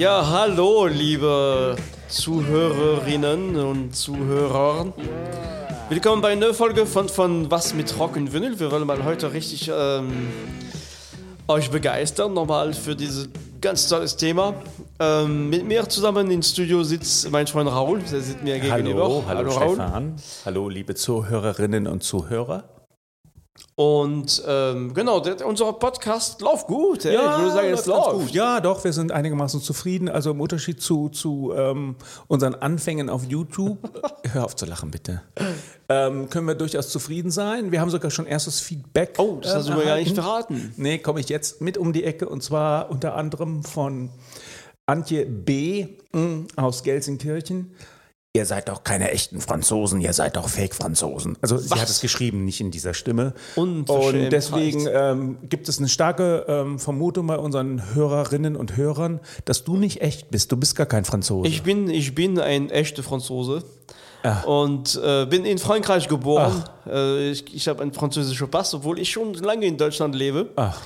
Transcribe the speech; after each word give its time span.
Ja, 0.00 0.26
hallo, 0.30 0.86
liebe 0.86 1.76
Zuhörerinnen 2.08 3.54
und 3.56 3.94
Zuhörer. 3.94 4.94
Willkommen 5.90 6.22
bei 6.22 6.32
einer 6.32 6.54
Folge 6.54 6.86
von, 6.86 7.10
von 7.10 7.50
Was 7.50 7.74
mit 7.74 7.98
Rock 7.98 8.16
und 8.16 8.32
Vinyl. 8.32 8.58
Wir 8.58 8.72
wollen 8.72 8.86
mal 8.86 9.04
heute 9.04 9.34
richtig 9.34 9.70
ähm, 9.70 10.28
euch 11.48 11.70
begeistern, 11.70 12.32
nochmal 12.32 12.72
für 12.72 12.96
dieses 12.96 13.28
ganz 13.60 13.90
tolles 13.90 14.16
Thema. 14.16 14.54
Ähm, 15.00 15.50
mit 15.50 15.66
mir 15.66 15.86
zusammen 15.86 16.30
im 16.30 16.40
Studio 16.40 16.82
sitzt 16.82 17.30
mein 17.30 17.46
Freund 17.46 17.70
Raoul, 17.70 17.98
der 17.98 18.22
sitzt 18.22 18.42
mir 18.42 18.58
gegenüber. 18.58 19.02
Hallo, 19.02 19.24
hallo, 19.28 19.50
hallo 19.54 19.74
Stefan. 19.74 20.16
Hallo, 20.46 20.68
liebe 20.70 20.94
Zuhörerinnen 20.94 21.86
und 21.86 22.02
Zuhörer. 22.02 22.79
Und 23.74 24.42
ähm, 24.46 24.92
genau, 24.92 25.20
der, 25.20 25.46
unser 25.46 25.72
Podcast 25.72 26.40
läuft 26.42 26.66
gut. 26.66 27.04
Ey. 27.04 27.14
Ja, 27.14 27.36
ich 27.36 27.42
würde 27.42 27.52
sagen, 27.52 27.68
es 27.68 27.86
läuft. 27.86 28.10
Gut. 28.10 28.30
Ja, 28.30 28.60
doch, 28.60 28.84
wir 28.84 28.92
sind 28.92 29.10
einigermaßen 29.10 29.60
zufrieden. 29.60 30.08
Also 30.08 30.32
im 30.32 30.40
Unterschied 30.40 30.82
zu, 30.82 31.08
zu 31.08 31.52
ähm, 31.56 31.96
unseren 32.26 32.54
Anfängen 32.54 33.08
auf 33.08 33.24
YouTube, 33.24 33.78
hör 34.32 34.44
auf 34.44 34.54
zu 34.56 34.66
lachen 34.66 34.90
bitte, 34.90 35.22
ähm, 35.88 36.28
können 36.28 36.46
wir 36.46 36.54
durchaus 36.54 36.90
zufrieden 36.90 37.30
sein. 37.30 37.72
Wir 37.72 37.80
haben 37.80 37.90
sogar 37.90 38.10
schon 38.10 38.26
erstes 38.26 38.60
Feedback. 38.60 39.14
Oh, 39.18 39.38
das 39.40 39.54
hast 39.54 39.68
du 39.68 39.74
mir 39.74 39.84
gar 39.84 39.96
nicht 39.96 40.14
verraten. 40.14 40.74
Nee, 40.76 40.98
komme 40.98 41.20
ich 41.20 41.28
jetzt 41.28 41.60
mit 41.60 41.78
um 41.78 41.92
die 41.92 42.04
Ecke 42.04 42.28
und 42.28 42.42
zwar 42.42 42.90
unter 42.90 43.14
anderem 43.16 43.62
von 43.62 44.10
Antje 44.86 45.24
B. 45.24 45.86
Aus 46.56 46.82
Gelsenkirchen. 46.82 47.74
Ihr 48.32 48.46
seid 48.46 48.68
doch 48.68 48.84
keine 48.84 49.10
echten 49.10 49.40
Franzosen, 49.40 50.00
ihr 50.00 50.12
seid 50.12 50.36
doch 50.36 50.48
Fake-Franzosen. 50.48 51.36
Also 51.40 51.56
Was? 51.56 51.64
sie 51.64 51.80
hat 51.80 51.88
es 51.88 52.00
geschrieben, 52.00 52.44
nicht 52.44 52.60
in 52.60 52.70
dieser 52.70 52.94
Stimme. 52.94 53.34
Und 53.56 53.88
deswegen 53.88 54.86
ähm, 54.86 55.38
gibt 55.48 55.68
es 55.68 55.78
eine 55.78 55.88
starke 55.88 56.44
ähm, 56.46 56.78
Vermutung 56.78 57.26
bei 57.26 57.36
unseren 57.36 57.92
Hörerinnen 57.92 58.54
und 58.54 58.76
Hörern, 58.76 59.18
dass 59.46 59.64
du 59.64 59.76
nicht 59.76 60.00
echt 60.00 60.30
bist. 60.30 60.52
Du 60.52 60.56
bist 60.56 60.76
gar 60.76 60.86
kein 60.86 61.04
Franzose. 61.04 61.48
Ich 61.48 61.64
bin, 61.64 61.90
ich 61.90 62.14
bin 62.14 62.38
ein 62.38 62.70
echter 62.70 63.02
Franzose. 63.02 63.64
Ach. 64.22 64.44
Und 64.44 65.00
äh, 65.02 65.26
bin 65.26 65.44
in 65.44 65.58
Frankreich 65.58 66.06
geboren. 66.06 66.62
Äh, 66.86 67.30
ich 67.30 67.52
ich 67.52 67.66
habe 67.66 67.82
einen 67.82 67.92
französischen 67.92 68.48
Pass, 68.48 68.72
obwohl 68.74 69.00
ich 69.00 69.10
schon 69.10 69.34
lange 69.34 69.66
in 69.66 69.76
Deutschland 69.76 70.14
lebe. 70.14 70.50
Ach. 70.54 70.80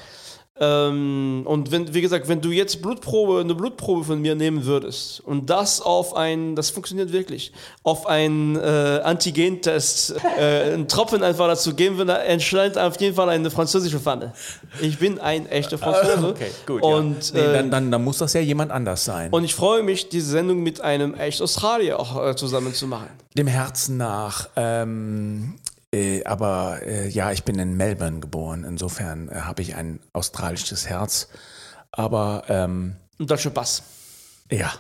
Ähm, 0.61 1.43
und 1.47 1.73
wenn, 1.73 1.93
wie 1.95 2.01
gesagt, 2.01 2.29
wenn 2.29 2.41
du 2.41 2.53
jetzt 2.53 2.81
Blutprobe, 2.81 3.41
eine 3.41 3.57
Blutprobe 3.57 4.05
von 4.05 4.21
mir 4.21 4.37
nehmen 4.37 4.65
würdest 4.65 5.21
und 5.21 5.51
das 5.51 5.81
auf 5.81 6.15
ein, 6.15 6.55
das 6.55 6.71
funktioniert 6.71 7.13
wirklich, 7.13 7.53
auf 7.83 8.07
einen 8.07 8.55
äh, 8.55 9.01
Antigentest, 9.03 10.15
äh, 10.39 10.75
einen 10.75 10.87
Tropfen 10.87 11.25
einfach 11.25 11.49
dazu 11.49 11.75
geben 11.75 11.97
würde, 11.97 12.19
entscheidet 12.19 12.79
auf 12.79 13.01
jeden 13.01 13.17
Fall 13.17 13.31
eine 13.31 13.51
französische 13.51 13.99
Pfanne. 13.99 14.33
Ich 14.81 15.01
bin 15.01 15.19
ein 15.19 15.47
echter 15.47 15.79
Franzose. 15.79 16.15
Okay, 16.35 16.51
gut. 16.67 16.83
Und, 16.83 17.33
ja. 17.33 17.41
nee, 17.41 17.53
dann, 17.53 17.71
dann, 17.71 17.91
dann, 17.91 18.03
muss 18.03 18.19
das 18.19 18.33
ja 18.33 18.41
jemand 18.41 18.71
anders 18.73 19.05
sein. 19.05 19.31
Und 19.31 19.45
ich 19.45 19.55
freue 19.55 19.83
mich, 19.83 20.09
diese 20.09 20.31
Sendung 20.31 20.63
mit 20.63 20.81
einem 20.81 21.15
echt 21.15 21.43
Australier 21.43 21.99
auch 21.99 22.25
äh, 22.25 22.35
zusammen 22.35 22.73
zu 22.73 22.87
machen. 22.87 23.09
Dem 23.37 23.47
Herzen 23.47 23.97
nach. 23.97 24.49
Ähm, 24.57 25.55
äh, 25.95 26.25
aber 26.25 26.81
äh, 26.83 27.09
ja, 27.09 27.33
ich 27.33 27.45
bin 27.45 27.59
in 27.59 27.77
Melbourne 27.77 28.21
geboren. 28.21 28.65
Insofern 28.65 29.29
äh, 29.29 29.37
habe 29.37 29.63
ich 29.63 29.75
ein 29.77 30.01
australisches 30.13 30.89
Herz. 30.89 31.29
Aber. 31.93 32.45
Ähm, 32.49 32.97
ein 33.19 33.27
deutscher 33.27 33.51
Pass. 33.51 33.83
Ja. 34.51 34.73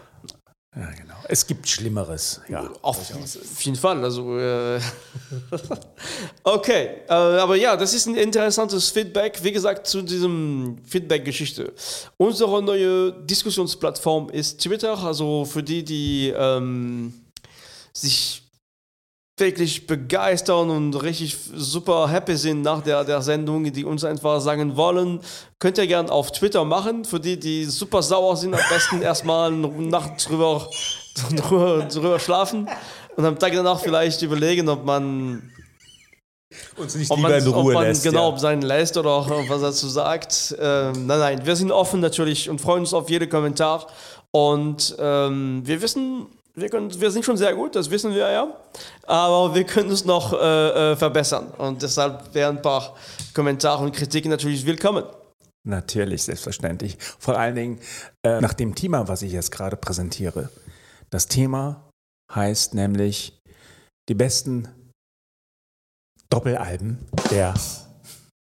Ja, 0.76 0.90
genau. 0.90 1.14
Es 1.28 1.46
gibt 1.46 1.68
Schlimmeres. 1.68 2.40
Ja, 2.48 2.68
auf, 2.82 2.98
auf 2.98 3.62
jeden 3.62 3.76
Fall. 3.76 4.02
Also, 4.02 4.36
äh 4.36 4.80
okay, 6.42 7.02
äh, 7.08 7.12
aber 7.12 7.54
ja, 7.54 7.76
das 7.76 7.94
ist 7.94 8.06
ein 8.06 8.16
interessantes 8.16 8.90
Feedback. 8.90 9.38
Wie 9.44 9.52
gesagt, 9.52 9.86
zu 9.86 10.02
diesem 10.02 10.78
Feedback-Geschichte. 10.84 11.72
Unsere 12.16 12.60
neue 12.60 13.12
Diskussionsplattform 13.12 14.30
ist 14.30 14.60
Twitter. 14.60 14.98
Also 14.98 15.44
für 15.44 15.62
die, 15.62 15.84
die 15.84 16.34
ähm, 16.36 17.14
sich 17.92 18.43
wirklich 19.36 19.86
begeistern 19.86 20.70
und 20.70 20.94
richtig 20.94 21.36
super 21.54 22.08
happy 22.08 22.36
sind 22.36 22.62
nach 22.62 22.82
der, 22.82 23.04
der 23.04 23.20
Sendung, 23.20 23.72
die 23.72 23.84
uns 23.84 24.04
einfach 24.04 24.40
sagen 24.40 24.76
wollen, 24.76 25.20
könnt 25.58 25.76
ihr 25.78 25.88
gerne 25.88 26.10
auf 26.12 26.30
Twitter 26.30 26.64
machen. 26.64 27.04
Für 27.04 27.18
die, 27.18 27.38
die 27.38 27.64
super 27.64 28.02
sauer 28.02 28.36
sind, 28.36 28.54
am 28.54 28.60
besten 28.68 29.02
erstmal 29.02 29.52
eine 29.52 29.68
Nacht 29.68 30.28
drüber, 30.28 30.68
drüber, 31.36 31.88
drüber 31.90 32.20
schlafen 32.20 32.68
und 33.16 33.24
am 33.24 33.38
Tag 33.38 33.52
danach 33.52 33.80
vielleicht 33.80 34.22
überlegen, 34.22 34.68
ob 34.68 34.84
man 34.84 35.50
uns 36.76 36.94
nicht 36.94 37.10
ob 37.10 37.16
lieber 37.16 37.36
in 37.36 37.46
Ruhe 37.48 37.70
ob 37.70 37.72
man 37.72 37.84
lässt. 37.84 38.04
Genau, 38.04 38.28
ja. 38.28 38.28
ob 38.28 38.38
sein 38.38 38.62
lässt 38.62 38.96
oder 38.96 39.10
auch 39.10 39.28
was 39.28 39.62
er 39.62 39.68
dazu 39.68 39.88
sagt. 39.88 40.54
Ähm, 40.60 41.06
nein, 41.06 41.18
nein, 41.18 41.46
wir 41.46 41.56
sind 41.56 41.72
offen 41.72 41.98
natürlich 41.98 42.48
und 42.48 42.60
freuen 42.60 42.80
uns 42.80 42.94
auf 42.94 43.10
jeden 43.10 43.28
Kommentar. 43.28 43.88
Und 44.30 44.94
ähm, 44.98 45.62
wir 45.64 45.82
wissen 45.82 46.26
wir, 46.56 46.68
können, 46.68 47.00
wir 47.00 47.10
sind 47.10 47.24
schon 47.24 47.36
sehr 47.36 47.54
gut, 47.54 47.74
das 47.74 47.90
wissen 47.90 48.14
wir 48.14 48.30
ja, 48.30 48.56
aber 49.06 49.54
wir 49.54 49.64
können 49.64 49.90
es 49.90 50.04
noch 50.04 50.32
äh, 50.32 50.92
äh, 50.92 50.96
verbessern 50.96 51.48
und 51.58 51.82
deshalb 51.82 52.32
wären 52.34 52.56
ein 52.56 52.62
paar 52.62 52.94
Kommentare 53.34 53.82
und 53.82 53.92
Kritiken 53.92 54.30
natürlich 54.30 54.64
willkommen. 54.64 55.04
Natürlich, 55.66 56.22
selbstverständlich. 56.22 56.98
Vor 57.18 57.38
allen 57.38 57.54
Dingen 57.54 57.80
äh, 58.22 58.40
nach 58.40 58.52
dem 58.52 58.74
Thema, 58.74 59.08
was 59.08 59.22
ich 59.22 59.32
jetzt 59.32 59.50
gerade 59.50 59.76
präsentiere. 59.76 60.50
Das 61.10 61.26
Thema 61.26 61.88
heißt 62.32 62.74
nämlich 62.74 63.40
die 64.08 64.14
besten 64.14 64.68
Doppelalben 66.28 66.98
der 67.30 67.54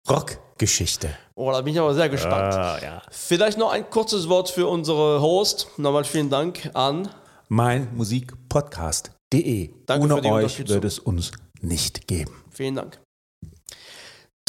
Rockgeschichte. 0.10 1.16
Oh, 1.36 1.52
da 1.52 1.62
bin 1.62 1.74
ich 1.74 1.80
aber 1.80 1.94
sehr 1.94 2.10
gespannt. 2.10 2.56
Uh, 2.56 2.84
ja. 2.84 3.02
Vielleicht 3.12 3.58
noch 3.58 3.72
ein 3.72 3.88
kurzes 3.90 4.28
Wort 4.28 4.50
für 4.50 4.68
unsere 4.68 5.22
Host. 5.22 5.68
Nochmal 5.78 6.04
vielen 6.04 6.30
Dank 6.30 6.72
an 6.74 7.08
meinmusikpodcast.de. 7.52 9.70
Ohne 10.00 10.24
euch 10.24 10.68
würde 10.70 10.88
es 10.88 11.00
uns 11.00 11.34
nicht 11.62 12.08
geben. 12.08 12.32
Vielen 12.50 12.76
Dank. 12.76 13.02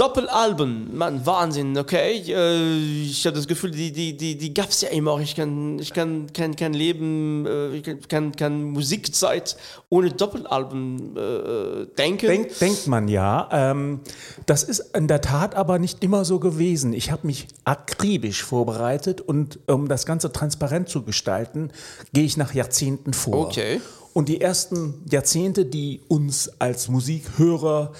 Doppelalben, 0.02 0.96
Mann, 0.96 1.24
Wahnsinn, 1.26 1.78
okay. 1.78 2.20
Äh, 2.26 3.04
ich 3.04 3.24
habe 3.24 3.36
das 3.36 3.46
Gefühl, 3.46 3.70
die, 3.70 3.92
die, 3.92 4.16
die, 4.16 4.36
die 4.36 4.52
gab 4.52 4.70
es 4.70 4.80
ja 4.80 4.88
immer. 4.88 5.20
Ich 5.20 5.36
kann, 5.36 5.78
ich 5.78 5.92
kann 5.92 6.26
kein, 6.32 6.56
kein 6.56 6.74
Leben, 6.74 7.46
äh, 7.46 7.68
ich 7.76 8.08
kann, 8.08 8.34
kann 8.34 8.64
Musikzeit 8.64 9.56
ohne 9.90 10.10
Doppelalben 10.10 11.16
äh, 11.16 11.86
denken. 11.96 12.26
Denk, 12.26 12.58
denkt 12.58 12.88
man 12.88 13.06
ja. 13.06 13.48
Ähm, 13.52 14.00
das 14.46 14.64
ist 14.64 14.80
in 14.96 15.06
der 15.06 15.20
Tat 15.20 15.54
aber 15.54 15.78
nicht 15.78 16.02
immer 16.02 16.24
so 16.24 16.40
gewesen. 16.40 16.94
Ich 16.94 17.12
habe 17.12 17.24
mich 17.24 17.46
akribisch 17.62 18.42
vorbereitet 18.42 19.20
und 19.20 19.60
um 19.68 19.86
das 19.86 20.04
Ganze 20.04 20.32
transparent 20.32 20.88
zu 20.88 21.04
gestalten, 21.04 21.70
gehe 22.12 22.24
ich 22.24 22.36
nach 22.36 22.54
Jahrzehnten 22.54 23.12
vor. 23.12 23.46
Okay. 23.46 23.80
Und 24.14 24.28
die 24.28 24.40
ersten 24.40 25.02
Jahrzehnte, 25.10 25.64
die 25.64 26.00
uns 26.08 26.60
als 26.60 26.88
Musikhörer 26.88 27.92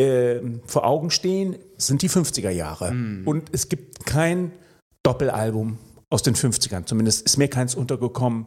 äh, 0.00 0.40
vor 0.66 0.84
Augen 0.84 1.10
stehen, 1.10 1.56
sind 1.76 2.02
die 2.02 2.10
50er 2.10 2.50
Jahre. 2.50 2.92
Mhm. 2.92 3.26
Und 3.26 3.48
es 3.52 3.68
gibt 3.68 4.06
kein 4.06 4.52
Doppelalbum 5.02 5.78
aus 6.10 6.22
den 6.22 6.34
50ern. 6.34 6.84
Zumindest 6.86 7.22
ist 7.22 7.36
mir 7.36 7.48
keins 7.48 7.74
untergekommen 7.74 8.46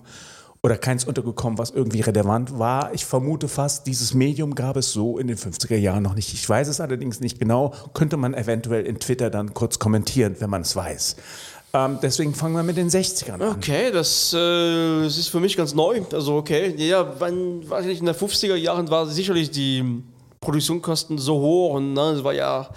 oder 0.61 0.77
keins 0.77 1.03
untergekommen, 1.03 1.57
was 1.57 1.71
irgendwie 1.71 2.01
relevant 2.01 2.57
war. 2.57 2.93
Ich 2.93 3.05
vermute 3.05 3.47
fast, 3.47 3.85
dieses 3.85 4.13
Medium 4.13 4.55
gab 4.55 4.77
es 4.77 4.91
so 4.91 5.17
in 5.17 5.27
den 5.27 5.37
50er 5.37 5.75
Jahren 5.75 6.03
noch 6.03 6.15
nicht. 6.15 6.33
Ich 6.33 6.47
weiß 6.47 6.67
es 6.67 6.79
allerdings 6.79 7.19
nicht 7.19 7.39
genau. 7.39 7.73
Könnte 7.93 8.17
man 8.17 8.33
eventuell 8.33 8.85
in 8.85 8.99
Twitter 8.99 9.29
dann 9.29 9.53
kurz 9.53 9.79
kommentieren, 9.79 10.35
wenn 10.39 10.49
man 10.49 10.61
es 10.61 10.75
weiß. 10.75 11.17
Ähm, 11.75 11.97
deswegen 12.01 12.35
fangen 12.35 12.55
wir 12.55 12.63
mit 12.63 12.77
den 12.77 12.89
60ern 12.89 13.41
an. 13.41 13.57
Okay, 13.57 13.91
das, 13.91 14.31
äh, 14.31 15.03
das 15.03 15.17
ist 15.17 15.29
für 15.29 15.39
mich 15.39 15.57
ganz 15.57 15.73
neu. 15.73 16.01
Also 16.13 16.35
okay, 16.35 16.73
ja, 16.77 17.15
wann, 17.19 17.67
weiß 17.67 17.87
ich, 17.87 17.99
in 17.99 18.05
den 18.05 18.15
50er 18.15 18.55
Jahren 18.55 18.89
war 18.89 19.07
sicherlich 19.07 19.49
die 19.49 20.03
Produktionskosten 20.43 21.17
so 21.17 21.39
hoch 21.39 21.75
und 21.75 21.93
ne, 21.93 22.01
es 22.11 22.23
war 22.23 22.33
ja 22.33 22.69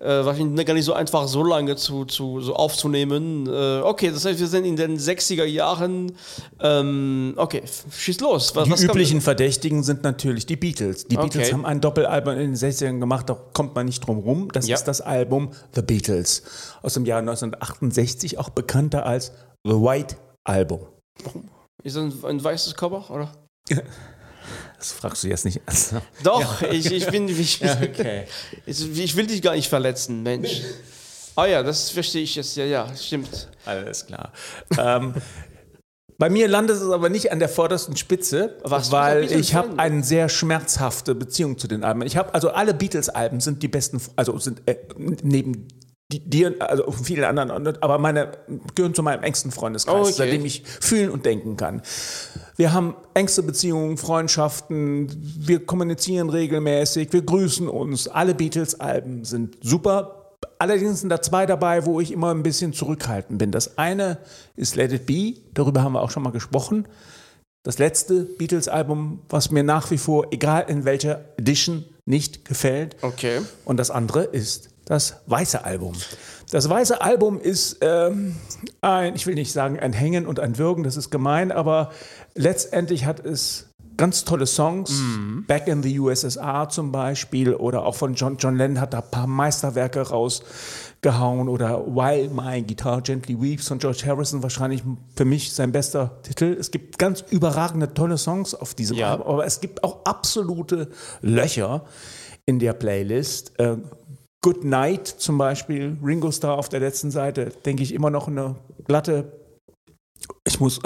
äh, 0.00 0.24
wahrscheinlich 0.24 0.66
gar 0.66 0.74
nicht 0.74 0.84
so 0.84 0.94
einfach, 0.94 1.28
so 1.28 1.44
lange 1.44 1.76
zu, 1.76 2.04
zu 2.06 2.40
so 2.40 2.54
aufzunehmen. 2.54 3.46
Äh, 3.46 3.80
okay, 3.82 4.10
das 4.10 4.24
heißt, 4.24 4.40
wir 4.40 4.46
sind 4.46 4.64
in 4.64 4.76
den 4.76 4.98
60er 4.98 5.44
Jahren. 5.44 6.12
Ähm, 6.60 7.34
okay, 7.36 7.62
schieß 7.90 8.20
los. 8.20 8.56
Was, 8.56 8.64
die 8.64 8.70
was 8.70 8.82
üblichen 8.82 9.20
Verdächtigen 9.20 9.82
sind 9.82 10.02
natürlich 10.02 10.46
die 10.46 10.56
Beatles. 10.56 11.04
Die 11.04 11.16
okay. 11.16 11.28
Beatles 11.28 11.52
haben 11.52 11.66
ein 11.66 11.80
Doppelalbum 11.80 12.32
in 12.34 12.54
den 12.54 12.56
60ern 12.56 12.98
gemacht, 12.98 13.28
da 13.28 13.36
kommt 13.52 13.74
man 13.74 13.86
nicht 13.86 14.06
drum 14.06 14.18
rum. 14.18 14.48
Das 14.52 14.66
ja. 14.66 14.76
ist 14.76 14.84
das 14.84 15.00
Album 15.00 15.50
The 15.74 15.82
Beatles 15.82 16.42
aus 16.82 16.94
dem 16.94 17.04
Jahr 17.04 17.20
1968, 17.20 18.38
auch 18.38 18.48
bekannter 18.48 19.04
als 19.04 19.32
The 19.64 19.74
White 19.74 20.16
Album. 20.44 20.80
Ist 21.82 21.96
das 21.96 22.04
ein, 22.04 22.24
ein 22.24 22.42
weißes 22.42 22.74
Cover, 22.74 23.04
oder? 23.10 23.30
Das 24.80 24.92
fragst 24.92 25.22
du 25.22 25.28
jetzt 25.28 25.44
nicht. 25.44 25.60
Also, 25.66 26.00
Doch, 26.24 26.40
ja, 26.40 26.68
okay. 26.68 26.76
ich, 26.76 26.90
ich 26.90 27.06
bin. 27.06 27.28
Ich, 27.40 27.60
ja, 27.60 27.78
okay. 27.80 28.24
ich, 28.66 28.98
ich 28.98 29.16
will 29.16 29.26
dich 29.26 29.42
gar 29.42 29.54
nicht 29.54 29.68
verletzen, 29.68 30.22
Mensch. 30.22 30.62
Ah 31.36 31.42
oh 31.42 31.46
ja, 31.46 31.62
das 31.62 31.90
verstehe 31.90 32.22
ich 32.22 32.34
jetzt. 32.34 32.56
Ja, 32.56 32.64
ja, 32.64 32.96
stimmt. 32.96 33.48
Alles 33.64 34.06
klar. 34.06 34.32
ähm, 34.76 35.14
bei 36.18 36.28
mir 36.28 36.48
landet 36.48 36.76
es 36.76 36.90
aber 36.90 37.08
nicht 37.08 37.30
an 37.30 37.38
der 37.38 37.48
vordersten 37.48 37.96
Spitze, 37.96 38.58
Was, 38.64 38.90
weil 38.90 39.30
ich 39.32 39.54
habe 39.54 39.78
eine 39.78 40.02
sehr 40.02 40.28
schmerzhafte 40.28 41.14
Beziehung 41.14 41.56
zu 41.56 41.68
den 41.68 41.84
Alben. 41.84 42.02
Ich 42.02 42.16
habe 42.16 42.34
also 42.34 42.50
alle 42.50 42.74
Beatles-Alben 42.74 43.40
sind 43.40 43.62
die 43.62 43.68
besten, 43.68 44.00
also 44.16 44.38
sind 44.38 44.62
äh, 44.66 44.76
neben 45.22 45.68
die, 46.12 46.20
dir, 46.20 46.54
also 46.58 46.90
vielen 46.90 47.24
anderen, 47.24 47.76
aber 47.80 47.98
meine 47.98 48.32
gehören 48.74 48.94
zu 48.94 49.02
meinem 49.02 49.22
engsten 49.22 49.50
Freundeskreis, 49.50 49.94
Oh, 49.94 50.00
okay. 50.02 50.12
seitdem 50.12 50.44
ich 50.44 50.62
fühlen 50.64 51.10
und 51.10 51.24
denken 51.26 51.56
kann. 51.56 51.82
Wir 52.56 52.72
haben 52.72 52.94
engste 53.14 53.42
Beziehungen, 53.42 53.96
Freundschaften, 53.96 55.08
wir 55.38 55.64
kommunizieren 55.64 56.30
regelmäßig, 56.30 57.12
wir 57.12 57.22
grüßen 57.22 57.68
uns. 57.68 58.08
Alle 58.08 58.34
Beatles-Alben 58.34 59.24
sind 59.24 59.58
super. 59.62 60.16
Allerdings 60.58 61.00
sind 61.00 61.10
da 61.10 61.22
zwei 61.22 61.46
dabei, 61.46 61.86
wo 61.86 62.00
ich 62.00 62.12
immer 62.12 62.34
ein 62.34 62.42
bisschen 62.42 62.72
zurückhaltend 62.72 63.38
bin. 63.38 63.50
Das 63.50 63.78
eine 63.78 64.18
ist 64.56 64.76
Let 64.76 64.92
It 64.92 65.06
Be, 65.06 65.34
darüber 65.54 65.82
haben 65.82 65.92
wir 65.92 66.02
auch 66.02 66.10
schon 66.10 66.22
mal 66.22 66.32
gesprochen. 66.32 66.86
Das 67.62 67.78
letzte 67.78 68.24
Beatles-Album, 68.24 69.20
was 69.28 69.50
mir 69.50 69.62
nach 69.62 69.90
wie 69.90 69.98
vor, 69.98 70.28
egal 70.30 70.64
in 70.68 70.84
welcher 70.86 71.26
Edition, 71.36 71.84
nicht 72.06 72.46
gefällt. 72.46 72.96
Okay. 73.02 73.40
Und 73.64 73.76
das 73.76 73.90
andere 73.90 74.24
ist 74.24 74.69
das 74.90 75.20
weiße 75.26 75.64
Album. 75.64 75.94
Das 76.50 76.68
weiße 76.68 77.00
Album 77.00 77.38
ist 77.38 77.78
ähm, 77.80 78.34
ein, 78.80 79.14
ich 79.14 79.24
will 79.28 79.36
nicht 79.36 79.52
sagen 79.52 79.78
ein 79.78 79.92
Hängen 79.92 80.26
und 80.26 80.40
ein 80.40 80.58
Würgen, 80.58 80.82
das 80.82 80.96
ist 80.96 81.10
gemein, 81.10 81.52
aber 81.52 81.90
letztendlich 82.34 83.04
hat 83.04 83.24
es 83.24 83.68
ganz 83.96 84.24
tolle 84.24 84.46
Songs. 84.46 85.00
Back 85.46 85.68
in 85.68 85.84
the 85.84 86.00
USSR 86.00 86.68
zum 86.70 86.90
Beispiel 86.90 87.54
oder 87.54 87.86
auch 87.86 87.94
von 87.94 88.14
John, 88.14 88.36
John 88.38 88.56
Lennon 88.56 88.80
hat 88.80 88.92
da 88.92 88.98
ein 88.98 89.10
paar 89.12 89.28
Meisterwerke 89.28 90.00
rausgehauen 90.08 91.48
oder 91.48 91.86
While 91.86 92.30
My 92.30 92.60
Guitar 92.60 93.00
Gently 93.02 93.40
Weeps 93.40 93.68
von 93.68 93.78
George 93.78 94.02
Harrison, 94.06 94.42
wahrscheinlich 94.42 94.82
für 95.14 95.24
mich 95.24 95.52
sein 95.52 95.70
bester 95.70 96.20
Titel. 96.24 96.56
Es 96.58 96.72
gibt 96.72 96.98
ganz 96.98 97.22
überragende, 97.30 97.94
tolle 97.94 98.18
Songs 98.18 98.56
auf 98.56 98.74
diesem 98.74 98.96
Ja. 98.96 99.12
Album, 99.12 99.28
aber 99.28 99.46
es 99.46 99.60
gibt 99.60 99.84
auch 99.84 100.04
absolute 100.04 100.88
Löcher 101.20 101.84
in 102.44 102.58
der 102.58 102.72
Playlist. 102.72 103.52
Äh, 103.60 103.76
Good 104.42 104.64
Night 104.64 105.06
zum 105.06 105.36
Beispiel, 105.36 105.98
Ringo 106.02 106.30
Starr 106.32 106.56
auf 106.56 106.68
der 106.68 106.80
letzten 106.80 107.10
Seite, 107.10 107.52
denke 107.64 107.82
ich 107.82 107.92
immer 107.92 108.10
noch 108.10 108.26
eine 108.26 108.56
glatte, 108.84 109.32
ich 110.46 110.60
muss 110.60 110.80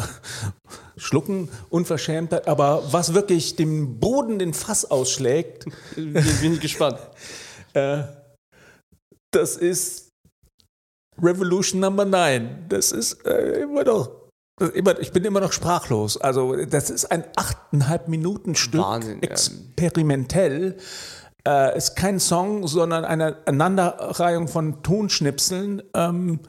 schlucken, 0.96 1.48
Unverschämtheit, 1.70 2.48
aber 2.48 2.82
was 2.92 3.14
wirklich 3.14 3.56
dem 3.56 4.00
Boden 4.00 4.38
den 4.38 4.54
Fass 4.54 4.90
ausschlägt, 4.90 5.66
Bin, 5.94 6.54
ich 6.54 6.60
gespannt. 6.60 6.98
äh, 7.74 8.02
das 9.30 9.56
ist 9.56 10.10
Revolution 11.20 11.80
Number 11.80 12.04
9. 12.04 12.66
Das 12.68 12.92
ist 12.92 13.24
äh, 13.26 13.62
immer 13.62 13.84
noch. 13.84 14.10
Immer, 14.72 15.00
ich 15.00 15.10
bin 15.10 15.24
immer 15.24 15.40
noch 15.40 15.52
sprachlos. 15.52 16.16
Also, 16.16 16.54
das 16.66 16.88
ist 16.88 17.06
ein 17.06 17.24
achteinhalb 17.34 18.06
Minuten 18.06 18.54
Stück, 18.54 18.82
Wahnsinn, 18.82 19.20
experimentell. 19.20 20.76
Äh, 21.46 21.76
ist 21.76 21.94
kein 21.94 22.20
Song, 22.20 22.66
sondern 22.66 23.04
eine 23.04 23.36
Aneinanderreihung 23.46 24.48
von 24.48 24.82
Tonschnipseln. 24.82 25.82
Ähm, 25.94 26.40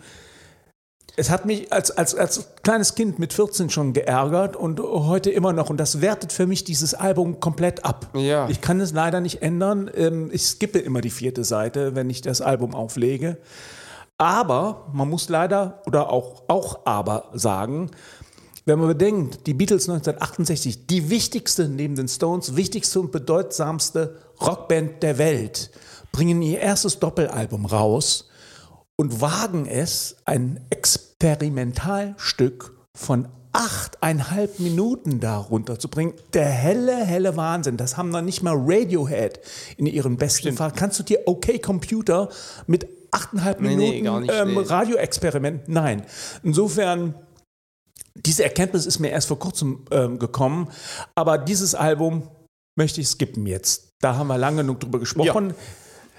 es 1.18 1.30
hat 1.30 1.45
mich 1.45 1.71
als, 1.71 1.92
als, 1.92 2.15
als 2.15 2.56
kleines 2.63 2.95
Kind 2.95 3.19
mit 3.19 3.33
14 3.33 3.69
schon 3.69 3.94
geärgert 3.94 4.56
und 4.56 4.80
heute 4.80 5.31
immer 5.31 5.53
noch. 5.53 5.69
Und 5.69 5.77
das 5.77 6.01
wertet 6.01 6.33
für 6.33 6.45
mich 6.45 6.63
dieses 6.63 6.94
Album 6.94 7.39
komplett 7.39 7.86
ab. 7.86 8.09
Ja. 8.13 8.50
Ich 8.50 8.62
kann 8.62 8.81
es 8.81 8.94
leider 8.94 9.21
nicht 9.21 9.42
ändern. 9.42 9.89
Ähm, 9.94 10.30
Ich 10.31 10.45
skippe 10.45 10.80
immer 10.80 11.01
die 11.01 11.09
vierte 11.09 11.44
Seite, 11.44 11.95
wenn 11.95 12.09
ich 12.09 12.21
das 12.21 12.41
Album 12.41 12.74
auflege. 12.74 13.38
Aber 14.18 14.88
man 14.94 15.09
muss 15.09 15.27
leider 15.30 15.81
oder 15.88 16.09
auch, 16.09 16.44
auch 16.48 16.86
aber 16.86 17.30
sagen, 17.33 17.91
wenn 18.65 18.80
man 18.80 18.88
bedenkt, 18.88 19.45
die 19.45 19.53
Beatles 19.53 19.88
1968, 19.88 20.88
die 20.88 21.09
wichtigste 21.09 21.69
neben 21.69 21.95
den 21.95 22.07
Stones, 22.07 22.56
wichtigste 22.56 23.00
und 23.00 23.12
bedeutsamste 23.12 24.18
Rockband 24.42 25.04
der 25.04 25.18
Welt, 25.18 25.72
bringen 26.12 26.42
ihr 26.42 26.60
erstes 26.60 27.00
Doppelalbum 27.00 27.66
raus 27.66 28.30
und 28.96 29.22
wagen 29.22 29.66
es, 29.66 30.18
ein 30.26 30.60
Experimentalstück 30.70 32.74
von 32.96 33.28
achteinhalb 33.56 34.60
Minuten 34.60 35.22
da 35.22 35.38
runterzubringen. 35.38 36.14
Der 36.34 36.46
helle, 36.46 37.06
helle 37.06 37.38
Wahnsinn. 37.38 37.78
Das 37.78 37.96
haben 37.96 38.10
noch 38.10 38.22
nicht 38.22 38.44
mal 38.44 38.56
Radiohead 38.56 39.40
in 39.78 39.86
ihren 39.86 40.18
besten 40.18 40.58
Fall. 40.58 40.72
Kannst 40.72 41.00
du 41.00 41.04
dir 41.04 41.22
OK 41.26 41.62
Computer 41.62 42.30
mit 42.68 42.86
achteinhalb 43.12 43.62
Nee, 43.62 44.02
Minuten 44.02 44.30
ähm, 44.30 44.56
nee. 44.56 44.60
Radioexperiment? 44.60 45.70
Nein. 45.70 46.04
Insofern 46.44 47.16
diese 48.16 48.44
Erkenntnis 48.44 48.86
ist 48.86 49.00
mir 49.00 49.10
erst 49.10 49.28
vor 49.28 49.40
kurzem 49.40 49.86
ähm, 49.92 50.20
gekommen, 50.20 50.70
aber 51.16 51.38
dieses 51.38 51.76
Album 51.76 52.24
möchte 52.75 53.01
ich 53.01 53.07
skippen 53.07 53.45
jetzt. 53.45 53.89
Da 54.01 54.16
haben 54.16 54.27
wir 54.27 54.38
lange 54.38 54.57
genug 54.62 54.80
drüber 54.80 55.00
gesprochen. 55.00 55.54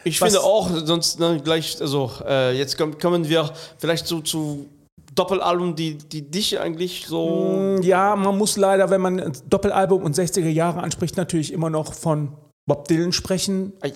Ich 0.04 0.20
Was- 0.20 0.32
finde 0.32 0.44
auch, 0.46 0.70
sonst 0.84 1.18
ne, 1.20 1.40
gleich, 1.42 1.80
also 1.80 2.10
äh, 2.26 2.56
jetzt 2.56 2.78
kommen, 2.78 3.28
wir 3.28 3.50
vielleicht 3.78 4.06
so 4.06 4.20
zu 4.20 4.68
Doppelalbum, 5.14 5.74
die, 5.76 5.96
die 5.96 6.30
dich 6.30 6.60
eigentlich 6.60 7.06
so. 7.06 7.78
Ja, 7.82 8.14
man 8.16 8.36
muss 8.36 8.56
leider, 8.56 8.90
wenn 8.90 9.00
man 9.00 9.32
Doppelalbum 9.48 10.02
und 10.02 10.14
60er 10.16 10.48
Jahre 10.48 10.80
anspricht, 10.82 11.16
natürlich 11.16 11.52
immer 11.52 11.70
noch 11.70 11.94
von 11.94 12.36
Bob 12.66 12.86
Dylan 12.88 13.12
sprechen. 13.12 13.72
Ei. 13.80 13.92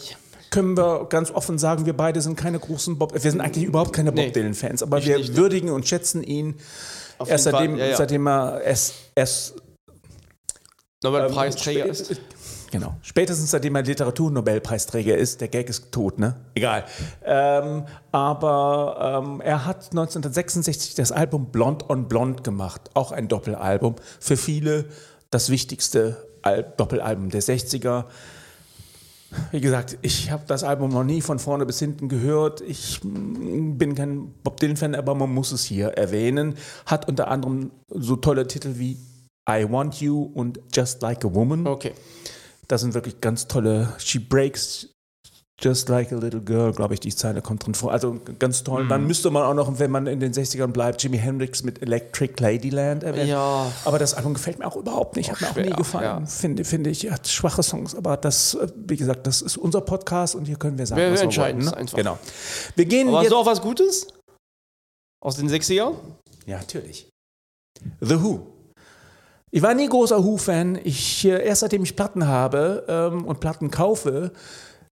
Können 0.51 0.77
wir 0.77 1.07
ganz 1.09 1.31
offen 1.31 1.59
sagen, 1.59 1.87
wir 1.87 1.93
beide 1.93 2.21
sind 2.21 2.37
keine 2.37 2.59
großen 2.59 2.99
Bob, 2.99 3.13
wir 3.13 3.21
sind 3.31 3.41
eigentlich 3.41 3.65
überhaupt 3.65 3.93
keine 3.93 4.11
Nee. 4.11 4.25
Bob 4.27 4.33
Dylan-Fans, 4.33 4.83
aber 4.83 5.05
wir 5.05 5.19
nicht, 5.19 5.31
ne? 5.31 5.37
würdigen 5.37 5.71
und 5.71 5.87
schätzen 5.87 6.25
ihn 6.25 6.57
Auf 7.19 7.31
erst 7.31 7.45
jeden 7.47 7.57
Fall, 7.57 7.67
seitdem, 7.67 7.79
ja, 7.79 7.87
ja. 7.87 7.97
seitdem 7.97 8.27
er 8.27 8.61
es, 8.65 8.95
es 9.15 9.55
Nobelpreisträger 11.05 11.85
Ähm, 11.85 11.91
ist. 11.91 12.21
Genau. 12.71 12.95
Spätestens 13.03 13.51
seitdem 13.51 13.75
er 13.75 13.83
Literaturnobelpreisträger 13.83 15.17
ist, 15.17 15.41
der 15.41 15.49
Gag 15.49 15.69
ist 15.69 15.91
tot, 15.91 16.19
ne? 16.19 16.37
Egal. 16.55 16.85
Ähm, 17.25 17.85
aber 18.13 19.23
ähm, 19.25 19.41
er 19.41 19.67
hat 19.67 19.91
1966 19.91 20.95
das 20.95 21.11
Album 21.11 21.47
Blond 21.47 21.91
on 21.91 22.07
Blond 22.07 22.45
gemacht, 22.45 22.91
auch 22.95 23.11
ein 23.13 23.29
Doppelalbum. 23.29 23.97
Für 24.21 24.37
viele 24.37 24.87
das 25.31 25.51
wichtigste 25.51 26.29
Al 26.43 26.73
Doppelalbum 26.77 27.31
der 27.31 27.43
60er. 27.43 28.05
Wie 29.53 29.61
gesagt, 29.61 29.99
ich 30.03 30.31
habe 30.31 30.43
das 30.47 30.65
Album 30.65 30.91
noch 30.91 31.05
nie 31.05 31.21
von 31.21 31.39
vorne 31.39 31.67
bis 31.67 31.79
hinten 31.79 32.09
gehört. 32.09 32.61
Ich 32.61 33.03
mm, 33.03 33.79
bin 33.79 33.95
kein 33.95 34.33
Bob 34.43 34.59
Dylan-Fan, 34.59 34.95
aber 34.95 35.15
man 35.15 35.33
muss 35.33 35.53
es 35.53 35.65
hier 35.65 35.89
erwähnen. 35.89 36.55
Hat 36.87 37.09
unter 37.09 37.29
anderem 37.29 37.71
so 37.89 38.17
tolle 38.17 38.47
Titel 38.47 38.75
wie 38.77 38.99
I 39.49 39.67
Want 39.69 40.01
You 40.01 40.31
und 40.35 40.61
Just 40.73 41.03
Like 41.03 41.25
a 41.25 41.33
Woman. 41.33 41.67
Okay. 41.67 41.93
Das 42.71 42.83
sind 42.83 42.95
wirklich 42.95 43.21
ganz 43.21 43.49
tolle. 43.49 43.93
She 43.99 44.19
breaks 44.21 44.89
just 45.61 45.89
like 45.91 46.11
a 46.13 46.17
little 46.17 46.41
girl, 46.41 46.73
glaube 46.73 46.95
ich, 46.95 47.01
die 47.01 47.15
Zeile 47.15 47.43
kommt 47.43 47.67
drin 47.67 47.75
vor. 47.75 47.91
Also 47.93 48.19
ganz 48.39 48.63
toll. 48.65 48.85
Mhm. 48.85 48.89
Dann 48.89 49.07
müsste 49.07 49.31
man 49.31 49.43
auch 49.43 49.53
noch, 49.55 49.79
wenn 49.79 49.91
man 49.91 50.07
in 50.07 50.21
den 50.21 50.33
60ern 50.33 50.69
bleibt, 50.69 51.03
Jimi 51.03 51.19
Hendrix 51.19 51.63
mit 51.65 51.83
Electric 51.83 52.35
Ladyland 52.41 53.03
erwähnen. 53.03 53.29
Ja. 53.29 53.71
Aber 53.85 53.99
das 53.99 54.15
Album 54.15 54.35
gefällt 54.35 54.59
mir 54.61 54.67
auch 54.67 54.77
überhaupt 54.77 55.17
nicht. 55.17 55.31
Hat 55.33 55.41
mir 55.41 55.49
auch 55.49 55.53
schwer, 55.53 55.67
nie 55.67 55.73
gefallen. 55.73 56.05
ja. 56.05 56.27
Finde, 56.27 56.65
finde 56.65 56.91
ich, 56.91 57.11
hat 57.11 57.27
schwache 57.29 57.63
Songs. 57.63 57.95
Aber 57.95 58.17
das, 58.17 58.55
äh, 58.55 58.69
wie 58.87 58.97
gesagt, 58.97 59.27
das 59.27 59.43
ist 59.43 59.59
unser 59.59 59.81
Podcast 59.81 60.35
und 60.37 60.45
hier 60.47 60.57
können 60.57 60.79
wir 60.79 60.87
sagen, 60.87 61.01
Wir- 61.01 61.11
was 61.11 61.19
wir 61.21 61.25
entscheiden 61.25 61.61
wollen. 61.63 61.73
Ne? 61.73 61.77
einfach. 61.77 61.97
Genau. 61.99 62.19
Wir 62.77 62.85
gehen 62.87 63.09
Aber 63.09 63.17
hast 63.19 63.25
jetzt. 63.25 63.33
du 63.33 63.37
auch 63.37 63.47
was 63.47 63.61
Gutes? 63.61 64.07
Aus 65.23 65.37
den 65.37 65.51
60ern? 65.51 65.95
Ja, 66.47 66.59
natürlich. 66.59 67.09
The 68.01 68.23
Who. 68.23 68.47
Ich 69.51 69.63
war 69.63 69.75
nie 69.75 69.89
großer 69.89 70.25
Who-Fan. 70.25 70.79
Ich, 70.85 71.25
äh, 71.25 71.45
erst 71.45 71.61
seitdem 71.61 71.83
ich 71.83 71.97
Platten 71.97 72.27
habe 72.27 72.85
ähm, 72.89 73.25
und 73.25 73.41
Platten 73.41 73.71
kaufe, 73.71 74.33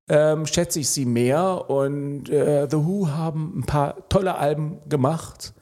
ähm, 0.09 0.47
schätze 0.47 0.81
ich 0.81 0.89
sie 0.91 1.05
mehr. 1.05 1.71
Und 1.71 2.29
äh, 2.29 2.67
The 2.69 2.77
Who 2.77 3.09
haben 3.09 3.59
ein 3.59 3.65
paar 3.65 4.09
tolle 4.09 4.37
Alben 4.37 4.79
gemacht. 4.89 5.55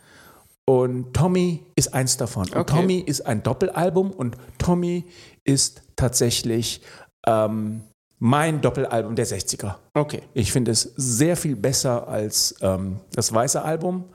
Und 0.64 1.12
Tommy 1.14 1.62
ist 1.76 1.94
eins 1.94 2.16
davon. 2.16 2.44
Und 2.48 2.56
Okay. 2.56 2.74
Tommy 2.74 2.98
ist 2.98 3.20
ein 3.26 3.42
Doppelalbum 3.42 4.10
und 4.10 4.36
Tommy 4.58 5.04
ist 5.44 5.82
tatsächlich 5.94 6.80
ähm, 7.26 7.82
mein 8.18 8.60
Doppelalbum 8.62 9.14
der 9.14 9.26
60er. 9.26 9.74
Okay. 9.94 10.22
Ich 10.32 10.52
finde 10.52 10.72
es 10.72 10.92
sehr 10.96 11.36
viel 11.36 11.54
besser 11.54 12.08
als 12.08 12.54
ähm, 12.62 13.00
das 13.12 13.32
weiße 13.32 13.62
Album. 13.62 14.06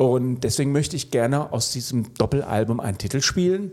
Und 0.00 0.40
deswegen 0.40 0.70
möchte 0.70 0.94
ich 0.94 1.10
gerne 1.10 1.52
aus 1.52 1.72
diesem 1.72 2.14
Doppelalbum 2.14 2.78
einen 2.78 2.98
Titel 2.98 3.20
spielen. 3.20 3.72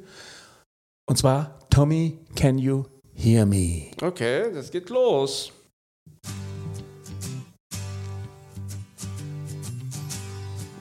Und 1.07 1.17
zwar 1.17 1.59
Tommy, 1.69 2.17
Can 2.35 2.57
You 2.57 2.85
Hear 3.13 3.45
Me? 3.45 3.91
Okay, 4.01 4.51
das 4.51 4.71
geht 4.71 4.89
los. 4.89 5.51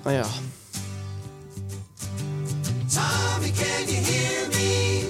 Naja. 0.03 0.25
Tommy, 2.91 3.51
can 3.51 3.89
you 3.89 4.01
hear 4.01 4.49
me? 4.49 5.05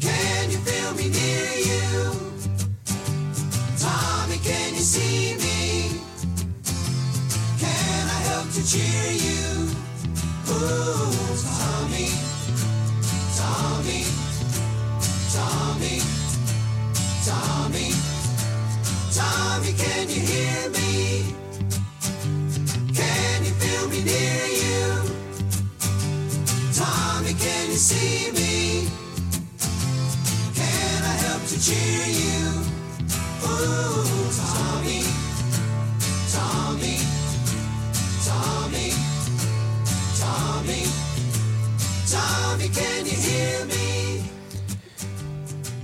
Can 0.00 0.50
you 0.50 0.58
feel 0.58 0.92
me 0.94 1.08
near 1.08 1.56
you? 1.64 2.12
Tommy, 3.78 4.36
can 4.38 4.74
you 4.74 4.80
see 4.80 5.34
me? 5.36 6.00
up 8.46 8.52
to 8.52 8.62
cheer 8.66 9.12
you. 9.12 9.68
Ooh, 10.48 11.10
Tommy, 11.42 12.08
Tommy, 13.36 14.04
Tommy, 15.34 16.00
Tommy, 17.26 17.88
Tommy, 19.12 19.72
can 19.72 20.08
you 20.08 20.20
hear 20.20 20.70
me? 20.70 21.34
Can 22.94 23.44
you 23.44 23.52
feel 23.62 23.88
me 23.88 24.04
near 24.04 24.46
you? 24.62 24.86
Tommy, 26.72 27.34
can 27.34 27.66
you 27.70 27.76
see 27.76 28.30
me? 28.32 28.88
Can 30.54 31.02
I 31.02 31.14
help 31.26 31.42
to 31.46 31.56
cheer 31.60 32.06
you? 32.22 32.46
Ooh, 33.44 34.30
Tommy. 34.38 35.25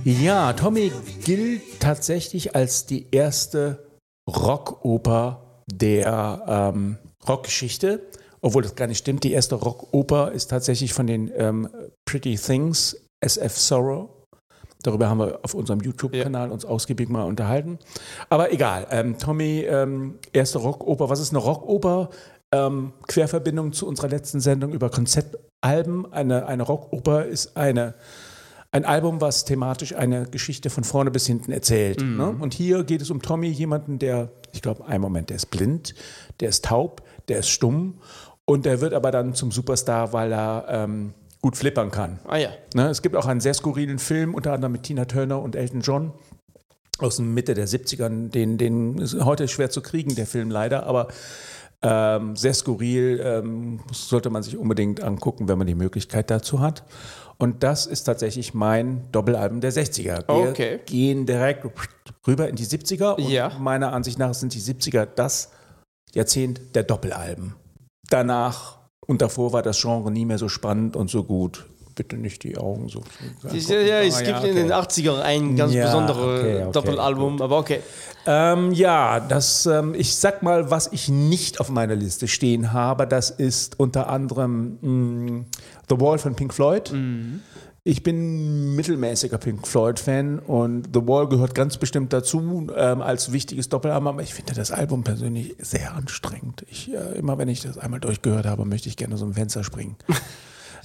Ja, 0.05 0.51
Tommy 0.51 0.91
gilt 1.23 1.79
tatsächlich 1.79 2.55
als 2.55 2.85
die 2.85 3.07
erste 3.11 3.87
Rockoper 4.29 5.61
der 5.71 6.43
ähm, 6.75 6.97
Rockgeschichte, 7.25 8.01
obwohl 8.41 8.63
das 8.63 8.75
gar 8.75 8.87
nicht 8.87 8.97
stimmt. 8.97 9.23
Die 9.23 9.31
erste 9.31 9.55
Rockoper 9.55 10.33
ist 10.33 10.49
tatsächlich 10.49 10.91
von 10.91 11.07
den 11.07 11.31
ähm, 11.37 11.69
Pretty 12.03 12.35
Things, 12.35 12.97
SF 13.21 13.57
Sorrow. 13.57 14.09
Darüber 14.81 15.07
haben 15.07 15.19
wir 15.19 15.39
auf 15.41 15.53
unserem 15.53 15.79
YouTube-Kanal 15.79 16.51
uns 16.51 16.65
ausgiebig 16.65 17.07
mal 17.07 17.23
unterhalten. 17.23 17.79
Aber 18.29 18.51
egal, 18.51 18.87
ähm, 18.91 19.17
Tommy, 19.17 19.61
ähm, 19.61 20.19
erste 20.33 20.57
Rockoper. 20.57 21.09
Was 21.09 21.21
ist 21.21 21.29
eine 21.29 21.39
Rockoper? 21.39 22.09
Ähm, 22.53 22.91
Querverbindung 23.07 23.71
zu 23.71 23.87
unserer 23.87 24.09
letzten 24.09 24.41
Sendung 24.41 24.73
über 24.73 24.89
Konzeptalben. 24.89 26.11
Eine, 26.11 26.45
eine 26.47 26.63
Rockoper 26.63 27.25
ist 27.25 27.55
eine 27.55 27.93
ein 28.73 28.85
Album, 28.85 29.21
was 29.21 29.45
thematisch 29.45 29.93
eine 29.95 30.25
Geschichte 30.25 30.71
von 30.71 30.83
vorne 30.83 31.11
bis 31.11 31.27
hinten 31.27 31.51
erzählt. 31.51 32.01
Ne? 32.01 32.27
Und 32.27 32.55
hier 32.55 32.83
geht 32.83 33.03
es 33.03 33.11
um 33.11 33.21
Tommy, 33.21 33.47
jemanden, 33.47 33.99
der, 33.99 34.31
ich 34.51 34.63
glaube, 34.63 34.87
einen 34.87 34.99
Moment, 34.99 35.29
der 35.29 35.35
ist 35.35 35.51
blind, 35.51 35.93
der 36.39 36.49
ist 36.49 36.65
taub, 36.65 37.03
der 37.27 37.39
ist 37.39 37.49
stumm 37.49 37.99
und 38.45 38.65
der 38.65 38.81
wird 38.81 38.95
aber 38.95 39.11
dann 39.11 39.35
zum 39.35 39.51
Superstar, 39.51 40.11
weil 40.11 40.33
er 40.33 40.65
ähm, 40.69 41.13
gut 41.39 41.55
flippern 41.55 41.91
kann. 41.91 42.19
Ah 42.25 42.37
ja. 42.37 42.49
Ne? 42.73 42.89
Es 42.89 43.03
gibt 43.03 43.15
auch 43.15 43.27
einen 43.27 43.41
sehr 43.41 43.53
skurrilen 43.53 43.99
Film, 43.99 44.33
unter 44.33 44.53
anderem 44.53 44.71
mit 44.71 44.81
Tina 44.81 45.05
Turner 45.05 45.39
und 45.39 45.55
Elton 45.55 45.81
John 45.81 46.11
aus 46.97 47.17
der 47.17 47.25
Mitte 47.25 47.53
der 47.53 47.67
70ern. 47.67 48.29
Den, 48.29 48.57
den 48.57 48.97
ist 48.97 49.23
heute 49.23 49.47
schwer 49.47 49.69
zu 49.69 49.81
kriegen, 49.81 50.15
der 50.15 50.25
Film 50.25 50.49
leider, 50.49 50.87
aber 50.87 51.09
ähm, 51.83 52.35
sehr 52.35 52.53
skurril, 52.53 53.21
ähm, 53.23 53.81
sollte 53.91 54.31
man 54.31 54.41
sich 54.41 54.57
unbedingt 54.57 55.03
angucken, 55.03 55.47
wenn 55.47 55.57
man 55.57 55.67
die 55.67 55.75
Möglichkeit 55.75 56.31
dazu 56.31 56.59
hat. 56.61 56.83
Und 57.43 57.61
das 57.61 57.85
ist 57.87 58.05
tatsächlich 58.05 58.53
mein 58.53 59.01
Doppelalbum 59.11 59.59
der 59.59 59.73
60er. 59.73 60.25
Wir 60.29 60.51
Okay. 60.51 60.79
gehen 60.85 61.25
direkt 61.25 61.67
rüber 62.25 62.47
in 62.47 62.55
die 62.55 62.63
70er 62.65 63.17
und 63.17 63.27
Ja. 63.29 63.49
meiner 63.59 63.91
Ansicht 63.91 64.17
nach 64.17 64.33
sind 64.33 64.53
die 64.53 64.61
70er 64.61 65.05
das 65.05 65.49
Jahrzehnt 66.13 66.73
der 66.73 66.83
Doppelalben. 66.83 67.53
Danach 68.09 68.77
und 69.05 69.21
davor 69.21 69.51
war 69.51 69.61
das 69.61 69.81
Genre 69.81 70.09
nie 70.09 70.23
mehr 70.23 70.37
so 70.37 70.47
spannend 70.47 70.95
und 70.95 71.09
so 71.09 71.25
gut. 71.25 71.65
Bitte 71.95 72.17
nicht 72.17 72.43
die 72.43 72.57
Augen 72.57 72.89
so. 72.89 73.03
Ja, 73.43 73.79
ja, 73.79 73.99
es 74.01 74.15
Ah, 74.17 74.21
gibt 74.21 74.39
ja, 74.43 74.45
in 74.45 74.55
den 74.55 74.71
okay. 74.71 74.87
80ern 74.87 75.21
ein 75.21 75.55
ganz 75.55 75.73
Ja, 75.73 75.85
besonderes 75.85 76.39
okay, 76.39 76.61
okay, 76.63 76.71
Doppelalbum, 76.71 77.41
aber 77.41 77.57
okay. 77.59 77.81
Ähm, 78.25 78.71
ja, 78.71 79.19
das, 79.19 79.65
ähm, 79.65 79.93
ich 79.95 80.15
sag 80.15 80.41
mal, 80.43 80.71
was 80.71 80.89
ich 80.91 81.09
nicht 81.09 81.59
auf 81.59 81.69
meiner 81.69 81.95
Liste 81.95 82.27
stehen 82.27 82.73
habe, 82.73 83.05
das 83.05 83.29
ist 83.29 83.79
unter 83.79 84.09
anderem 84.09 84.77
mh, 84.81 85.45
The 85.89 85.99
Wall 85.99 86.17
von 86.17 86.33
Pink 86.35 86.53
Floyd. 86.53 86.93
Ich 87.85 88.01
bin 88.01 88.75
mittelmäßiger 88.77 89.37
Pink 89.37 89.67
Floyd-Fan 89.67 90.39
und 90.39 90.87
The 90.93 91.05
Wall 91.05 91.27
gehört 91.27 91.53
ganz 91.53 91.75
bestimmt 91.75 92.13
dazu 92.13 92.67
ähm, 92.77 93.01
als 93.01 93.33
wichtiges 93.33 93.67
Doppelalbum, 93.67 94.07
aber 94.07 94.21
ich 94.23 94.33
finde 94.33 94.53
das 94.53 94.71
Album 94.71 95.03
persönlich 95.03 95.53
sehr 95.59 95.93
anstrengend. 95.93 96.65
Ich, 96.69 96.93
äh, 96.93 97.17
immer 97.19 97.37
wenn 97.37 97.49
ich 97.49 97.59
das 97.59 97.77
einmal 97.77 97.99
durchgehört 97.99 98.45
habe, 98.45 98.63
möchte 98.63 98.87
ich 98.87 98.95
gerne 98.95 99.17
so 99.17 99.25
ein 99.25 99.33
Fenster 99.33 99.63
springen. 99.65 99.97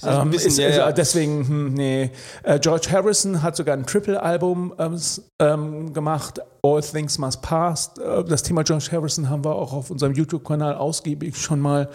ein 0.07 0.21
Ähm, 0.23 0.29
bisschen, 0.31 0.49
ist, 0.49 0.57
ja, 0.57 0.67
ist, 0.67 0.77
ja. 0.77 0.91
Deswegen, 0.91 1.47
hm, 1.47 1.73
nee. 1.73 2.11
Äh, 2.43 2.59
George 2.59 2.87
Harrison 2.91 3.41
hat 3.41 3.55
sogar 3.55 3.75
ein 3.75 3.85
Triple-Album 3.85 4.73
ähm, 4.77 4.99
ähm, 5.39 5.93
gemacht, 5.93 6.39
All 6.63 6.81
Things 6.81 7.17
Must 7.17 7.41
Pass. 7.41 7.91
Äh, 7.97 8.23
das 8.23 8.43
Thema 8.43 8.63
George 8.63 8.89
Harrison 8.91 9.29
haben 9.29 9.43
wir 9.43 9.55
auch 9.55 9.73
auf 9.73 9.89
unserem 9.89 10.13
YouTube-Kanal 10.13 10.75
ausgiebig 10.75 11.37
schon 11.37 11.59
mal 11.59 11.89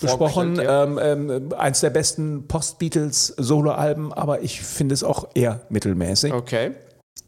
besprochen. 0.00 0.56
ja. 0.56 0.84
Ähm, 0.84 0.98
ähm, 1.02 1.52
eins 1.56 1.80
der 1.80 1.90
besten 1.90 2.46
Post-Beatles-Solo-Alben, 2.48 4.12
aber 4.12 4.42
ich 4.42 4.60
finde 4.62 4.94
es 4.94 5.02
auch 5.04 5.28
eher 5.34 5.60
mittelmäßig. 5.68 6.32
Okay. 6.32 6.72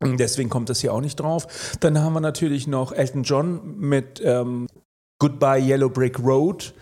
Deswegen 0.01 0.49
kommt 0.49 0.69
das 0.69 0.81
hier 0.81 0.93
auch 0.95 1.01
nicht 1.01 1.19
drauf. 1.19 1.77
Dann 1.81 2.01
haben 2.01 2.13
wir 2.13 2.21
natürlich 2.21 2.69
noch 2.69 2.93
Elton 2.93 3.25
John 3.25 3.79
mit 3.79 4.21
ähm, 4.25 4.69
Goodbye 5.19 5.61
Yellow 5.61 5.89
Brick 5.89 6.21
Road. 6.21 6.73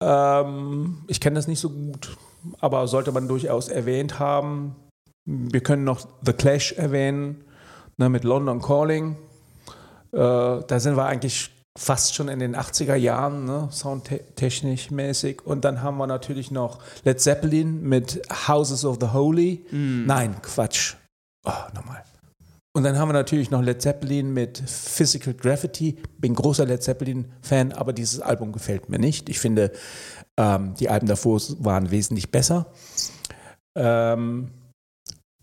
Ähm, 0.00 0.98
ich 1.08 1.20
kenne 1.20 1.34
das 1.34 1.48
nicht 1.48 1.58
so 1.58 1.70
gut, 1.70 2.16
aber 2.60 2.88
sollte 2.88 3.12
man 3.12 3.28
durchaus 3.28 3.68
erwähnt 3.68 4.18
haben. 4.18 4.76
Wir 5.24 5.60
können 5.60 5.84
noch 5.84 6.06
The 6.24 6.32
Clash 6.32 6.72
erwähnen 6.72 7.44
ne, 7.96 8.08
mit 8.08 8.24
London 8.24 8.60
Calling. 8.60 9.16
Äh, 10.12 10.18
da 10.18 10.80
sind 10.80 10.96
wir 10.96 11.06
eigentlich 11.06 11.50
fast 11.76 12.14
schon 12.14 12.28
in 12.28 12.38
den 12.38 12.56
80er 12.56 12.94
Jahren, 12.94 13.44
ne, 13.44 13.68
soundtechnisch 13.70 14.90
mäßig. 14.90 15.44
Und 15.44 15.64
dann 15.64 15.82
haben 15.82 15.98
wir 15.98 16.06
natürlich 16.06 16.50
noch 16.50 16.78
Led 17.04 17.20
Zeppelin 17.20 17.82
mit 17.82 18.22
Houses 18.48 18.84
of 18.84 18.98
the 19.00 19.08
Holy. 19.08 19.64
Nein, 20.06 20.36
Quatsch. 20.42 20.94
Oh, 21.44 21.52
nochmal. 21.74 22.02
Und 22.76 22.82
dann 22.82 22.98
haben 22.98 23.08
wir 23.08 23.14
natürlich 23.14 23.50
noch 23.50 23.62
Led 23.62 23.80
Zeppelin 23.80 24.34
mit 24.34 24.58
Physical 24.58 25.32
Graffiti. 25.32 25.96
Bin 26.18 26.34
großer 26.34 26.66
Led 26.66 26.82
Zeppelin-Fan, 26.82 27.72
aber 27.72 27.94
dieses 27.94 28.20
Album 28.20 28.52
gefällt 28.52 28.90
mir 28.90 28.98
nicht. 28.98 29.30
Ich 29.30 29.38
finde, 29.38 29.72
ähm, 30.38 30.74
die 30.74 30.88
Alben 30.88 31.06
davor 31.06 31.40
waren 31.58 31.90
wesentlich 31.90 32.30
besser. 32.30 32.72
Ähm, 33.76 34.50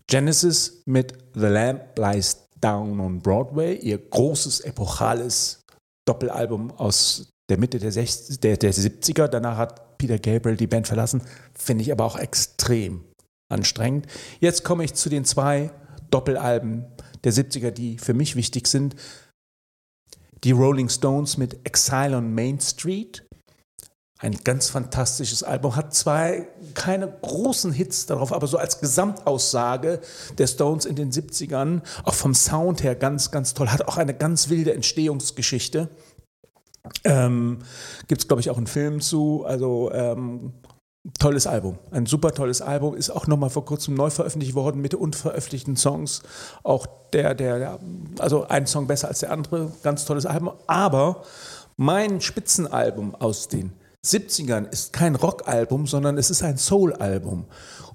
Genesis 0.06 0.82
mit 0.86 1.12
The 1.34 1.46
Lamp 1.46 1.98
Lies 1.98 2.48
Down 2.60 3.00
on 3.00 3.20
Broadway, 3.20 3.76
ihr 3.76 3.98
großes, 3.98 4.60
epochales 4.60 5.60
Doppelalbum 6.06 6.70
aus 6.72 7.30
der 7.48 7.58
Mitte 7.58 7.78
der, 7.78 7.92
60, 7.92 8.40
der, 8.40 8.56
der 8.56 8.72
70er. 8.72 9.28
Danach 9.28 9.56
hat 9.56 9.98
Peter 9.98 10.18
Gabriel 10.18 10.56
die 10.56 10.66
Band 10.66 10.86
verlassen. 10.86 11.22
Finde 11.54 11.82
ich 11.82 11.92
aber 11.92 12.04
auch 12.04 12.18
extrem 12.18 13.04
anstrengend. 13.50 14.06
Jetzt 14.40 14.64
komme 14.64 14.84
ich 14.84 14.94
zu 14.94 15.08
den 15.08 15.24
zwei 15.24 15.70
Doppelalben 16.10 16.86
der 17.24 17.32
70er, 17.32 17.70
die 17.70 17.98
für 17.98 18.14
mich 18.14 18.36
wichtig 18.36 18.66
sind. 18.66 18.94
Die 20.44 20.52
Rolling 20.52 20.88
Stones 20.88 21.36
mit 21.36 21.66
Exile 21.66 22.16
on 22.16 22.34
Main 22.34 22.60
Street. 22.60 23.26
Ein 24.24 24.38
ganz 24.42 24.70
fantastisches 24.70 25.42
Album. 25.42 25.76
Hat 25.76 25.92
zwei 25.92 26.48
keine 26.72 27.12
großen 27.20 27.72
Hits 27.72 28.06
darauf, 28.06 28.32
aber 28.32 28.46
so 28.46 28.56
als 28.56 28.80
Gesamtaussage 28.80 30.00
der 30.38 30.46
Stones 30.46 30.86
in 30.86 30.96
den 30.96 31.12
70ern, 31.12 31.82
auch 32.04 32.14
vom 32.14 32.32
Sound 32.32 32.82
her 32.82 32.94
ganz, 32.94 33.30
ganz 33.32 33.52
toll. 33.52 33.68
Hat 33.68 33.86
auch 33.86 33.98
eine 33.98 34.14
ganz 34.14 34.48
wilde 34.48 34.72
Entstehungsgeschichte. 34.72 35.90
Ähm, 37.04 37.58
Gibt 38.08 38.22
es, 38.22 38.26
glaube 38.26 38.40
ich, 38.40 38.48
auch 38.48 38.56
einen 38.56 38.66
Film 38.66 39.02
zu. 39.02 39.44
Also 39.44 39.92
ähm, 39.92 40.54
tolles 41.18 41.46
Album. 41.46 41.78
Ein 41.90 42.06
super 42.06 42.32
tolles 42.32 42.62
Album. 42.62 42.94
Ist 42.94 43.10
auch 43.10 43.26
nochmal 43.26 43.50
vor 43.50 43.66
kurzem 43.66 43.92
neu 43.92 44.08
veröffentlicht 44.08 44.54
worden 44.54 44.80
mit 44.80 44.94
unveröffentlichten 44.94 45.76
Songs. 45.76 46.22
Auch 46.62 46.86
der, 47.12 47.34
der, 47.34 47.78
also 48.18 48.48
ein 48.48 48.66
Song 48.66 48.86
besser 48.86 49.08
als 49.08 49.18
der 49.18 49.32
andere. 49.32 49.70
Ganz 49.82 50.06
tolles 50.06 50.24
Album. 50.24 50.54
Aber 50.66 51.24
mein 51.76 52.22
Spitzenalbum 52.22 53.14
aus 53.16 53.48
den 53.48 53.74
70ern 54.04 54.70
ist 54.70 54.92
kein 54.92 55.14
Rockalbum, 55.14 55.86
sondern 55.86 56.18
es 56.18 56.30
ist 56.30 56.42
ein 56.42 56.58
Soul-Album. 56.58 57.46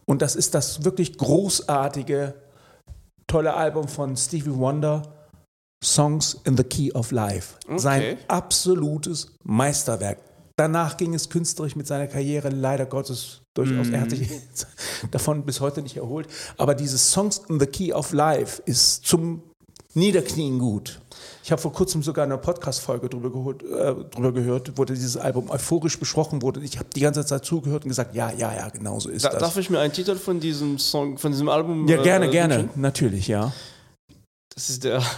Und 0.05 0.21
das 0.21 0.35
ist 0.35 0.55
das 0.55 0.83
wirklich 0.83 1.17
großartige, 1.17 2.33
tolle 3.27 3.53
Album 3.53 3.87
von 3.87 4.17
Stevie 4.17 4.55
Wonder, 4.55 5.03
Songs 5.83 6.41
in 6.43 6.57
the 6.57 6.63
Key 6.63 6.91
of 6.93 7.11
Life. 7.11 7.55
Sein 7.77 8.17
absolutes 8.27 9.35
Meisterwerk. 9.43 10.17
Danach 10.57 10.97
ging 10.97 11.13
es 11.13 11.29
künstlerisch 11.29 11.77
mit 11.77 11.87
seiner 11.87 12.07
Karriere 12.07 12.49
leider 12.49 12.85
Gottes 12.85 13.43
durchaus. 13.53 13.89
Er 13.89 14.01
hat 14.01 14.09
sich 14.09 14.29
davon 15.11 15.45
bis 15.45 15.61
heute 15.61 15.81
nicht 15.81 15.95
erholt. 15.95 16.27
Aber 16.57 16.75
dieses 16.75 17.11
Songs 17.11 17.41
in 17.47 17.59
the 17.61 17.65
Key 17.65 17.93
of 17.93 18.11
Life 18.11 18.61
ist 18.65 19.05
zum 19.05 19.41
Niederknien 19.93 20.59
gut. 20.59 20.99
Ich 21.43 21.51
habe 21.51 21.61
vor 21.61 21.71
kurzem 21.73 22.03
sogar 22.03 22.25
eine 22.25 22.37
Podcast-Folge 22.37 23.09
drüber, 23.09 23.29
äh, 23.63 23.95
drüber 24.11 24.31
gehört, 24.31 24.71
wo 24.77 24.85
dieses 24.85 25.17
Album 25.17 25.49
euphorisch 25.49 25.99
besprochen 25.99 26.41
wurde. 26.41 26.61
Ich 26.61 26.77
habe 26.77 26.89
die 26.95 26.99
ganze 26.99 27.25
Zeit 27.25 27.45
zugehört 27.45 27.83
und 27.83 27.89
gesagt, 27.89 28.15
ja, 28.15 28.31
ja, 28.31 28.53
ja, 28.53 28.69
genau 28.69 28.99
so 28.99 29.09
ist 29.09 29.25
Da, 29.25 29.29
das. 29.29 29.39
darf 29.39 29.57
ich 29.57 29.69
mir 29.69 29.79
einen 29.79 29.93
Titel 29.93 30.15
von 30.15 30.39
diesem 30.39 30.77
Song, 30.79 31.17
von 31.17 31.31
diesem 31.31 31.49
Album? 31.49 31.87
ja, 31.87 32.01
gerne, 32.01 32.27
äh, 32.27 32.31
gerne, 32.31 32.57
wünschen? 32.59 32.81
natürlich, 32.81 33.27
ja. 33.27 33.51
Das 34.55 34.69
ist 34.69 34.83
der. 34.83 35.01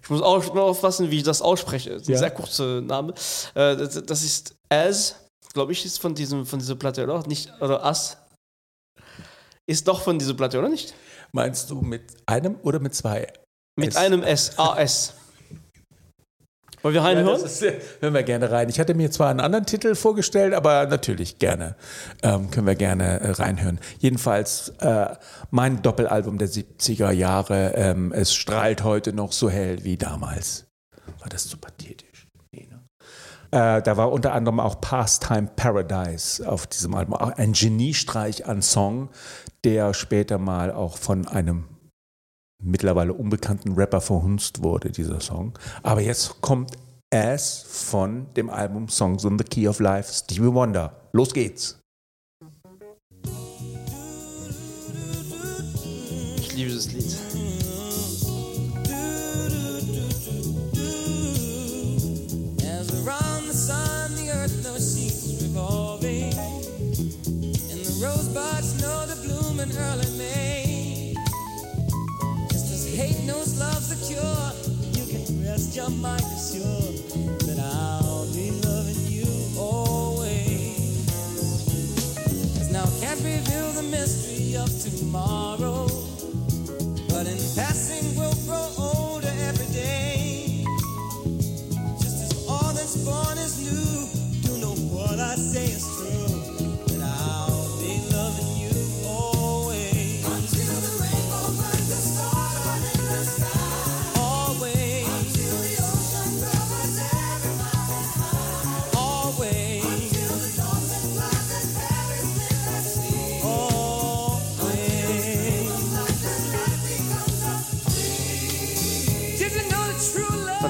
Ich 0.00 0.10
muss 0.10 0.22
auch 0.22 0.54
nur 0.54 0.62
aufpassen, 0.64 1.10
wie 1.10 1.18
ich 1.18 1.22
das 1.22 1.42
ausspreche. 1.42 1.90
Das 1.90 2.02
ist 2.02 2.08
ein 2.08 2.12
Ja. 2.12 2.18
sehr 2.18 2.30
kurzer 2.30 2.80
Name. 2.80 3.12
Äh, 3.54 3.76
das, 3.76 4.02
das 4.06 4.22
ist 4.22 4.54
As, 4.70 5.16
glaube 5.52 5.72
ich, 5.72 5.84
ist 5.84 6.00
von 6.00 6.14
diesem 6.14 6.46
von 6.46 6.58
dieser 6.58 6.76
Platte, 6.76 7.04
oder? 7.04 7.26
Nicht, 7.26 7.52
oder 7.60 7.84
As. 7.84 8.16
Ist 9.66 9.86
doch 9.86 10.00
von 10.00 10.18
dieser 10.18 10.32
Platte, 10.32 10.58
oder 10.60 10.70
nicht? 10.70 10.94
Meinst 11.32 11.68
du 11.68 11.82
mit 11.82 12.04
einem 12.24 12.56
oder 12.62 12.78
mit 12.80 12.94
zwei? 12.94 13.26
Mit 13.78 13.90
S. 13.90 13.96
einem 13.96 14.22
S, 14.22 14.58
AS. 14.58 15.12
Wollen 16.82 16.94
wir 16.94 17.00
Ja, 17.00 17.06
reinhören? 17.08 17.44
ist, 17.44 17.62
äh, 17.62 17.80
hören 18.00 18.14
wir 18.14 18.22
gerne 18.22 18.50
rein. 18.50 18.68
Ich 18.68 18.78
hatte 18.78 18.94
mir 18.94 19.10
zwar 19.10 19.30
einen 19.30 19.40
anderen 19.40 19.66
Titel 19.66 19.94
vorgestellt, 19.94 20.54
aber 20.54 20.86
natürlich 20.86 21.38
gerne. 21.38 21.74
Ähm, 22.22 22.50
können 22.50 22.66
wir 22.66 22.76
gerne 22.76 23.20
äh, 23.20 23.30
reinhören. 23.32 23.80
Jedenfalls 23.98 24.70
äh, 24.80 25.06
mein 25.50 25.82
Doppelalbum 25.82 26.38
der 26.38 26.48
70er 26.48 27.10
Jahre. 27.10 27.72
Ähm, 27.74 28.12
es 28.12 28.34
strahlt 28.34 28.84
heute 28.84 29.12
noch 29.12 29.32
so 29.32 29.50
hell 29.50 29.82
wie 29.84 29.96
damals. 29.96 30.66
War 31.18 31.28
das 31.28 31.48
zu 31.48 31.56
pathetisch? 31.56 32.28
Nee, 32.52 32.68
ne? 32.70 32.80
Äh, 33.50 33.82
da 33.82 33.96
war 33.96 34.12
unter 34.12 34.32
anderem 34.32 34.60
auch 34.60 34.80
Pastime 34.80 35.48
Paradise 35.56 36.48
auf 36.48 36.66
diesem 36.66 36.94
Album. 36.94 37.14
Auch 37.14 37.32
ein 37.32 37.54
Geniestreich 37.54 38.46
an 38.46 38.62
Song, 38.62 39.08
der 39.64 39.94
später 39.94 40.38
mal 40.38 40.70
auch 40.70 40.96
von 40.96 41.26
einem 41.26 41.64
mittlerweile 42.62 43.12
unbekannten 43.12 43.72
Rapper 43.74 44.00
verhunzt 44.00 44.62
wurde, 44.62 44.90
dieser 44.90 45.20
Song. 45.20 45.58
Aber 45.82 46.00
jetzt 46.00 46.40
kommt 46.40 46.72
es 47.10 47.64
von 47.66 48.26
dem 48.34 48.50
Album 48.50 48.88
Songs 48.88 49.24
on 49.24 49.38
the 49.38 49.44
Key 49.44 49.68
of 49.68 49.80
Life, 49.80 50.12
Stevie 50.12 50.52
Wonder. 50.52 50.92
Los 51.12 51.32
geht's. 51.32 51.77
That 77.46 77.58
I'll 77.60 78.26
be 78.34 78.50
loving 78.66 79.00
you 79.06 79.26
now 82.72 82.84
can't 83.00 83.20
reveal 83.22 83.70
the 83.72 83.84
mystery 83.84 84.56
of 84.56 84.68
tomorrow. 84.82 85.47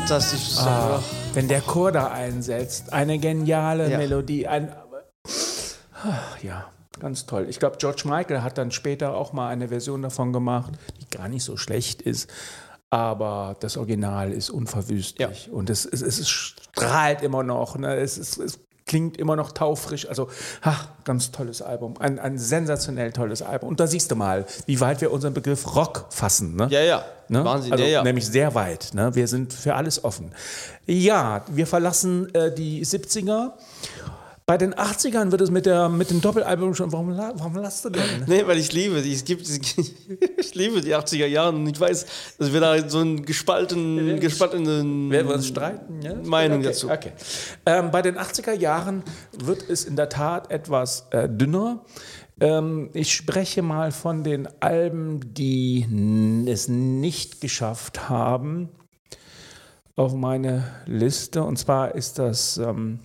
Fantastisches 0.08 0.56
Song. 0.56 0.66
Ah, 0.66 1.02
wenn 1.34 1.48
der 1.48 1.60
Chor 1.60 1.92
da 1.92 2.10
einsetzt, 2.10 2.94
eine 2.94 3.18
geniale 3.18 3.90
Ja. 3.90 3.98
Melodie, 3.98 4.46
ein 4.46 4.74
ja, 6.42 6.70
ganz 6.98 7.26
toll. 7.26 7.46
Ich 7.50 7.58
glaube, 7.58 7.76
George 7.78 8.04
Michael 8.06 8.40
hat 8.40 8.56
dann 8.56 8.70
später 8.70 9.14
auch 9.14 9.34
mal 9.34 9.50
eine 9.50 9.68
Version 9.68 10.00
davon 10.00 10.32
gemacht, 10.32 10.72
die 10.98 11.14
gar 11.14 11.28
nicht 11.28 11.44
so 11.44 11.58
schlecht 11.58 12.00
ist. 12.00 12.30
Aber 12.88 13.54
das 13.60 13.76
Original 13.76 14.32
ist 14.32 14.48
unverwüstlich 14.48 15.50
und 15.50 15.68
es, 15.68 15.84
es, 15.84 16.00
es 16.00 16.26
strahlt 16.26 17.20
immer 17.20 17.42
noch. 17.42 17.76
Ne? 17.76 17.96
Es, 17.96 18.16
es, 18.16 18.38
es 18.38 18.60
klingt 18.88 19.16
immer 19.16 19.36
noch 19.36 19.52
taufrisch. 19.52 20.08
Also, 20.08 20.28
ach, 20.62 20.88
ganz 21.04 21.30
tolles 21.30 21.62
Album. 21.62 21.94
Ein, 22.00 22.18
ein 22.18 22.38
sensationell 22.38 23.12
tolles 23.12 23.42
Album. 23.42 23.68
Und 23.68 23.78
da 23.78 23.86
siehst 23.86 24.10
du 24.10 24.16
mal, 24.16 24.44
wie 24.66 24.80
weit 24.80 25.00
wir 25.00 25.12
unseren 25.12 25.34
Begriff 25.34 25.76
Rock 25.76 26.06
fassen. 26.10 26.56
Ne? 26.56 26.66
Ja, 26.70 26.80
ja. 26.80 27.04
Ne? 27.28 27.44
Wahnsinn, 27.44 27.72
also, 27.72 27.84
ja, 27.84 27.90
ja. 27.90 28.02
Nämlich 28.02 28.26
sehr 28.26 28.54
weit. 28.54 28.94
Ne? 28.94 29.14
Wir 29.14 29.28
sind 29.28 29.52
für 29.52 29.74
alles 29.74 30.02
offen. 30.02 30.32
Ja, 30.86 31.44
wir 31.48 31.66
verlassen 31.66 32.34
äh, 32.34 32.52
die 32.52 32.84
70er. 32.84 33.52
Bei 34.48 34.56
den 34.56 34.72
80ern 34.72 35.30
wird 35.30 35.42
es 35.42 35.50
mit, 35.50 35.66
der, 35.66 35.90
mit 35.90 36.08
dem 36.08 36.22
Doppelalbum 36.22 36.74
schon. 36.74 36.90
Warum, 36.90 37.14
warum 37.18 37.54
lasst 37.56 37.84
du 37.84 37.90
denn? 37.90 38.24
Nee, 38.26 38.46
weil 38.46 38.56
ich 38.56 38.72
liebe 38.72 39.02
die. 39.02 39.12
Es 39.12 39.22
gibt, 39.22 39.46
ich 40.38 40.54
liebe 40.54 40.80
die 40.80 40.96
80er 40.96 41.26
Jahre 41.26 41.54
und 41.54 41.66
ich 41.66 41.78
weiß, 41.78 42.06
dass 42.38 42.50
wir 42.50 42.58
da 42.58 42.88
so 42.88 43.00
einen 43.00 43.26
gespaltenen, 43.26 44.18
gespaltenen 44.20 45.10
Werden 45.10 45.28
wir 45.28 45.34
uns 45.34 45.48
streiten? 45.48 46.00
Ja? 46.00 46.14
Meinung 46.14 46.60
okay, 46.60 46.68
dazu. 46.68 46.90
Okay. 46.90 47.12
Ähm, 47.66 47.90
bei 47.90 48.00
den 48.00 48.16
80er 48.16 48.54
Jahren 48.54 49.02
wird 49.38 49.68
es 49.68 49.84
in 49.84 49.96
der 49.96 50.08
Tat 50.08 50.50
etwas 50.50 51.08
äh, 51.10 51.28
dünner. 51.28 51.84
Ähm, 52.40 52.88
ich 52.94 53.12
spreche 53.12 53.60
mal 53.60 53.92
von 53.92 54.24
den 54.24 54.48
Alben, 54.62 55.34
die 55.34 56.46
es 56.48 56.68
nicht 56.68 57.42
geschafft 57.42 58.08
haben 58.08 58.70
auf 59.94 60.14
meine 60.14 60.64
Liste. 60.86 61.42
Und 61.42 61.58
zwar 61.58 61.94
ist 61.94 62.18
das 62.18 62.56
ähm, 62.56 63.00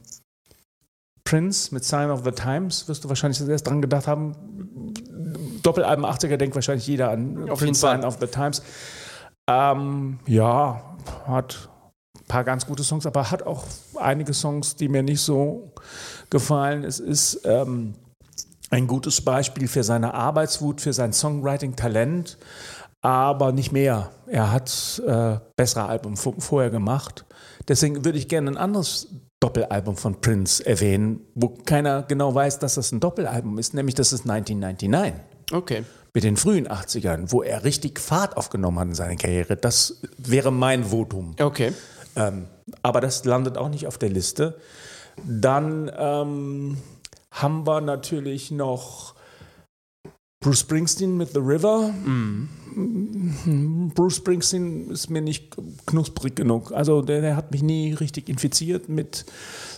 Prince 1.34 1.74
mit 1.74 1.84
Sign 1.84 2.12
of 2.12 2.22
the 2.24 2.30
Times. 2.32 2.88
Wirst 2.88 3.04
du 3.04 3.10
wahrscheinlich 3.10 3.42
erst 3.42 3.66
dran 3.66 3.82
gedacht 3.82 4.06
haben. 4.06 4.36
Doppelalben 5.64 6.06
80er 6.06 6.38
denkt 6.38 6.54
wahrscheinlich 6.54 6.86
jeder 6.86 7.10
an 7.10 7.50
Auf 7.50 7.58
Prince 7.58 7.66
jeden 7.66 7.76
Fall. 7.76 7.96
Sign 8.02 8.06
of 8.06 8.18
the 8.22 8.28
Times. 8.28 8.62
Ähm, 9.50 10.20
ja, 10.28 10.96
hat 11.26 11.70
ein 12.16 12.28
paar 12.28 12.44
ganz 12.44 12.68
gute 12.68 12.84
Songs, 12.84 13.08
aber 13.08 13.32
hat 13.32 13.42
auch 13.48 13.64
einige 13.96 14.32
Songs, 14.36 14.76
die 14.76 14.88
mir 14.90 15.02
nicht 15.02 15.22
so 15.22 15.74
gefallen. 16.30 16.84
Es 16.84 17.00
ist 17.00 17.42
ähm, 17.46 17.96
ein 18.70 18.86
gutes 18.86 19.22
Beispiel 19.22 19.68
für 19.68 19.84
seine 19.84 20.14
Arbeitswut, 20.14 20.82
für 20.82 20.94
sein 20.94 21.14
Songwriting-Talent, 21.14 22.38
aber 23.02 23.54
nicht 23.54 23.72
mehr. 23.72 24.12
Er 24.28 24.52
hat 24.52 25.02
äh, 25.08 25.40
bessere 25.56 25.86
Alben 25.88 26.14
vo- 26.16 26.40
vorher 26.40 26.70
gemacht. 26.70 27.26
Deswegen 27.68 28.06
würde 28.06 28.20
ich 28.20 28.28
gerne 28.28 28.52
ein 28.52 28.58
anderes 28.58 29.08
Doppelalbum 29.44 29.98
von 29.98 30.22
Prince 30.22 30.66
erwähnen, 30.66 31.20
wo 31.36 31.50
keiner 31.50 32.04
genau 32.04 32.34
weiß, 32.34 32.60
dass 32.60 32.76
das 32.76 32.94
ein 32.94 33.02
Doppelalbum 33.02 33.58
ist, 33.58 33.74
nämlich 33.74 33.94
das 33.94 34.14
ist 34.14 34.22
1999 34.30 35.22
Okay. 35.52 35.84
mit 36.14 36.24
den 36.24 36.38
frühen 36.38 36.66
80ern, 36.68 37.26
wo 37.32 37.44
er 37.44 37.66
richtig 37.66 38.00
Fahrt 38.00 38.38
aufgenommen 38.38 38.80
hat 38.80 38.88
in 38.88 38.96
seiner 38.96 39.18
Karriere. 39.18 39.58
Das 39.58 40.00
wäre 40.18 40.50
mein 40.52 40.86
Votum. 40.86 41.36
Okay. 41.40 41.74
Ähm, 42.16 42.48
aber 42.82 43.02
das 43.02 43.26
landet 43.26 43.58
auch 43.58 43.68
nicht 43.68 43.86
auf 43.86 43.98
der 43.98 44.10
Liste. 44.10 44.56
Dann 45.26 45.92
ähm, 45.98 46.78
haben 47.32 47.68
wir 47.68 47.82
natürlich 47.82 48.50
noch 48.50 49.14
Bruce 50.44 50.60
Springsteen 50.60 51.18
mit 51.18 51.30
The 51.30 51.40
River. 51.40 51.94
Bruce 53.96 54.18
Springsteen 54.18 54.92
ist 54.92 55.10
mir 55.10 55.22
nicht 55.22 55.56
knusprig 55.86 56.36
genug. 56.36 56.72
Also 56.72 57.02
der, 57.02 57.22
der 57.22 57.36
hat 57.36 57.52
mich 57.52 57.64
nie 57.64 57.94
richtig 57.94 58.30
infiziert 58.30 58.90
mit 58.90 59.26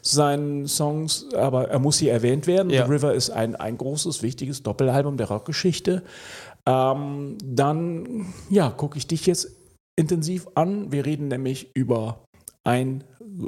seinen 0.02 0.68
Songs, 0.68 1.28
aber 1.34 1.70
er 1.70 1.80
muss 1.80 2.00
hier 2.00 2.12
erwähnt 2.12 2.48
werden. 2.48 2.72
Ja. 2.72 2.86
The 2.86 2.92
River 2.92 3.14
ist 3.14 3.30
ein, 3.30 3.56
ein 3.56 3.78
großes, 3.78 4.24
wichtiges 4.24 4.64
Doppelalbum 4.64 5.18
der 5.18 5.28
Rockgeschichte. 5.28 6.04
Ähm, 6.66 7.38
dann, 7.44 8.34
ja, 8.50 8.72
gucke 8.72 8.98
ich 8.98 9.08
dich 9.08 9.28
jetzt 9.28 9.52
intensiv 9.96 10.48
an. 10.56 10.92
Wir 10.92 11.06
reden 11.06 11.28
nämlich 11.28 11.76
über 11.76 12.26
ein 12.64 13.04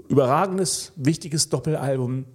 überragendes, 0.08 0.94
wichtiges 0.96 1.50
Doppelalbum 1.50 2.26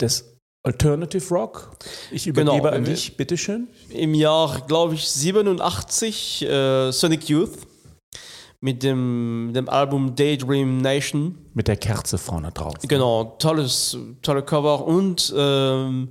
des 0.00 0.39
Alternative 0.62 1.34
Rock. 1.34 1.70
Ich 2.10 2.24
Genau, 2.24 2.40
übergebe 2.58 2.64
wenn 2.68 2.74
an 2.74 2.84
dich, 2.84 3.16
bitteschön. 3.16 3.68
Im 3.88 4.14
Jahr, 4.14 4.60
glaube 4.66 4.94
ich, 4.94 5.08
87 5.08 6.42
äh, 6.42 6.90
Sonic 6.92 7.28
Youth 7.28 7.58
mit 8.60 8.82
dem, 8.82 9.52
dem 9.54 9.68
Album 9.70 10.14
Daydream 10.14 10.78
Nation. 10.78 11.38
Mit 11.54 11.66
der 11.66 11.76
Kerze 11.76 12.18
vorne 12.18 12.52
drauf. 12.52 12.74
Genau, 12.86 13.36
tolles, 13.38 13.96
tolle 14.20 14.42
Cover 14.42 14.86
und 14.86 15.32
ähm, 15.34 16.08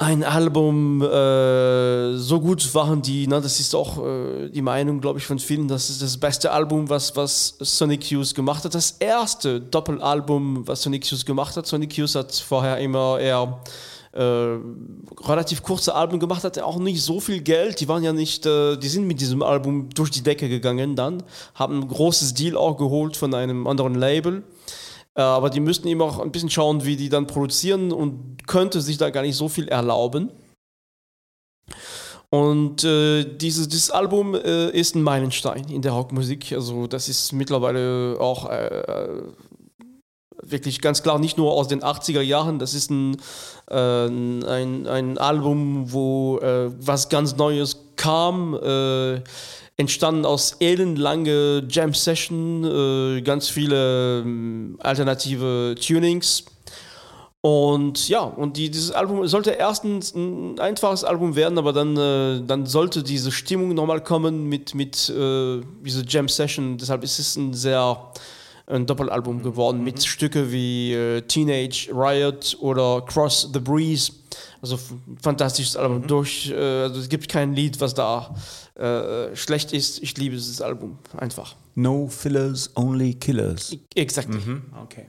ein 0.00 0.22
Album, 0.22 1.02
äh, 1.02 2.16
so 2.16 2.40
gut 2.40 2.72
waren 2.72 3.02
die, 3.02 3.26
na, 3.26 3.40
das 3.40 3.58
ist 3.58 3.74
auch 3.74 3.98
äh, 3.98 4.48
die 4.48 4.62
Meinung, 4.62 5.00
glaube 5.00 5.18
ich, 5.18 5.26
von 5.26 5.40
vielen, 5.40 5.66
das 5.66 5.90
ist 5.90 6.00
das 6.00 6.16
beste 6.16 6.52
Album, 6.52 6.88
was, 6.88 7.16
was 7.16 7.56
Sonic 7.58 8.08
Youth 8.12 8.32
gemacht 8.32 8.64
hat. 8.64 8.76
Das 8.76 8.92
erste 9.00 9.60
Doppelalbum, 9.60 10.68
was 10.68 10.82
Sonic 10.82 11.04
Youth 11.10 11.26
gemacht 11.26 11.56
hat. 11.56 11.66
Sonic 11.66 11.96
Youth 11.96 12.14
hat 12.14 12.32
vorher 12.32 12.78
immer 12.78 13.18
eher 13.18 13.60
äh, 14.12 14.58
relativ 15.26 15.64
kurze 15.64 15.92
Alben 15.96 16.20
gemacht, 16.20 16.44
hatte 16.44 16.64
auch 16.64 16.78
nicht 16.78 17.02
so 17.02 17.18
viel 17.18 17.40
Geld. 17.40 17.80
Die 17.80 17.88
waren 17.88 18.04
ja 18.04 18.12
nicht, 18.12 18.46
äh, 18.46 18.76
die 18.76 18.88
sind 18.88 19.08
mit 19.08 19.20
diesem 19.20 19.42
Album 19.42 19.88
durch 19.90 20.12
die 20.12 20.22
Decke 20.22 20.48
gegangen 20.48 20.94
dann, 20.94 21.24
haben 21.54 21.80
ein 21.80 21.88
großes 21.88 22.34
Deal 22.34 22.56
auch 22.56 22.76
geholt 22.76 23.16
von 23.16 23.34
einem 23.34 23.66
anderen 23.66 23.96
Label. 23.96 24.44
Äh, 25.18 25.22
aber 25.22 25.50
die 25.50 25.60
müssten 25.60 25.88
eben 25.88 26.00
auch 26.00 26.20
ein 26.20 26.30
bisschen 26.30 26.48
schauen, 26.48 26.84
wie 26.84 26.96
die 26.96 27.08
dann 27.08 27.26
produzieren 27.26 27.92
und 27.92 28.46
könnte 28.46 28.80
sich 28.80 28.96
da 28.98 29.10
gar 29.10 29.22
nicht 29.22 29.36
so 29.36 29.48
viel 29.48 29.66
erlauben. 29.66 30.30
Und 32.30 32.84
äh, 32.84 33.24
dieses, 33.24 33.68
dieses 33.68 33.90
Album 33.90 34.34
äh, 34.34 34.70
ist 34.70 34.94
ein 34.94 35.02
Meilenstein 35.02 35.64
in 35.70 35.82
der 35.82 35.92
Rockmusik. 35.92 36.52
Also 36.52 36.86
das 36.86 37.08
ist 37.08 37.32
mittlerweile 37.32 38.16
auch 38.20 38.48
äh, 38.48 39.22
wirklich 40.40 40.80
ganz 40.80 41.02
klar 41.02 41.18
nicht 41.18 41.36
nur 41.36 41.52
aus 41.52 41.66
den 41.66 41.82
80er 41.82 42.20
Jahren. 42.20 42.60
Das 42.60 42.74
ist 42.74 42.90
ein, 42.90 43.16
äh, 43.68 44.06
ein, 44.06 44.86
ein 44.86 45.18
Album, 45.18 45.90
wo 45.92 46.38
äh, 46.38 46.70
was 46.78 47.08
ganz 47.08 47.36
Neues 47.36 47.78
kam. 47.96 48.54
Äh, 49.78 49.82
entstanden 49.82 50.24
aus 50.24 50.56
ellenlange 50.60 51.66
Jam 51.68 51.94
Session, 51.94 52.64
äh, 52.64 53.22
ganz 53.22 53.48
viele 53.48 54.20
ähm, 54.20 54.76
alternative 54.80 55.74
Tunings. 55.80 56.44
Und 57.40 58.08
ja, 58.08 58.22
und 58.22 58.56
die, 58.56 58.70
dieses 58.70 58.90
Album 58.90 59.26
sollte 59.28 59.52
erstens 59.52 60.14
ein 60.14 60.58
einfaches 60.58 61.04
Album 61.04 61.36
werden, 61.36 61.56
aber 61.56 61.72
dann, 61.72 61.96
äh, 61.96 62.42
dann 62.44 62.66
sollte 62.66 63.02
diese 63.02 63.30
Stimmung 63.30 63.74
nochmal 63.74 64.02
kommen 64.02 64.48
mit, 64.48 64.74
mit 64.74 65.08
äh, 65.08 65.60
dieser 65.84 66.04
Jam 66.06 66.28
Session. 66.28 66.76
Deshalb 66.76 67.04
ist 67.04 67.18
es 67.18 67.36
ein 67.36 67.54
sehr 67.54 68.12
ein 68.66 68.84
Doppelalbum 68.84 69.42
geworden 69.42 69.82
mit 69.82 70.04
Stücke 70.04 70.52
wie 70.52 70.92
äh, 70.92 71.22
Teenage 71.22 71.88
Riot 71.90 72.56
oder 72.60 73.02
Cross 73.06 73.48
the 73.54 73.60
Breeze. 73.60 74.12
Also 74.60 74.78
fantastisches 75.22 75.76
Album. 75.76 76.06
Durch, 76.06 76.50
äh, 76.50 76.82
also 76.82 77.00
es 77.00 77.08
gibt 77.08 77.28
kein 77.28 77.54
Lied, 77.54 77.80
was 77.80 77.94
da 77.94 78.34
äh, 78.74 79.34
schlecht 79.36 79.72
ist. 79.72 80.02
Ich 80.02 80.16
liebe 80.16 80.36
dieses 80.36 80.60
Album 80.60 80.98
einfach. 81.16 81.54
No 81.74 82.08
Fillers, 82.08 82.70
Only 82.74 83.14
Killers. 83.14 83.76
Exakt. 83.94 84.28
Okay. 84.82 85.06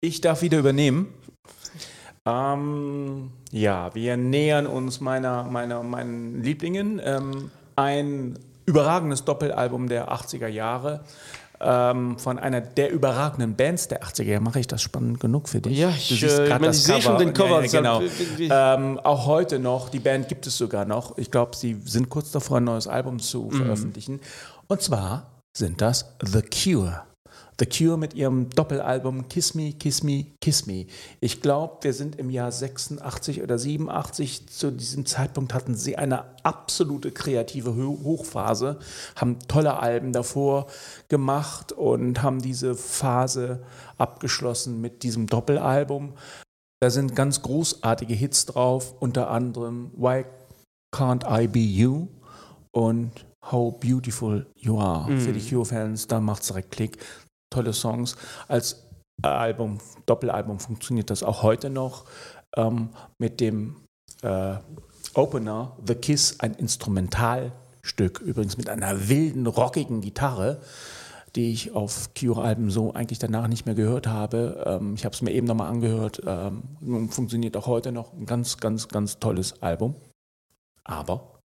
Ich 0.00 0.20
darf 0.20 0.42
wieder 0.42 0.58
übernehmen. 0.58 1.12
Ähm, 2.24 3.32
ja, 3.50 3.92
wir 3.94 4.16
nähern 4.16 4.66
uns 4.66 5.00
meiner, 5.00 5.44
meiner, 5.44 5.82
meinen 5.82 6.42
Lieblingen. 6.42 7.00
Ähm, 7.04 7.50
ein 7.74 8.38
überragendes 8.66 9.24
Doppelalbum 9.24 9.88
der 9.88 10.12
80er 10.12 10.46
Jahre 10.46 11.04
ähm, 11.62 12.18
von 12.18 12.38
einer 12.38 12.60
der 12.60 12.90
überragenden 12.92 13.54
Bands 13.56 13.88
der 13.88 14.02
80er 14.02 14.24
Jahre. 14.24 14.42
Mache 14.42 14.60
ich 14.60 14.66
das 14.66 14.82
spannend 14.82 15.20
genug 15.20 15.48
für 15.48 15.60
dich? 15.60 15.78
Ja, 15.78 15.90
ich, 15.90 16.22
äh, 16.22 16.48
man, 16.48 16.62
das 16.62 16.78
ich 16.78 16.82
sehe 16.84 17.00
schon 17.02 17.18
den 17.18 17.32
Cover. 17.32 17.64
Ja, 17.64 17.66
ja, 17.66 17.80
genau. 17.80 18.00
wie- 18.36 18.48
Ähm, 18.50 18.98
auch 19.00 19.26
heute 19.26 19.58
noch, 19.58 19.88
die 19.88 20.00
Band 20.00 20.28
gibt 20.28 20.46
es 20.46 20.56
sogar 20.58 20.84
noch. 20.84 21.16
Ich 21.18 21.30
glaube, 21.30 21.56
sie 21.56 21.80
sind 21.84 22.08
kurz 22.08 22.30
davor, 22.32 22.58
ein 22.58 22.64
neues 22.64 22.86
Album 22.86 23.18
zu 23.20 23.50
veröffentlichen. 23.50 24.20
Und 24.68 24.82
zwar 24.82 25.26
sind 25.56 25.80
das 25.80 26.06
The 26.24 26.42
Cure. 26.42 27.02
The 27.58 27.66
Cure 27.66 27.96
mit 27.96 28.14
ihrem 28.14 28.50
Doppelalbum 28.50 29.28
Kiss 29.28 29.54
Me, 29.54 29.72
Kiss 29.72 30.02
Me, 30.02 30.26
Kiss 30.40 30.66
Me. 30.66 30.86
Ich 31.20 31.42
glaube, 31.42 31.78
wir 31.82 31.92
sind 31.92 32.16
im 32.16 32.30
Jahr 32.30 32.50
86 32.50 33.42
oder 33.42 33.58
87. 33.58 34.48
Zu 34.48 34.72
diesem 34.72 35.06
Zeitpunkt 35.06 35.54
hatten 35.54 35.74
sie 35.74 35.96
eine 35.96 36.24
absolute 36.44 37.12
kreative 37.12 37.76
Ho- 37.76 38.00
Hochphase, 38.02 38.78
haben 39.16 39.38
tolle 39.46 39.78
Alben 39.78 40.12
davor 40.12 40.66
gemacht 41.08 41.72
und 41.72 42.22
haben 42.22 42.40
diese 42.42 42.74
Phase 42.74 43.62
abgeschlossen 43.98 44.80
mit 44.80 45.02
diesem 45.02 45.26
Doppelalbum. 45.26 46.14
Da 46.80 46.90
sind 46.90 47.14
ganz 47.14 47.42
großartige 47.42 48.14
Hits 48.14 48.46
drauf, 48.46 48.94
unter 48.98 49.30
anderem 49.30 49.92
Why 49.94 50.24
Can't 50.92 51.24
I 51.28 51.46
Be 51.46 51.60
You 51.60 52.08
und 52.72 53.12
How 53.50 53.78
Beautiful 53.78 54.46
You 54.56 54.78
Are. 54.78 55.16
Für 55.18 55.32
die 55.32 55.40
Cure-Fans, 55.40 56.06
da 56.06 56.20
macht 56.20 56.42
es 56.42 56.48
direkt 56.48 56.70
Klick. 56.70 56.98
Tolle 57.50 57.72
Songs. 57.72 58.16
Als 58.48 58.84
Album, 59.22 59.78
Doppelalbum 60.06 60.58
funktioniert 60.58 61.10
das 61.10 61.22
auch 61.22 61.42
heute 61.42 61.70
noch 61.70 62.04
ähm, 62.56 62.90
mit 63.18 63.40
dem 63.40 63.76
äh, 64.22 64.54
Opener 65.14 65.76
The 65.86 65.94
Kiss, 65.94 66.40
ein 66.40 66.54
Instrumentalstück, 66.54 68.20
übrigens 68.20 68.56
mit 68.56 68.68
einer 68.68 69.08
wilden, 69.08 69.46
rockigen 69.46 70.00
Gitarre 70.00 70.60
die 71.34 71.52
ich 71.52 71.72
auf 71.72 72.10
Cure-Alben 72.14 72.70
so 72.70 72.92
eigentlich 72.92 73.18
danach 73.18 73.48
nicht 73.48 73.64
mehr 73.64 73.74
gehört 73.74 74.06
habe. 74.06 74.64
Ähm, 74.66 74.94
ich 74.94 75.04
habe 75.04 75.14
es 75.14 75.22
mir 75.22 75.32
eben 75.32 75.46
nochmal 75.46 75.70
angehört. 75.70 76.20
Ähm, 76.26 77.08
funktioniert 77.08 77.56
auch 77.56 77.66
heute 77.66 77.92
noch. 77.92 78.12
Ein 78.12 78.26
ganz, 78.26 78.58
ganz, 78.58 78.88
ganz 78.88 79.18
tolles 79.18 79.62
Album. 79.62 79.94
Aber 80.84 81.40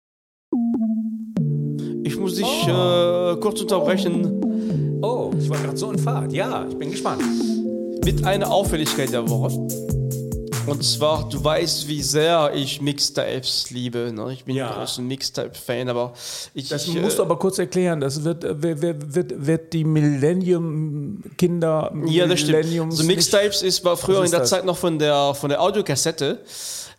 Ich 2.04 2.16
muss 2.16 2.34
dich 2.34 2.66
äh, 2.66 3.36
kurz 3.40 3.60
unterbrechen 3.60 4.40
Oh, 5.02 5.30
ich 5.38 5.48
war 5.50 5.58
gerade 5.58 5.76
so 5.76 5.90
in 5.90 5.98
Fahrt. 5.98 6.32
Ja, 6.32 6.64
ich 6.68 6.76
bin 6.76 6.90
gespannt. 6.92 7.22
mit 8.04 8.24
einer 8.24 8.50
Auffälligkeit 8.52 9.12
der 9.12 9.28
Woche. 9.28 9.52
Und 10.64 10.84
zwar, 10.84 11.28
du 11.28 11.42
weißt, 11.42 11.88
wie 11.88 12.00
sehr 12.02 12.52
ich 12.54 12.80
Mixtapes 12.80 13.72
liebe. 13.72 14.12
Ne? 14.14 14.32
Ich 14.32 14.44
bin 14.44 14.54
Ja. 14.54 14.70
ein 14.70 14.74
großer 14.78 15.02
Mixtape-Fan, 15.02 15.88
aber 15.88 16.12
ich. 16.54 16.68
Das 16.68 16.86
ich, 16.86 16.94
musst 17.00 17.18
du 17.18 17.22
aber 17.24 17.36
kurz 17.36 17.58
erklären. 17.58 17.98
Das 18.00 18.22
wird, 18.22 18.44
äh, 18.44 18.62
wird, 18.62 18.80
wird, 18.80 19.12
wird, 19.14 19.46
wird 19.46 19.72
die 19.72 19.82
Millennium-Kinder. 19.82 21.92
Ja, 22.06 22.26
das 22.28 22.38
stimmt. 22.40 22.92
So 22.92 23.02
Mixtapes 23.04 23.62
ist, 23.62 23.84
war 23.84 23.96
früher 23.96 24.20
Was 24.20 24.22
in 24.22 24.24
ist 24.26 24.30
der 24.32 24.40
das? 24.40 24.50
Zeit 24.50 24.64
noch 24.64 24.76
von 24.76 25.00
der, 25.00 25.34
von 25.34 25.50
der 25.50 25.60
Audiokassette. 25.60 26.38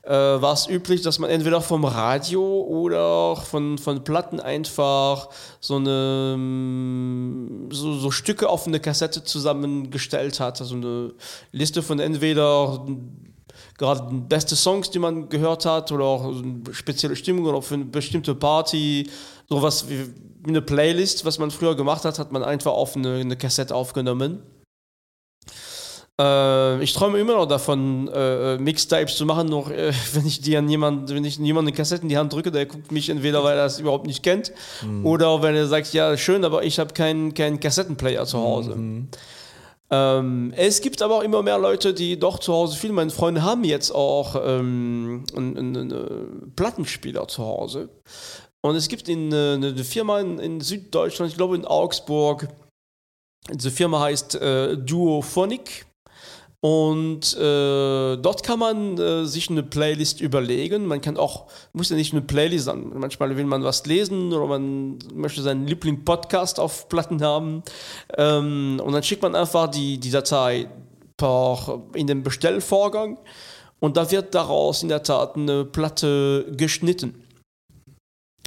Äh, 0.06 0.12
war 0.12 0.52
es 0.52 0.68
üblich, 0.68 1.02
dass 1.02 1.18
man 1.18 1.30
entweder 1.30 1.62
vom 1.62 1.86
Radio 1.86 2.44
oder 2.44 3.38
von, 3.38 3.78
von 3.78 4.04
Platten 4.04 4.42
einfach 4.42 5.30
so 5.62 5.78
eine 5.78 6.36
mm, 6.38 7.70
so, 7.72 7.94
so 7.94 8.12
Stücke 8.12 8.50
auf 8.50 8.68
eine 8.68 8.82
Kassette 8.82 9.24
zusammengestellt 9.24 10.42
hat. 10.42 10.60
Also 10.60 10.76
eine 10.76 11.14
Liste 11.54 11.82
von 11.82 12.00
entweder 12.02 12.86
gerade 13.78 14.14
beste 14.14 14.58
Songs, 14.58 14.90
die 14.90 15.00
man 15.00 15.30
gehört 15.30 15.66
hat, 15.66 15.90
oder 15.94 16.04
auch 16.04 16.34
spezielle 16.72 17.16
Stimmung 17.16 17.46
oder 17.46 17.62
für 17.62 17.76
eine 17.76 17.86
bestimmte 17.86 18.36
Party, 18.36 19.10
sowas 19.48 19.88
wie 19.88 20.14
eine 20.46 20.62
Playlist, 20.62 21.24
was 21.24 21.40
man 21.40 21.50
früher 21.50 21.78
gemacht 21.78 22.04
hat, 22.04 22.20
hat 22.20 22.34
man 22.34 22.44
einfach 22.44 22.74
auf 22.74 22.98
eine, 22.98 23.16
eine 23.16 23.38
Kassette 23.38 23.74
aufgenommen. 23.74 24.44
Äh, 26.20 26.84
ich 26.84 26.94
träume 26.94 27.20
immer 27.20 27.34
noch 27.34 27.48
davon, 27.48 28.08
äh, 28.08 28.58
Mixtapes 28.58 29.16
zu 29.16 29.26
machen, 29.26 29.48
noch 29.48 29.72
äh, 29.72 29.92
wenn 30.14 30.26
ich 30.26 30.42
die 30.42 30.56
an 30.56 30.70
jemand, 30.70 31.10
wenn 31.10 31.26
ich 31.26 31.38
jemanden 31.38 31.70
eine 31.70 31.78
Kassette 31.78 32.04
in 32.04 32.10
die 32.10 32.18
Hand 32.18 32.34
drücke, 32.34 32.52
der 32.52 32.66
guckt 32.66 32.92
mich 32.92 33.10
entweder, 33.10 33.44
weil 33.44 33.58
er 33.58 33.66
es 33.66 33.80
überhaupt 33.80 34.06
nicht 34.06 34.22
kennt, 34.24 34.52
oder 35.04 35.42
wenn 35.42 35.56
er 35.56 35.68
sagt, 35.68 35.94
ja, 35.94 36.16
schön, 36.18 36.46
aber 36.46 36.64
ich 36.64 36.80
habe 36.80 36.94
keinen 36.94 37.34
keinen 37.34 37.60
Kassettenplayer 37.60 38.26
zu 38.26 38.38
Hause. 38.38 38.76
Ähm, 39.90 40.54
es 40.56 40.82
gibt 40.82 41.02
aber 41.02 41.18
auch 41.18 41.24
immer 41.24 41.44
mehr 41.44 41.60
Leute, 41.60 41.94
die 41.94 42.18
doch 42.18 42.40
zu 42.40 42.54
Hause, 42.54 42.78
viele 42.78 42.94
meiner 42.94 43.12
Freunde 43.12 43.44
haben 43.44 43.64
jetzt 43.64 43.92
auch 43.92 44.36
ähm, 44.44 45.24
einen, 45.36 45.58
einen, 45.58 45.78
einen 45.78 46.54
Plattenspieler 46.56 47.28
zu 47.28 47.44
Hause. 47.44 47.90
Und 48.62 48.76
es 48.76 48.88
gibt 48.88 49.10
in, 49.10 49.32
äh, 49.32 49.54
eine, 49.54 49.68
eine 49.68 49.84
Firma 49.84 50.20
in, 50.20 50.40
in 50.40 50.62
Süddeutschland, 50.62 51.32
ich 51.32 51.38
glaube 51.38 51.56
in 51.56 51.66
Augsburg, 51.66 52.48
diese 53.52 53.72
Firma 53.72 54.00
heißt 54.00 54.36
äh, 54.36 54.78
Duophonic. 54.78 55.86
Und 56.64 57.36
äh, 57.36 58.16
dort 58.16 58.42
kann 58.42 58.58
man 58.58 58.98
äh, 58.98 59.26
sich 59.26 59.50
eine 59.50 59.64
Playlist 59.64 60.22
überlegen. 60.22 60.86
Man 60.86 61.02
kann 61.02 61.18
auch, 61.18 61.48
muss 61.74 61.90
ja 61.90 61.98
nicht 61.98 62.14
eine 62.14 62.22
Playlist 62.22 62.64
sein. 62.64 62.90
Manchmal 62.96 63.36
will 63.36 63.44
man 63.44 63.66
was 63.66 63.86
lesen 63.86 64.32
oder 64.32 64.46
man 64.46 64.98
möchte 65.14 65.42
seinen 65.42 65.68
Liebling-Podcast 65.68 66.62
auf 66.62 66.88
Platten 66.88 67.22
haben. 67.22 67.64
Ähm, 68.18 68.80
und 68.82 68.94
dann 68.94 69.04
schickt 69.04 69.22
man 69.22 69.36
einfach 69.36 69.68
die, 69.72 69.98
die 69.98 70.10
Datei 70.10 70.70
per, 71.18 71.82
in 71.96 72.08
den 72.08 72.24
Bestellvorgang. 72.24 73.20
Und 73.82 73.98
da 73.98 74.10
wird 74.10 74.34
daraus 74.34 74.84
in 74.84 74.88
der 74.88 75.04
Tat 75.04 75.36
eine 75.36 75.66
Platte 75.66 76.50
geschnitten. 76.56 77.26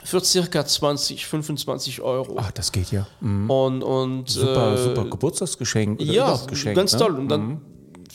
Für 0.05 0.25
circa 0.25 0.65
20, 0.65 1.27
25 1.27 2.01
Euro. 2.01 2.37
Ach, 2.39 2.51
das 2.53 2.73
geht 2.73 2.93
ja. 2.93 3.07
Mhm. 3.21 3.51
Und, 3.51 3.83
und, 3.83 4.31
Super, 4.31 4.73
äh, 4.73 4.79
super 4.79 5.05
Geburtstagsgeschenk. 5.05 6.01
oder 6.01 6.11
ja, 6.11 6.41
Geschenk, 6.47 6.77
ganz 6.77 6.95
ne? 6.95 6.99
toll. 6.99 7.19
Und 7.19 7.29
dann 7.29 7.61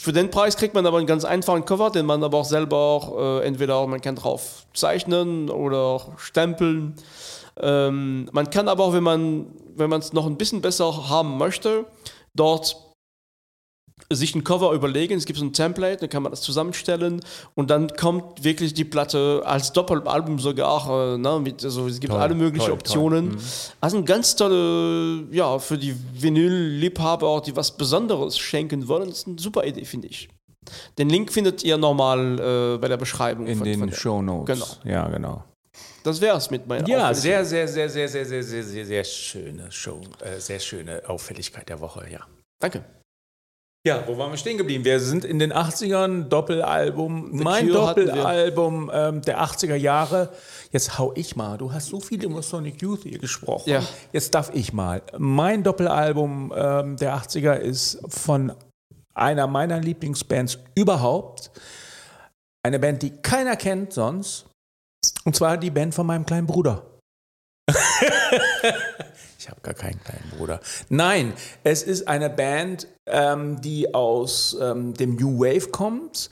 für 0.01 0.13
den 0.13 0.31
Preis 0.31 0.57
kriegt 0.57 0.73
man 0.73 0.87
aber 0.87 0.97
einen 0.97 1.05
ganz 1.05 1.25
einfachen 1.25 1.63
Cover, 1.63 1.91
den 1.91 2.07
man 2.07 2.23
aber 2.23 2.39
auch 2.39 2.45
selber 2.45 2.77
auch, 2.77 3.41
äh, 3.41 3.45
entweder 3.45 3.85
man 3.85 4.01
kann 4.01 4.15
drauf 4.15 4.65
zeichnen 4.73 5.51
oder 5.51 5.77
auch 5.77 6.17
stempeln. 6.17 6.95
Ähm, 7.59 8.27
man 8.31 8.49
kann 8.49 8.67
aber 8.67 8.83
auch, 8.83 8.93
wenn 8.93 9.03
man 9.03 9.45
wenn 9.75 9.91
man 9.91 9.99
es 9.99 10.11
noch 10.11 10.25
ein 10.25 10.37
bisschen 10.37 10.61
besser 10.61 11.09
haben 11.09 11.37
möchte, 11.37 11.85
dort 12.33 12.77
sich 14.11 14.35
ein 14.35 14.43
Cover 14.43 14.71
überlegen. 14.73 15.17
Es 15.17 15.25
gibt 15.25 15.39
so 15.39 15.45
ein 15.45 15.53
Template, 15.53 15.97
dann 16.01 16.09
kann 16.09 16.23
man 16.23 16.31
das 16.31 16.41
zusammenstellen 16.41 17.21
und 17.55 17.69
dann 17.69 17.87
kommt 17.95 18.43
wirklich 18.43 18.73
die 18.73 18.83
Platte 18.85 19.41
als 19.45 19.71
Doppelalbum 19.73 20.39
sogar. 20.39 21.15
Äh, 21.15 21.17
ne, 21.17 21.39
mit, 21.39 21.63
also 21.63 21.87
es 21.87 21.99
gibt 21.99 22.11
Toll, 22.13 22.21
alle 22.21 22.35
möglichen 22.35 22.65
toll, 22.65 22.73
Optionen. 22.73 23.29
toll. 23.31 23.37
Mhm. 23.39 23.43
Also 23.81 23.97
ein 23.97 24.05
ganz 24.05 24.35
tolle, 24.35 25.25
ja, 25.31 25.59
für 25.59 25.77
die 25.77 25.95
Vinyl-Liebhaber, 26.13 27.41
die 27.45 27.55
was 27.55 27.71
Besonderes 27.77 28.37
schenken 28.37 28.87
wollen, 28.87 29.09
das 29.09 29.19
ist 29.19 29.27
eine 29.27 29.39
super 29.39 29.65
Idee, 29.65 29.85
finde 29.85 30.07
ich. 30.07 30.29
Den 30.97 31.09
Link 31.09 31.31
findet 31.31 31.63
ihr 31.63 31.77
normal 31.77 32.39
äh, 32.39 32.77
bei 32.77 32.87
der 32.87 32.97
Beschreibung. 32.97 33.47
In 33.47 33.57
von- 33.57 33.65
den 33.65 33.79
von 33.79 33.91
Show 33.91 34.21
Notes. 34.21 34.77
Genau. 34.83 34.93
Ja, 34.95 35.07
genau. 35.07 35.43
Das 36.03 36.19
wäre 36.19 36.37
es 36.37 36.49
mit 36.49 36.67
meiner 36.67 36.87
Ja, 36.87 37.13
sehr, 37.13 37.45
sehr, 37.45 37.67
sehr, 37.67 37.89
sehr, 37.89 38.07
sehr, 38.09 38.25
sehr, 38.25 38.43
sehr, 38.43 38.63
sehr, 38.63 38.85
sehr 38.85 39.03
schöne 39.03 39.71
Show, 39.71 40.01
äh, 40.19 40.39
sehr 40.39 40.59
schöne 40.59 41.01
Auffälligkeit 41.07 41.69
der 41.69 41.79
Woche, 41.79 42.05
ja. 42.11 42.21
Danke. 42.59 42.83
Ja, 43.83 44.03
wo 44.07 44.15
waren 44.15 44.29
wir 44.29 44.37
stehen 44.37 44.59
geblieben? 44.59 44.85
Wir 44.85 44.99
sind 44.99 45.25
in 45.25 45.39
den 45.39 45.51
80ern, 45.51 46.25
Doppelalbum, 46.25 47.31
mein 47.31 47.67
Cure. 47.67 47.95
Doppelalbum 47.95 48.91
ähm, 48.93 49.21
der 49.23 49.41
80er 49.41 49.73
Jahre. 49.73 50.29
Jetzt 50.71 50.99
hau 50.99 51.13
ich 51.15 51.35
mal. 51.35 51.57
Du 51.57 51.73
hast 51.73 51.87
so 51.87 51.99
viel 51.99 52.23
über 52.23 52.43
Sonic 52.43 52.79
Youth 52.79 53.01
hier 53.03 53.17
gesprochen. 53.17 53.67
Ja. 53.71 53.81
Jetzt 54.13 54.35
darf 54.35 54.51
ich 54.53 54.71
mal. 54.71 55.01
Mein 55.17 55.63
Doppelalbum 55.63 56.53
ähm, 56.55 56.97
der 56.97 57.15
80er 57.15 57.55
ist 57.55 57.99
von 58.07 58.53
einer 59.15 59.47
meiner 59.47 59.79
Lieblingsbands 59.79 60.59
überhaupt. 60.75 61.49
Eine 62.61 62.77
Band, 62.77 63.01
die 63.01 63.09
keiner 63.09 63.55
kennt 63.55 63.93
sonst. 63.93 64.45
Und 65.25 65.35
zwar 65.35 65.57
die 65.57 65.71
Band 65.71 65.95
von 65.95 66.05
meinem 66.05 66.27
kleinen 66.27 66.45
Bruder. 66.45 66.85
Ich 69.41 69.49
habe 69.49 69.61
gar 69.61 69.73
keinen 69.73 69.99
kleinen 70.03 70.31
Bruder. 70.37 70.59
Nein, 70.89 71.33
es 71.63 71.81
ist 71.81 72.07
eine 72.07 72.29
Band, 72.29 72.87
ähm, 73.07 73.59
die 73.59 73.91
aus 73.91 74.55
ähm, 74.61 74.93
dem 74.93 75.15
New 75.15 75.39
Wave 75.39 75.71
kommt, 75.71 76.29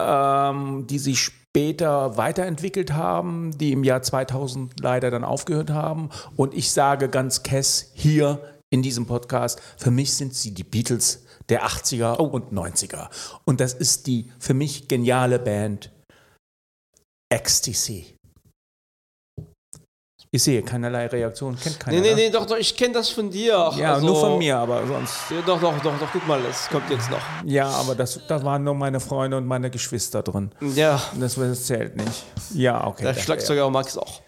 ähm, 0.00 0.86
die 0.86 0.98
sich 0.98 1.20
später 1.20 2.16
weiterentwickelt 2.16 2.94
haben, 2.94 3.50
die 3.58 3.72
im 3.72 3.84
Jahr 3.84 4.00
2000 4.00 4.80
leider 4.80 5.10
dann 5.10 5.24
aufgehört 5.24 5.68
haben. 5.68 6.08
Und 6.34 6.54
ich 6.54 6.72
sage 6.72 7.10
ganz 7.10 7.42
kess 7.42 7.90
hier 7.92 8.40
in 8.70 8.80
diesem 8.80 9.04
Podcast, 9.04 9.60
für 9.76 9.90
mich 9.90 10.14
sind 10.14 10.34
sie 10.34 10.54
die 10.54 10.64
Beatles 10.64 11.26
der 11.50 11.66
80er 11.66 12.16
und 12.16 12.50
90er. 12.50 13.10
Und 13.44 13.60
das 13.60 13.74
ist 13.74 14.06
die 14.06 14.32
für 14.38 14.54
mich 14.54 14.88
geniale 14.88 15.38
Band 15.38 15.92
Ecstasy. 17.30 18.16
Ich 20.34 20.42
sehe 20.44 20.62
keinerlei 20.62 21.08
Reaktion, 21.08 21.58
kennt 21.60 21.78
keiner. 21.78 22.00
Nee, 22.00 22.02
nee, 22.02 22.14
ne? 22.14 22.16
nee, 22.16 22.30
doch, 22.30 22.46
doch, 22.46 22.56
ich 22.56 22.74
kenne 22.74 22.94
das 22.94 23.10
von 23.10 23.28
dir. 23.28 23.70
Ja, 23.76 23.92
also, 23.92 24.06
nur 24.06 24.18
von 24.18 24.38
mir, 24.38 24.56
aber 24.56 24.86
sonst. 24.86 25.30
Ja, 25.30 25.42
doch, 25.44 25.60
doch, 25.60 25.78
doch, 25.82 25.98
doch, 25.98 26.08
guck 26.10 26.26
mal, 26.26 26.40
das 26.42 26.70
kommt 26.70 26.88
jetzt 26.88 27.10
noch. 27.10 27.20
Ja, 27.44 27.68
aber 27.68 27.94
das, 27.94 28.18
da 28.26 28.42
waren 28.42 28.64
nur 28.64 28.72
meine 28.72 28.98
Freunde 28.98 29.36
und 29.36 29.44
meine 29.44 29.68
Geschwister 29.68 30.22
drin. 30.22 30.50
Ja, 30.74 31.02
Das, 31.20 31.34
das 31.34 31.64
zählt 31.64 31.96
nicht. 31.96 32.24
Ja, 32.54 32.86
okay. 32.86 33.02
der 33.02 33.12
Schlagzeuger 33.12 33.68
Max 33.68 33.98
auch. 33.98 34.22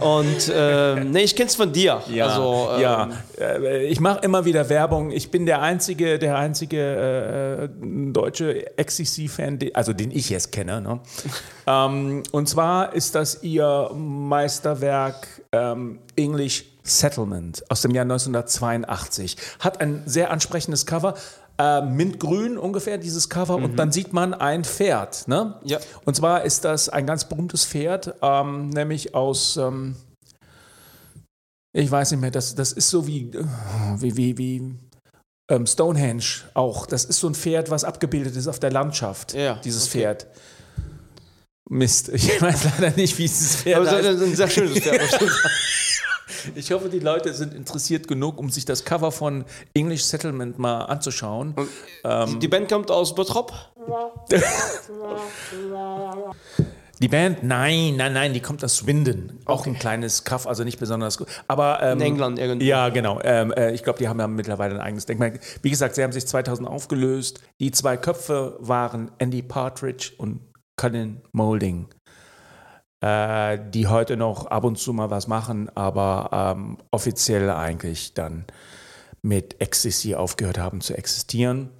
Und, 0.00 0.52
ähm, 0.54 1.10
nee, 1.10 1.22
ich 1.22 1.36
kenn's 1.36 1.54
von 1.54 1.72
dir. 1.72 2.02
Ja, 2.08 2.26
also, 2.26 2.68
ähm, 2.74 2.80
ja. 2.80 3.08
Äh, 3.38 3.86
ich 3.86 4.00
mache 4.00 4.20
immer 4.20 4.44
wieder 4.44 4.68
Werbung. 4.68 5.10
Ich 5.10 5.30
bin 5.30 5.46
der 5.46 5.62
einzige, 5.62 6.18
der 6.18 6.36
einzige 6.36 7.68
äh, 7.70 8.12
deutsche 8.12 8.64
XCC-Fan, 8.76 9.58
also 9.74 9.92
den 9.92 10.10
ich 10.10 10.30
jetzt 10.30 10.52
kenne. 10.52 10.80
Ne? 10.80 11.00
ähm, 11.66 12.22
und 12.32 12.48
zwar 12.48 12.94
ist 12.94 13.14
das 13.14 13.42
ihr 13.42 13.90
Meisterwerk 13.94 15.26
ähm, 15.52 15.98
English 16.16 16.64
Settlement 16.82 17.62
aus 17.68 17.82
dem 17.82 17.94
Jahr 17.94 18.04
1982. 18.04 19.36
Hat 19.60 19.80
ein 19.80 20.02
sehr 20.06 20.30
ansprechendes 20.30 20.86
Cover. 20.86 21.14
Äh, 21.60 21.82
Mintgrün 21.82 22.56
ungefähr, 22.56 22.96
dieses 22.96 23.28
Cover. 23.28 23.56
Und 23.56 23.76
dann 23.76 23.92
sieht 23.92 24.14
man 24.14 24.32
ein 24.32 24.64
Pferd. 24.64 25.28
Ne? 25.28 25.60
Ja. 25.62 25.78
Und 26.06 26.16
zwar 26.16 26.44
ist 26.44 26.64
das 26.64 26.88
ein 26.88 27.04
ganz 27.04 27.28
berühmtes 27.28 27.66
Pferd, 27.66 28.14
ähm, 28.22 28.70
nämlich 28.70 29.14
aus... 29.14 29.58
Ähm, 29.58 29.96
ich 31.72 31.90
weiß 31.90 32.12
nicht 32.12 32.20
mehr, 32.20 32.30
das, 32.30 32.54
das 32.54 32.72
ist 32.72 32.88
so 32.88 33.06
wie, 33.06 33.30
äh, 33.30 33.44
wie, 33.98 34.16
wie, 34.16 34.38
wie 34.38 34.74
ähm, 35.50 35.66
Stonehenge 35.66 36.24
auch. 36.54 36.86
Das 36.86 37.04
ist 37.04 37.20
so 37.20 37.28
ein 37.28 37.34
Pferd, 37.34 37.70
was 37.70 37.84
abgebildet 37.84 38.36
ist 38.36 38.48
auf 38.48 38.58
der 38.58 38.70
Landschaft. 38.70 39.34
Ja, 39.34 39.60
dieses 39.62 39.84
okay. 39.88 39.98
Pferd. 39.98 40.26
Mist, 41.68 42.08
ich 42.12 42.40
weiß 42.40 42.64
leider 42.64 42.96
nicht, 42.96 43.18
wie 43.18 43.22
dieses 43.24 43.56
Pferd 43.56 43.76
Aber 43.76 43.86
es 43.86 43.92
heißt. 43.92 44.08
ist 44.08 44.22
ein 44.22 44.36
sehr 44.36 44.48
schönes 44.48 44.78
Pferd. 44.78 45.00
Ich 46.54 46.72
hoffe, 46.72 46.88
die 46.88 46.98
Leute 46.98 47.34
sind 47.34 47.54
interessiert 47.54 48.08
genug, 48.08 48.38
um 48.38 48.50
sich 48.50 48.64
das 48.64 48.84
Cover 48.84 49.12
von 49.12 49.44
English 49.74 50.04
Settlement 50.04 50.58
mal 50.58 50.84
anzuschauen. 50.84 51.54
die, 52.04 52.38
die 52.38 52.48
Band 52.48 52.70
kommt 52.70 52.90
aus 52.90 53.14
Bottrop. 53.14 53.52
Die 57.02 57.08
Band, 57.08 57.42
nein, 57.42 57.96
nein, 57.96 58.12
nein, 58.12 58.34
die 58.34 58.40
kommt 58.40 58.62
aus 58.62 58.76
Swindon. 58.76 59.38
Auch 59.46 59.66
ein 59.66 59.78
kleines 59.78 60.24
Kaff, 60.24 60.46
also 60.46 60.64
nicht 60.64 60.78
besonders 60.78 61.16
gut. 61.16 61.28
Aber 61.48 61.82
ähm, 61.82 61.98
In 61.98 62.04
England 62.04 62.38
irgendwie. 62.38 62.66
Ja, 62.66 62.90
genau. 62.90 63.18
Ähm, 63.24 63.52
äh, 63.52 63.72
ich 63.72 63.82
glaube, 63.82 63.98
die 63.98 64.06
haben 64.06 64.20
ja 64.20 64.28
mittlerweile 64.28 64.74
ein 64.74 64.80
eigenes 64.82 65.06
Denkmal. 65.06 65.40
Wie 65.62 65.70
gesagt, 65.70 65.94
sie 65.94 66.02
haben 66.02 66.12
sich 66.12 66.26
2000 66.26 66.68
aufgelöst. 66.68 67.40
Die 67.58 67.70
zwei 67.70 67.96
Köpfe 67.96 68.56
waren 68.60 69.10
Andy 69.16 69.40
Partridge 69.40 70.12
und 70.18 70.40
Colin 70.76 71.22
Moulding, 71.32 71.88
äh, 73.00 73.58
die 73.72 73.86
heute 73.88 74.16
noch 74.16 74.46
ab 74.46 74.64
und 74.64 74.78
zu 74.78 74.92
mal 74.92 75.10
was 75.10 75.26
machen, 75.26 75.68
aber 75.76 76.54
ähm, 76.56 76.78
offiziell 76.90 77.50
eigentlich 77.50 78.14
dann 78.14 78.44
mit 79.22 79.60
Ecstasy 79.60 80.14
aufgehört 80.14 80.58
haben 80.58 80.80
zu 80.80 80.96
existieren. 80.96 81.70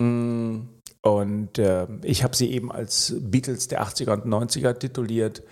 Mm, 0.00 0.60
Und 1.02 1.58
äh, 1.58 1.86
ich 2.02 2.24
habe 2.24 2.34
sie 2.34 2.50
eben 2.50 2.72
als 2.72 3.14
Beatles 3.20 3.68
der 3.68 3.82
80er 3.84 4.12
und 4.12 4.26
90er 4.26 4.76
tituliert. 4.78 5.42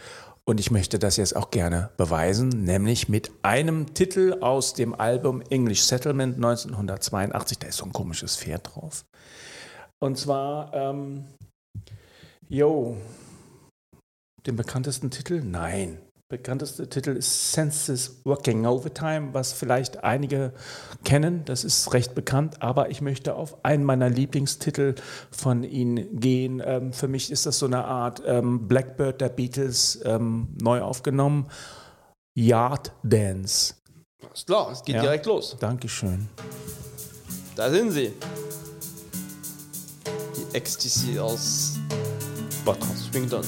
Und 0.47 0.61
ich 0.61 0.71
möchte 0.71 0.99
das 0.99 1.17
jetzt 1.17 1.37
auch 1.37 1.51
gerne 1.51 1.91
beweisen, 1.97 2.49
nämlich 2.49 3.09
mit 3.09 3.31
einem 3.43 3.95
Titel 3.95 4.39
aus 4.41 4.75
dem 4.75 4.95
Album 4.95 5.43
English 5.49 5.83
Settlement 5.85 6.37
1982. 6.37 7.61
Da 7.61 7.69
ist 7.69 7.77
so 7.79 7.87
ein 7.87 7.93
komisches 7.93 8.37
Pferd 8.37 8.75
drauf. 8.75 9.07
Und 10.01 10.19
zwar, 10.19 10.75
ähm, 10.75 11.25
yo, 12.49 12.97
den 14.47 14.57
bekanntesten 14.57 15.11
Titel? 15.11 15.43
Nein. 15.45 15.99
Bekannteste 16.29 16.89
Titel 16.89 17.11
ist 17.11 17.53
Senses 17.53 18.23
Working 18.25 18.65
Overtime, 18.67 19.35
was 19.35 19.53
vielleicht 19.53 20.03
einige 20.05 20.53
kennen. 21.05 21.45
Das 21.45 21.65
ist 21.65 21.93
recht 21.93 22.15
bekannt, 22.15 22.63
aber 22.63 22.91
ich 22.91 23.03
möchte 23.03 23.35
auf 23.35 23.63
einen 23.65 23.85
meiner 23.85 24.09
Lieblingstitel 24.09 24.95
von 25.31 25.63
ihnen 25.65 26.19
gehen. 26.19 26.63
Ähm, 26.65 26.93
für 26.95 27.09
mich 27.09 27.31
ist 27.31 27.45
das 27.45 27.59
so 27.59 27.67
eine 27.67 27.85
Art 27.85 28.23
ähm, 28.27 28.67
Blackbird 28.67 29.21
der 29.21 29.29
Beatles 29.29 30.01
ähm, 30.05 30.49
neu 30.61 30.81
aufgenommen. 30.81 31.47
Yard 32.35 32.91
Dance. 33.03 33.75
Ist 34.33 34.47
klar, 34.47 34.73
es 34.73 34.83
geht 34.83 34.97
Ja. 34.97 35.03
direkt 35.03 35.27
los. 35.27 35.57
Dankeschön. 35.61 36.27
Da 37.55 37.71
sind 37.71 37.93
sie. 37.93 38.13
Die 40.37 40.55
Ecstasy 40.57 41.19
aus 41.19 41.79
Bottrop. 42.65 42.97
Swingdon. 42.97 43.45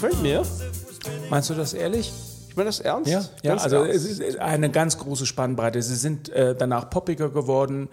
Gefällt 0.00 0.22
mir. 0.22 0.42
Meinst 1.28 1.50
du 1.50 1.54
das 1.54 1.74
ehrlich? 1.74 2.12
Ich 2.48 2.56
meine 2.56 2.68
das 2.68 2.80
ernst? 2.80 3.10
Ja, 3.10 3.22
ja 3.42 3.56
also 3.56 3.84
ernst. 3.84 3.94
es 3.94 4.18
ist 4.18 4.38
eine 4.38 4.70
ganz 4.70 4.98
große 4.98 5.26
Spannbreite. 5.26 5.80
Sie 5.82 5.94
sind 5.94 6.30
äh, 6.30 6.56
danach 6.56 6.90
poppiger 6.90 7.28
geworden 7.28 7.88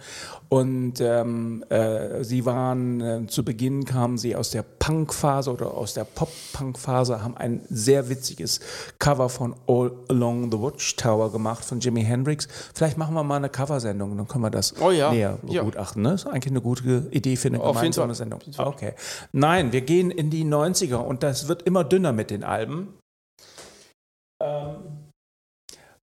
und 0.48 1.00
ähm, 1.00 1.62
äh, 1.68 2.24
sie 2.24 2.46
waren, 2.46 3.00
äh, 3.00 3.26
zu 3.26 3.44
Beginn 3.44 3.84
kamen 3.84 4.16
sie 4.16 4.34
aus 4.34 4.50
der 4.50 4.62
Punk-Phase 4.62 5.52
oder 5.52 5.74
aus 5.74 5.92
der 5.92 6.04
Pop-Punk-Phase, 6.04 7.22
haben 7.22 7.36
ein 7.36 7.60
sehr 7.68 8.08
witziges 8.08 8.60
Cover 8.98 9.28
von 9.28 9.54
All 9.66 9.92
Along 10.08 10.50
the 10.50 10.58
Watchtower 10.58 11.30
gemacht 11.32 11.64
von 11.64 11.80
Jimi 11.80 12.02
Hendrix. 12.02 12.48
Vielleicht 12.74 12.96
machen 12.96 13.14
wir 13.14 13.22
mal 13.24 13.36
eine 13.36 13.50
Coversendung, 13.50 14.16
dann 14.16 14.26
können 14.26 14.44
wir 14.44 14.50
das 14.50 14.74
Oh 14.80 14.90
ja, 14.90 15.10
näher 15.10 15.38
ja. 15.46 15.60
begutachten. 15.60 16.02
Ne? 16.02 16.12
Das 16.12 16.22
ist 16.22 16.30
eigentlich 16.30 16.52
eine 16.52 16.62
gute 16.62 17.08
Idee 17.10 17.36
für 17.36 17.48
eine 17.48 17.60
Auf 17.60 17.76
gemeinsame. 17.76 18.14
Sendung. 18.14 18.40
Okay. 18.56 18.94
Nein, 19.32 19.72
wir 19.72 19.82
gehen 19.82 20.10
in 20.10 20.30
die 20.30 20.44
90er 20.44 20.96
und 20.96 21.22
das 21.22 21.48
wird 21.48 21.62
immer 21.64 21.84
dünner 21.84 22.12
mit 22.12 22.30
den 22.30 22.42
Alben. 22.42 22.94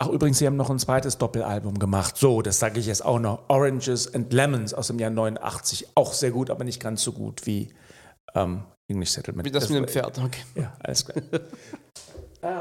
Ach, 0.02 0.08
übrigens, 0.08 0.38
sie 0.38 0.46
haben 0.48 0.56
noch 0.56 0.68
ein 0.68 0.80
zweites 0.80 1.16
Doppelalbum 1.16 1.78
gemacht. 1.78 2.16
So, 2.16 2.42
das 2.42 2.58
sage 2.58 2.80
ich 2.80 2.86
jetzt 2.86 3.04
auch 3.04 3.20
noch. 3.20 3.44
Oranges 3.48 4.12
and 4.12 4.32
Lemons 4.32 4.74
aus 4.74 4.88
dem 4.88 4.98
Jahr 4.98 5.10
89. 5.10 5.90
Auch 5.94 6.12
sehr 6.12 6.32
gut, 6.32 6.50
aber 6.50 6.64
nicht 6.64 6.80
ganz 6.82 7.04
so 7.04 7.12
gut 7.12 7.46
wie 7.46 7.68
ähm, 8.34 8.64
English 8.88 9.10
Settlement. 9.12 9.46
Wie 9.46 9.52
das 9.52 9.68
mit 9.68 9.78
dem 9.78 9.86
Pferd. 9.86 10.18
Okay. 10.18 10.42
Ja, 10.60 10.72
alles 10.80 11.04
klar. 11.06 11.22
ähm, 12.42 12.60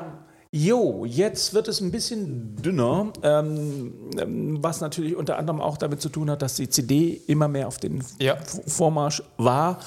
Jo, 0.53 1.05
jetzt 1.05 1.53
wird 1.53 1.69
es 1.69 1.79
ein 1.79 1.91
bisschen 1.91 2.57
dünner, 2.57 3.13
ähm, 3.23 3.93
ähm, 4.19 4.57
was 4.61 4.81
natürlich 4.81 5.15
unter 5.15 5.37
anderem 5.37 5.61
auch 5.61 5.77
damit 5.77 6.01
zu 6.01 6.09
tun 6.09 6.29
hat, 6.29 6.41
dass 6.41 6.55
die 6.55 6.67
CD 6.69 7.21
immer 7.27 7.47
mehr 7.47 7.69
auf 7.69 7.77
den 7.77 8.03
Ja. 8.19 8.35
Vormarsch 8.67 9.23
war. 9.37 9.79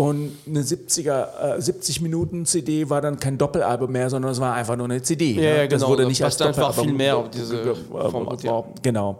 Und 0.00 0.32
eine 0.46 0.62
70er, 0.62 1.56
äh, 1.56 1.60
70 1.60 2.00
Minuten 2.00 2.46
CD 2.46 2.88
war 2.88 3.02
dann 3.02 3.20
kein 3.20 3.36
Doppelalbum 3.36 3.92
mehr, 3.92 4.08
sondern 4.08 4.32
es 4.32 4.40
war 4.40 4.54
einfach 4.54 4.76
nur 4.76 4.86
eine 4.86 5.02
CD. 5.02 5.32
Ja, 5.34 5.42
ja, 5.42 5.66
Das 5.66 5.80
genau, 5.82 5.90
wurde 5.92 6.02
das 6.04 6.08
nicht 6.08 6.24
als 6.24 6.38
passt 6.38 6.48
einfach 6.48 6.68
Doppelalbum 6.74 6.84
viel 6.86 6.96
mehr 6.96 7.16
auf 7.18 7.28
diese 7.30 7.62
ge- 7.62 7.74
Format, 8.10 8.42
ja. 8.42 8.64
Genau. 8.82 9.18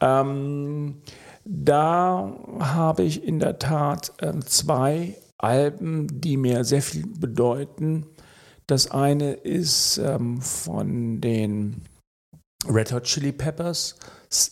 Ähm, 0.00 0.96
da 1.44 2.32
habe 2.58 3.02
ich 3.04 3.22
in 3.22 3.38
der 3.38 3.60
Tat 3.60 4.12
ähm, 4.20 4.44
zwei 4.44 5.16
Alben, 5.38 6.08
die 6.20 6.36
mir 6.36 6.64
sehr 6.64 6.82
viel 6.82 7.06
bedeuten. 7.06 8.06
Das 8.66 8.90
eine 8.90 9.32
ist 9.34 9.98
ähm, 9.98 10.40
von 10.42 11.20
den 11.20 11.82
Red 12.68 12.92
Hot 12.92 13.04
Chili 13.04 13.30
Peppers, 13.32 13.96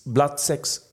Blood 0.04 0.38
Sex, 0.38 0.87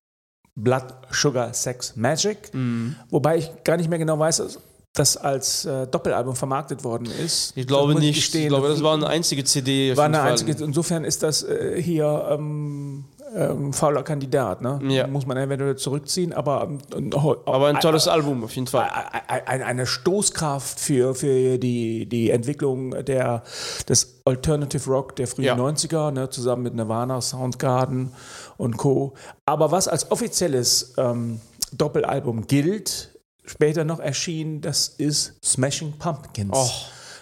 Blood 0.55 0.85
Sugar 1.11 1.53
Sex 1.53 1.95
Magic, 1.95 2.53
Mhm. 2.53 2.95
wobei 3.09 3.37
ich 3.37 3.51
gar 3.63 3.77
nicht 3.77 3.89
mehr 3.89 3.99
genau 3.99 4.17
weiß, 4.17 4.37
dass 4.37 4.59
das 4.93 5.17
als 5.17 5.65
äh, 5.65 5.87
Doppelalbum 5.87 6.35
vermarktet 6.37 6.85
worden 6.85 7.07
ist. 7.25 7.51
Ich 7.57 7.67
glaube 7.67 7.95
nicht. 7.95 8.15
gestehen. 8.15 8.43
ich 8.43 8.47
glaube, 8.47 8.69
das 8.69 8.81
war 8.81 8.93
eine 8.93 9.07
einzige 9.07 9.43
CD. 9.43 9.95
war 9.97 10.05
eine 10.05 10.21
einzige. 10.21 10.53
Insofern 10.63 11.03
ist 11.03 11.21
das 11.21 11.43
äh, 11.43 11.81
hier 11.81 12.27
ähm, 12.31 13.03
ähm, 13.35 13.73
fauler 13.73 14.03
Kandidat. 14.03 14.61
Ne? 14.61 14.79
Ja. 14.87 15.07
Muss 15.07 15.25
man 15.25 15.35
eventuell 15.37 15.75
zurückziehen, 15.75 16.31
aber, 16.33 16.69
ähm, 16.95 17.11
Aber 17.45 17.67
ein 17.67 17.79
tolles 17.79 18.07
äh, 18.07 18.11
Album, 18.11 18.43
auf 18.43 18.55
jeden 18.55 18.67
Fall. 18.67 18.89
ein- 19.27 19.41
ein- 19.47 19.61
eine 19.63 19.85
Stoßkraft 19.85 20.79
für, 20.79 21.13
für 21.15 21.57
die, 21.57 22.07
die 22.07 22.29
Entwicklung 22.31 22.91
der, 23.03 23.43
des 23.89 24.21
Alternative 24.25 24.89
Rock 24.89 25.15
der 25.17 25.27
frühen 25.27 25.45
Ja. 25.45 25.55
90er, 25.55 26.11
ne, 26.11 26.29
zusammen 26.29 26.63
mit 26.63 26.75
Nirvana, 26.75 27.19
Soundgarden 27.21 28.11
und 28.57 28.77
Co. 28.77 29.13
Aber 29.45 29.71
was 29.71 29.87
als 29.87 30.11
offizielles 30.11 30.93
ähm, 30.97 31.41
Doppelalbum 31.73 32.47
gilt, 32.47 33.11
später 33.45 33.83
noch 33.83 33.99
erschienen, 33.99 34.61
das 34.61 34.87
ist 34.87 35.33
Smashing 35.43 35.93
Pumpkins. 35.99 36.51
Oh. 36.53 36.69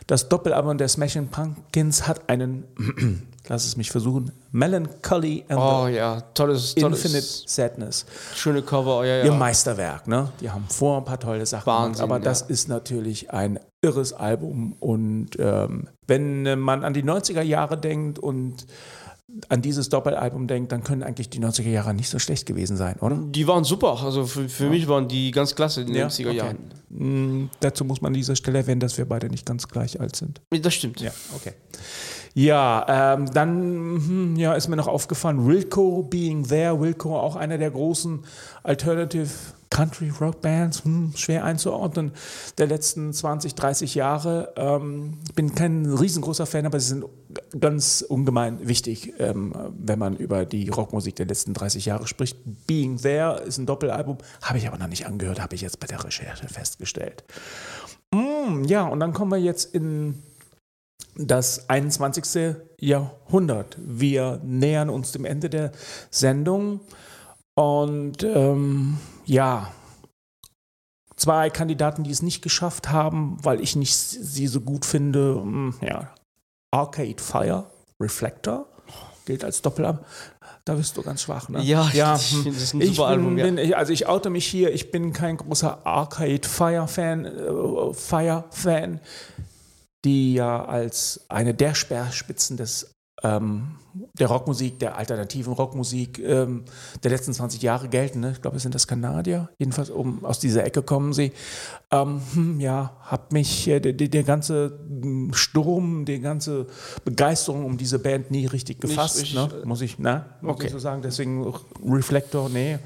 Das 0.07 0.29
Doppelalbum 0.29 0.77
der 0.77 0.87
Smashing 0.87 1.27
Pumpkins 1.27 2.07
hat 2.07 2.29
einen, 2.29 2.65
lass 3.47 3.65
es 3.65 3.77
mich 3.77 3.91
versuchen, 3.91 4.31
Melancholy 4.51 5.45
and 5.47 5.59
Oh 5.59 5.87
ja, 5.87 6.21
tolles, 6.33 6.73
the 6.73 6.81
tolles, 6.81 7.03
Infinite 7.05 7.27
Sadness 7.47 8.05
schöne 8.35 8.61
Cover. 8.61 9.05
Ja, 9.05 9.19
ihr 9.19 9.25
ja. 9.25 9.33
Meisterwerk. 9.33 10.07
Ne? 10.07 10.29
Die 10.41 10.49
haben 10.49 10.65
vor 10.69 10.97
ein 10.97 11.05
paar 11.05 11.19
tolle 11.19 11.45
Sachen 11.45 11.65
Wahnsinn, 11.65 12.05
gemacht, 12.05 12.17
aber 12.17 12.19
das 12.19 12.41
ja. 12.41 12.47
ist 12.47 12.69
natürlich 12.69 13.31
ein 13.31 13.59
irres 13.81 14.13
Album. 14.13 14.75
Und 14.79 15.31
ähm, 15.39 15.89
wenn 16.07 16.45
äh, 16.45 16.55
man 16.55 16.83
an 16.83 16.93
die 16.93 17.03
90er 17.03 17.41
Jahre 17.41 17.77
denkt 17.77 18.19
und 18.19 18.65
an 19.49 19.61
dieses 19.61 19.89
Doppelalbum 19.89 20.47
denkt, 20.47 20.71
dann 20.71 20.83
können 20.83 21.01
eigentlich 21.03 21.29
die 21.29 21.39
90er 21.39 21.69
Jahre 21.69 21.93
nicht 21.93 22.09
so 22.09 22.19
schlecht 22.19 22.45
gewesen 22.45 22.77
sein, 22.77 22.97
oder? 22.99 23.17
Die 23.17 23.47
waren 23.47 23.63
super. 23.63 24.01
Also 24.03 24.25
für, 24.25 24.47
für 24.47 24.69
mich 24.69 24.87
waren 24.87 25.07
die 25.07 25.31
ganz 25.31 25.55
klasse 25.55 25.81
in 25.81 25.87
den 25.87 25.95
Ja, 25.95 26.07
90er 26.07 26.27
okay. 26.27 26.37
Jahren. 26.37 26.57
Mm, 26.89 27.49
dazu 27.59 27.83
muss 27.83 28.01
man 28.01 28.09
an 28.09 28.13
dieser 28.13 28.35
Stelle 28.35 28.59
erwähnen, 28.59 28.79
dass 28.79 28.97
wir 28.97 29.05
beide 29.05 29.29
nicht 29.29 29.45
ganz 29.45 29.67
gleich 29.67 29.99
alt 29.99 30.15
sind. 30.15 30.41
Das 30.51 30.73
stimmt. 30.73 31.01
Ja, 31.01 31.11
okay. 31.35 31.53
Ja, 32.33 33.13
ähm, 33.15 33.31
dann 33.31 33.57
hm, 33.59 34.35
ja, 34.37 34.53
ist 34.53 34.67
mir 34.67 34.75
noch 34.75 34.87
aufgefallen, 34.87 35.45
Wilco 35.45 36.03
Being 36.03 36.47
There. 36.47 36.81
Wilco, 36.81 37.17
auch 37.19 37.35
einer 37.35 37.59
der 37.59 37.69
großen 37.69 38.23
Alternative 38.63 39.29
Country 39.69 40.09
Rock 40.21 40.41
Bands, 40.41 40.83
hm, 40.83 41.13
schwer 41.15 41.43
einzuordnen, 41.43 42.11
der 42.59 42.67
letzten 42.67 43.11
20, 43.11 43.55
30 43.55 43.95
Jahre. 43.95 44.53
Ähm, 44.55 45.17
ich 45.27 45.33
bin 45.33 45.55
kein 45.55 45.85
riesengroßer 45.85 46.45
Fan, 46.45 46.65
aber 46.65 46.79
sie 46.79 46.89
sind 46.89 47.05
ganz 47.59 48.03
ungemein 48.07 48.67
wichtig, 48.67 49.13
ähm, 49.19 49.53
wenn 49.77 49.97
man 49.97 50.15
über 50.15 50.45
die 50.45 50.69
Rockmusik 50.69 51.15
der 51.15 51.25
letzten 51.25 51.53
30 51.53 51.85
Jahre 51.85 52.07
spricht. 52.07 52.37
Being 52.67 52.97
There 52.97 53.41
ist 53.41 53.57
ein 53.57 53.65
Doppelalbum, 53.65 54.17
habe 54.43 54.59
ich 54.59 54.67
aber 54.67 54.77
noch 54.77 54.87
nicht 54.87 55.07
angehört, 55.07 55.41
habe 55.41 55.55
ich 55.55 55.61
jetzt 55.61 55.79
bei 55.79 55.87
der 55.87 56.03
Recherche 56.03 56.47
festgestellt. 56.47 57.23
Mm, 58.11 58.65
ja, 58.65 58.85
und 58.85 58.99
dann 58.99 59.13
kommen 59.13 59.31
wir 59.31 59.39
jetzt 59.39 59.73
in 59.73 60.21
das 61.15 61.69
21. 61.69 62.55
Jahrhundert. 62.79 63.77
Wir 63.79 64.39
nähern 64.43 64.89
uns 64.89 65.11
dem 65.11 65.25
Ende 65.25 65.49
der 65.49 65.71
Sendung 66.09 66.81
und 67.55 68.23
ähm, 68.23 68.97
ja, 69.25 69.71
zwei 71.15 71.49
Kandidaten, 71.49 72.03
die 72.03 72.11
es 72.11 72.21
nicht 72.21 72.41
geschafft 72.41 72.89
haben, 72.89 73.37
weil 73.41 73.61
ich 73.61 73.75
nicht 73.75 73.95
sie 73.95 74.47
so 74.47 74.61
gut 74.61 74.85
finde. 74.85 75.35
hm, 75.41 75.75
Ja, 75.81 76.13
Arcade 76.71 77.21
Fire, 77.21 77.65
Reflector, 77.99 78.65
gilt 79.25 79.43
als 79.43 79.61
Doppelalbum. 79.61 80.03
Da 80.65 80.75
bist 80.75 80.95
du 80.95 81.03
ganz 81.03 81.21
schwach, 81.21 81.49
ne? 81.49 81.61
Ja, 81.61 81.89
ja 81.93 82.17
hm. 82.17 82.45
das 82.45 82.63
ist 82.63 82.73
ein 82.73 82.81
ich 82.81 82.95
super 82.95 83.09
bin, 83.09 83.19
Album, 83.19 83.37
ja. 83.37 83.45
bin, 83.45 83.73
also 83.73 83.91
ich 83.93 84.07
oute 84.07 84.29
mich 84.29 84.45
hier, 84.45 84.73
ich 84.73 84.91
bin 84.91 85.13
kein 85.13 85.37
großer 85.37 85.85
Arcade 85.85 86.47
Fire 86.47 86.87
Fan, 86.87 87.25
äh, 87.25 87.93
Fire 87.93 88.45
Fan, 88.49 88.99
die 90.05 90.33
ja 90.33 90.65
als 90.65 91.25
eine 91.29 91.53
der 91.53 91.75
Speerspitzen 91.75 92.57
des 92.57 92.93
ähm, 93.23 93.77
der 94.13 94.27
Rockmusik, 94.27 94.79
der 94.79 94.97
alternativen 94.97 95.53
Rockmusik 95.53 96.19
ähm, 96.19 96.65
der 97.03 97.11
letzten 97.11 97.33
20 97.33 97.61
Jahre 97.61 97.87
gelten. 97.87 98.19
Ne? 98.19 98.31
Ich 98.31 98.41
glaube, 98.41 98.57
es 98.57 98.63
sind 98.63 98.75
das 98.75 98.87
Kanadier. 98.87 99.49
Jedenfalls 99.57 99.89
um, 99.89 100.25
aus 100.25 100.39
dieser 100.39 100.65
Ecke 100.65 100.81
kommen 100.81 101.13
sie. 101.13 101.31
Ähm, 101.91 102.21
hm, 102.33 102.59
ja, 102.59 102.97
hat 103.01 103.31
mich 103.31 103.67
äh, 103.67 103.79
der, 103.79 103.93
der 103.93 104.23
ganze 104.23 104.79
hm, 104.87 105.33
Sturm, 105.33 106.05
die 106.05 106.19
ganze 106.19 106.67
Begeisterung 107.05 107.65
um 107.65 107.77
diese 107.77 107.99
Band 107.99 108.31
nie 108.31 108.45
richtig 108.45 108.81
gefasst. 108.81 109.21
richtig, 109.21 109.35
ne? 109.35 109.49
äh, 109.63 109.65
Muss 109.65 109.81
ich, 109.81 109.99
ne? 109.99 110.25
Muss 110.41 110.55
okay. 110.55 110.65
ich 110.67 110.73
so 110.73 110.79
sagen. 110.79 111.01
Deswegen 111.01 111.53
Reflektor, 111.85 112.49
nee. 112.49 112.79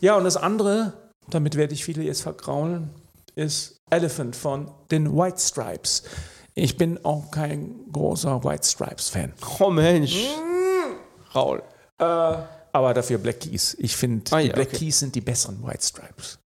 Ja, 0.00 0.16
und 0.16 0.24
das 0.24 0.36
andere, 0.36 0.92
damit 1.28 1.56
werde 1.56 1.74
ich 1.74 1.84
viele 1.84 2.02
jetzt 2.02 2.22
vergraulen, 2.22 2.90
ist 3.34 3.78
Elephant 3.90 4.36
von 4.36 4.70
den 4.90 5.16
White 5.16 5.38
Stripes. 5.38 6.04
Ich 6.54 6.76
bin 6.76 7.02
auch 7.04 7.30
kein 7.30 7.90
großer 7.92 8.44
White 8.44 8.66
Stripes-Fan. 8.66 9.32
Oh 9.58 9.70
Mensch. 9.70 10.26
Raul. 11.34 11.62
Äh, 11.98 12.04
aber 12.04 12.94
dafür 12.94 13.18
Black 13.18 13.40
Keys. 13.40 13.74
Ich 13.78 13.96
finde, 13.96 14.24
Ah, 14.34 14.40
die 14.40 14.48
ja, 14.48 14.52
Black 14.54 14.68
okay. 14.68 14.78
Keys 14.78 14.98
sind 14.98 15.14
die 15.14 15.20
besseren 15.20 15.62
White 15.66 15.82
Stripes. 15.82 16.38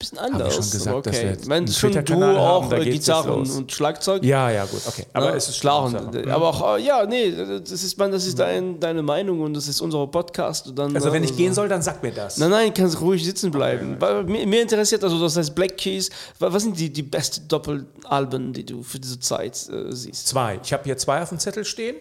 Bisschen 0.00 0.16
ich 0.16 0.24
anders. 0.24 0.54
schon 0.54 0.70
gesagt, 0.70 0.88
aber 0.88 1.02
dass 1.02 1.12
wir 1.14 1.20
okay. 1.20 1.28
jetzt 1.60 1.78
schon 1.78 1.92
du 1.92 2.14
haben, 2.14 2.36
auch 2.38 2.72
äh, 2.72 2.76
jetzt 2.84 3.06
Gitarren 3.06 3.50
und 3.50 3.70
Schlagzeug. 3.70 4.24
Ja, 4.24 4.50
ja, 4.50 4.64
gut, 4.64 4.80
okay. 4.88 5.04
Aber 5.12 5.26
Ja, 5.26 5.34
es 5.36 5.48
ist. 5.50 5.60
Sache. 5.60 5.84
Und, 6.06 6.26
aber 6.28 6.48
auch, 6.48 6.76
äh, 6.78 6.82
ja, 6.82 7.04
nee, 7.04 7.30
das 7.30 7.70
ist, 7.70 7.98
man, 7.98 8.10
das 8.10 8.24
ist 8.26 8.38
dein, 8.38 8.80
deine 8.80 9.02
Meinung 9.02 9.42
und 9.42 9.52
das 9.52 9.68
ist 9.68 9.78
unser 9.82 10.06
Podcast. 10.06 10.72
Dann, 10.74 10.94
Also 10.96 11.12
wenn 11.12 11.22
ich 11.22 11.32
äh, 11.32 11.36
gehen 11.36 11.52
soll, 11.52 11.68
dann 11.68 11.82
sag 11.82 12.02
mir 12.02 12.12
das. 12.12 12.38
Nein, 12.38 12.48
nein, 12.48 12.72
kannst 12.72 12.98
ruhig 13.02 13.22
sitzen 13.22 13.50
bleiben. 13.50 13.96
Weil 13.98 14.24
Mir, 14.24 14.46
mir 14.46 14.62
interessiert 14.62 15.04
also, 15.04 15.20
das 15.20 15.36
heißt 15.36 15.54
Black 15.54 15.76
Keys. 15.76 16.08
wa- 16.38 16.50
Was 16.50 16.62
sind 16.62 16.78
die, 16.80 16.90
die 16.90 17.02
besten 17.02 17.46
Doppelalben, 17.48 18.54
die 18.54 18.64
du 18.64 18.82
für 18.82 18.98
diese 18.98 19.20
Zeit 19.20 19.68
äh, 19.68 19.92
siehst? 19.92 20.28
Zwei. 20.28 20.58
Ich 20.64 20.72
habe 20.72 20.84
hier 20.84 20.96
zwei 20.96 21.20
auf 21.22 21.28
dem 21.28 21.38
Zettel 21.38 21.66
stehen. 21.66 21.96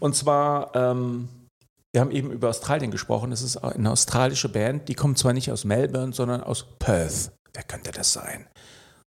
Und 0.00 0.16
zwar, 0.16 0.74
ähm, 0.74 1.28
wir 1.92 2.00
haben 2.00 2.10
eben 2.10 2.32
über 2.32 2.48
Australien 2.48 2.90
gesprochen. 2.90 3.30
Es 3.32 3.42
ist 3.42 3.58
eine 3.58 3.90
australische 3.92 4.48
Band. 4.48 4.88
Die 4.88 4.94
kommt 4.94 5.18
zwar 5.18 5.32
nicht 5.34 5.52
aus 5.52 5.64
Melbourne, 5.64 6.12
sondern 6.12 6.42
aus 6.42 6.64
Perth. 6.78 7.30
Wer 7.54 7.62
könnte 7.62 7.92
das 7.92 8.12
sein? 8.12 8.46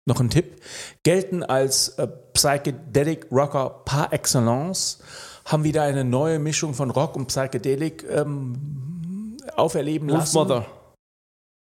Noch 0.09 0.21
ein 0.21 0.31
Tipp. 0.31 0.63
Gelten 1.03 1.43
als 1.43 1.91
äh, 1.99 2.07
Psychedelic 2.33 3.27
Rocker 3.33 3.83
par 3.85 4.13
excellence. 4.13 5.01
Haben 5.45 5.65
wieder 5.65 5.83
eine 5.83 6.05
neue 6.05 6.39
Mischung 6.39 6.75
von 6.75 6.91
Rock 6.91 7.17
und 7.17 7.27
Psychedelic 7.27 8.05
ähm, 8.09 9.37
auferleben 9.57 10.09
Wolf 10.09 10.21
lassen. 10.21 10.39
Mother. 10.39 10.67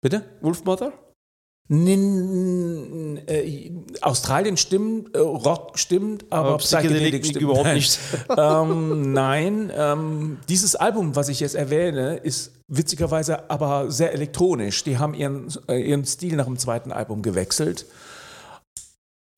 Bitte? 0.03 0.25
Wolf 0.43 0.65
Mother? 0.65 0.93
Äh, 1.71 3.71
Australien 4.03 4.59
stimmt, 4.59 5.15
äh, 5.15 5.19
Rock 5.19 5.79
stimmt, 5.79 6.27
aber, 6.29 6.51
Aber 6.51 6.59
Psychedelic 6.59 7.25
stimmt 7.25 7.43
überhaupt 7.43 7.65
Nein. 7.65 7.77
nicht. 7.77 7.99
ähm, 8.37 9.13
nein, 9.13 9.73
ähm, 9.75 10.39
dieses 10.51 10.77
Album, 10.77 11.17
was 11.17 11.31
ich 11.31 11.41
jetzt 11.41 11.55
erwähne, 11.55 12.17
ist 12.17 12.53
witzigerweise 12.69 13.51
aber 13.51 13.91
sehr 13.91 14.13
elektronisch. 14.13 14.85
Die 14.85 14.99
haben 14.99 15.15
ihren, 15.15 15.49
äh, 15.69 15.79
ihren 15.81 16.05
Stil 16.05 16.37
nach 16.37 16.47
dem 16.47 16.59
zweiten 16.59 16.93
Album 16.93 17.23
gewechselt. 17.23 17.87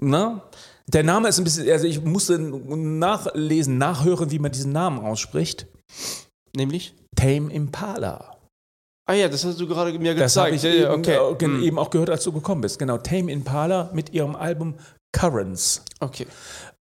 Na? 0.02 0.42
Der 0.88 1.02
Name 1.02 1.28
ist 1.28 1.38
ein 1.38 1.44
bisschen, 1.44 1.68
also 1.70 1.86
ich 1.86 2.00
musste 2.02 2.38
nachlesen, 2.38 3.78
nachhören, 3.78 4.30
wie 4.30 4.38
man 4.38 4.52
diesen 4.52 4.72
Namen 4.72 5.00
ausspricht. 5.00 5.66
Nämlich? 6.54 6.94
Tame 7.16 7.52
Impala. 7.52 8.36
Ah 9.08 9.14
ja, 9.14 9.28
das 9.28 9.44
hast 9.44 9.58
du 9.60 9.66
gerade 9.66 9.96
mir 9.98 10.14
Das 10.14 10.36
habe 10.36 10.50
gezeigt. 10.52 10.64
ich 10.74 10.80
ja, 10.80 10.86
ja, 10.88 10.92
eben, 10.94 11.00
okay. 11.00 11.16
äh, 11.16 11.34
gen- 11.36 11.54
Hm. 11.58 11.62
eben 11.62 11.78
auch 11.78 11.90
gehört, 11.90 12.10
als 12.10 12.24
du 12.24 12.32
gekommen 12.32 12.60
bist. 12.60 12.78
Genau, 12.78 12.98
Tame 12.98 13.32
Impala 13.32 13.90
mit 13.92 14.12
ihrem 14.12 14.36
Album 14.36 14.74
Currents. 15.12 15.82
okay. 16.00 16.26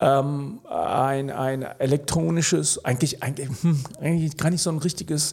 Ähm, 0.00 0.60
ein, 0.68 1.30
ein 1.30 1.62
elektronisches, 1.62 2.84
eigentlich, 2.84 3.22
eigentlich, 3.22 3.48
hm, 3.62 3.84
eigentlich 4.00 4.36
gar 4.36 4.50
nicht 4.50 4.62
so 4.62 4.70
ein 4.70 4.78
richtiges 4.78 5.32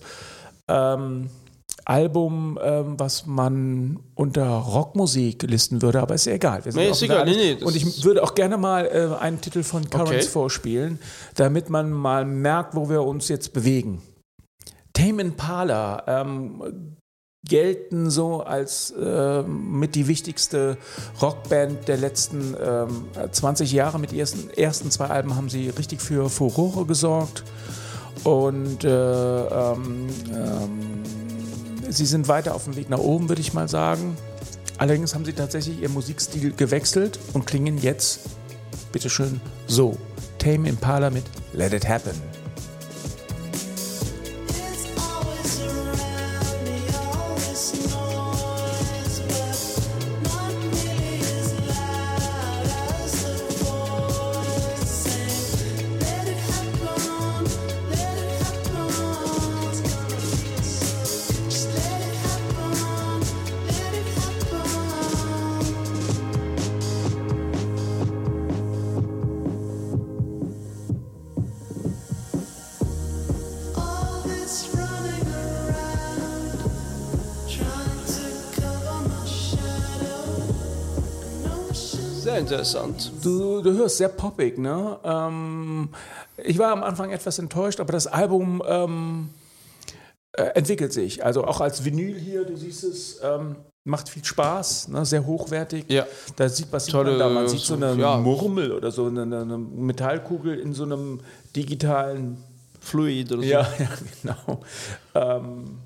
ähm, 0.67 1.29
Album, 1.85 2.59
ähm, 2.61 2.99
was 2.99 3.25
man 3.25 3.99
unter 4.15 4.47
Rockmusik 4.47 5.43
listen 5.43 5.81
würde, 5.81 6.01
aber 6.01 6.15
ist 6.15 6.25
ja 6.25 6.33
egal. 6.33 6.63
Wir 6.63 6.73
Nee, 6.73 6.89
ist 6.89 7.01
egal. 7.01 7.25
Nee, 7.25 7.55
nee, 7.55 7.63
Und 7.63 7.75
ich 7.75 8.03
würde 8.03 8.23
auch 8.23 8.35
gerne 8.35 8.57
mal 8.57 8.85
äh, 8.85 9.21
einen 9.21 9.41
Titel 9.41 9.63
von 9.63 9.89
Currents 9.89 10.11
Okay. 10.11 10.31
vorspielen, 10.31 10.99
damit 11.35 11.69
man 11.69 11.91
mal 11.91 12.25
merkt, 12.25 12.75
wo 12.75 12.89
wir 12.89 13.03
uns 13.03 13.27
jetzt 13.29 13.53
bewegen. 13.53 14.01
Tame 14.93 15.21
Impala 15.23 16.03
ähm, 16.07 16.97
gelten 17.47 18.09
so 18.09 18.41
als 18.41 18.93
ähm, 19.01 19.79
mit 19.79 19.95
die 19.95 20.07
wichtigste 20.07 20.77
Rockband 21.21 21.87
der 21.87 21.97
letzten 21.97 22.55
ähm, 22.63 23.05
20 23.31 23.71
Jahre. 23.71 23.99
Mit 23.99 24.11
ihren 24.11 24.19
ersten, 24.19 24.49
ersten 24.51 24.91
zwei 24.91 25.07
Alben 25.07 25.35
haben 25.35 25.49
sie 25.49 25.69
richtig 25.69 26.01
für 26.01 26.29
Furore 26.29 26.85
gesorgt. 26.85 27.43
Und 28.23 28.83
äh, 28.83 28.89
ähm, 28.89 30.07
ähm, 30.31 31.03
sie 31.89 32.05
sind 32.05 32.27
weiter 32.27 32.55
auf 32.55 32.65
dem 32.65 32.75
Weg 32.75 32.89
nach 32.89 32.99
oben, 32.99 33.29
würde 33.29 33.41
ich 33.41 33.53
mal 33.53 33.67
sagen. 33.67 34.15
Allerdings 34.77 35.13
haben 35.13 35.25
sie 35.25 35.33
tatsächlich 35.33 35.81
ihren 35.81 35.93
Musikstil 35.93 36.53
gewechselt 36.53 37.19
und 37.33 37.45
klingen 37.45 37.77
jetzt, 37.77 38.21
bitteschön, 38.91 39.41
so. 39.67 39.97
Tame 40.39 40.69
Impala 40.69 41.11
mit 41.11 41.23
Let 41.53 41.73
It 41.73 41.87
Happen. 41.87 42.30
Sehr 82.21 82.37
interessant. 82.37 83.11
Du, 83.23 83.61
du 83.61 83.73
hörst 83.73 83.97
sehr 83.97 84.09
poppig, 84.09 84.59
ne? 84.59 84.99
Ähm, 85.03 85.89
ich 86.37 86.59
war 86.59 86.71
am 86.71 86.83
Anfang 86.83 87.09
etwas 87.09 87.39
enttäuscht, 87.39 87.79
aber 87.79 87.93
das 87.93 88.05
Album 88.05 88.61
ähm, 88.67 89.29
äh, 90.33 90.43
entwickelt 90.53 90.93
sich. 90.93 91.25
Also 91.25 91.45
auch 91.45 91.61
als 91.61 91.83
Vinyl 91.83 92.19
hier, 92.19 92.45
du 92.45 92.55
siehst 92.55 92.83
es, 92.83 93.19
ähm, 93.23 93.55
macht 93.85 94.07
viel 94.07 94.23
Spaß, 94.23 94.89
ne? 94.89 95.03
sehr 95.03 95.25
hochwertig. 95.25 95.85
Ja. 95.87 96.05
Da 96.35 96.47
sieht 96.47 96.67
was 96.71 96.85
sieht 96.85 96.93
Tolle, 96.93 97.11
man 97.11 97.19
da. 97.19 97.29
Man 97.29 97.47
sieht 97.47 97.61
so 97.61 97.73
eine 97.73 97.95
ja. 97.95 98.17
Murmel 98.17 98.71
oder 98.71 98.91
so 98.91 99.07
eine, 99.07 99.23
eine 99.23 99.57
Metallkugel 99.57 100.59
in 100.59 100.75
so 100.75 100.83
einem 100.83 101.21
digitalen 101.55 102.37
Fluid 102.79 103.31
oder 103.31 103.41
so. 103.41 103.47
ja, 103.47 103.61
ja, 103.79 103.89
genau. 104.21 104.61
Ähm, 105.15 105.79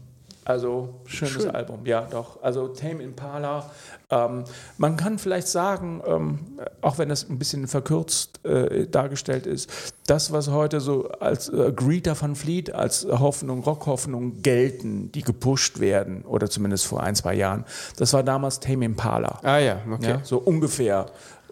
also 0.46 1.02
schönes 1.06 1.34
Schön. 1.34 1.52
Album, 1.52 1.86
ja 1.86 2.02
doch. 2.02 2.41
Also 2.43 2.68
Tame 2.68 3.02
Impala. 3.02 3.72
Ähm, 4.12 4.43
man 4.78 4.96
kann 4.96 5.18
vielleicht 5.18 5.48
sagen, 5.48 6.04
ähm, 6.06 6.39
auch 6.82 7.00
wenn 7.00 7.10
das 7.10 7.28
ein 7.28 7.39
bisschen 7.39 7.68
verkürzt 7.68 8.46
äh, 8.46 8.86
dargestellt 8.86 9.48
ist, 9.48 9.93
das, 10.06 10.32
was 10.32 10.52
heute 10.52 10.82
so 10.82 11.10
als 11.10 11.50
äh, 11.50 11.74
Greta 11.76 12.16
van 12.20 12.36
Fleet, 12.36 12.74
als 12.76 13.08
Hoffnung, 13.10 13.62
Rockhoffnung 13.62 14.43
gelten, 14.43 15.12
die 15.12 15.24
gepusht 15.24 15.80
werden, 15.80 16.22
oder 16.22 16.48
zumindest 16.48 16.86
vor 16.86 17.02
ein, 17.02 17.16
zwei 17.16 17.34
Jahren, 17.34 17.66
das 17.98 18.14
war 18.14 18.22
damals 18.22 18.60
Tame 18.60 18.86
Impala. 18.86 19.39
Ah 19.41 19.58
ja, 19.58 19.82
okay. 19.91 20.10
Ja, 20.10 20.20
so 20.24 20.38
ungefähr. 20.38 21.08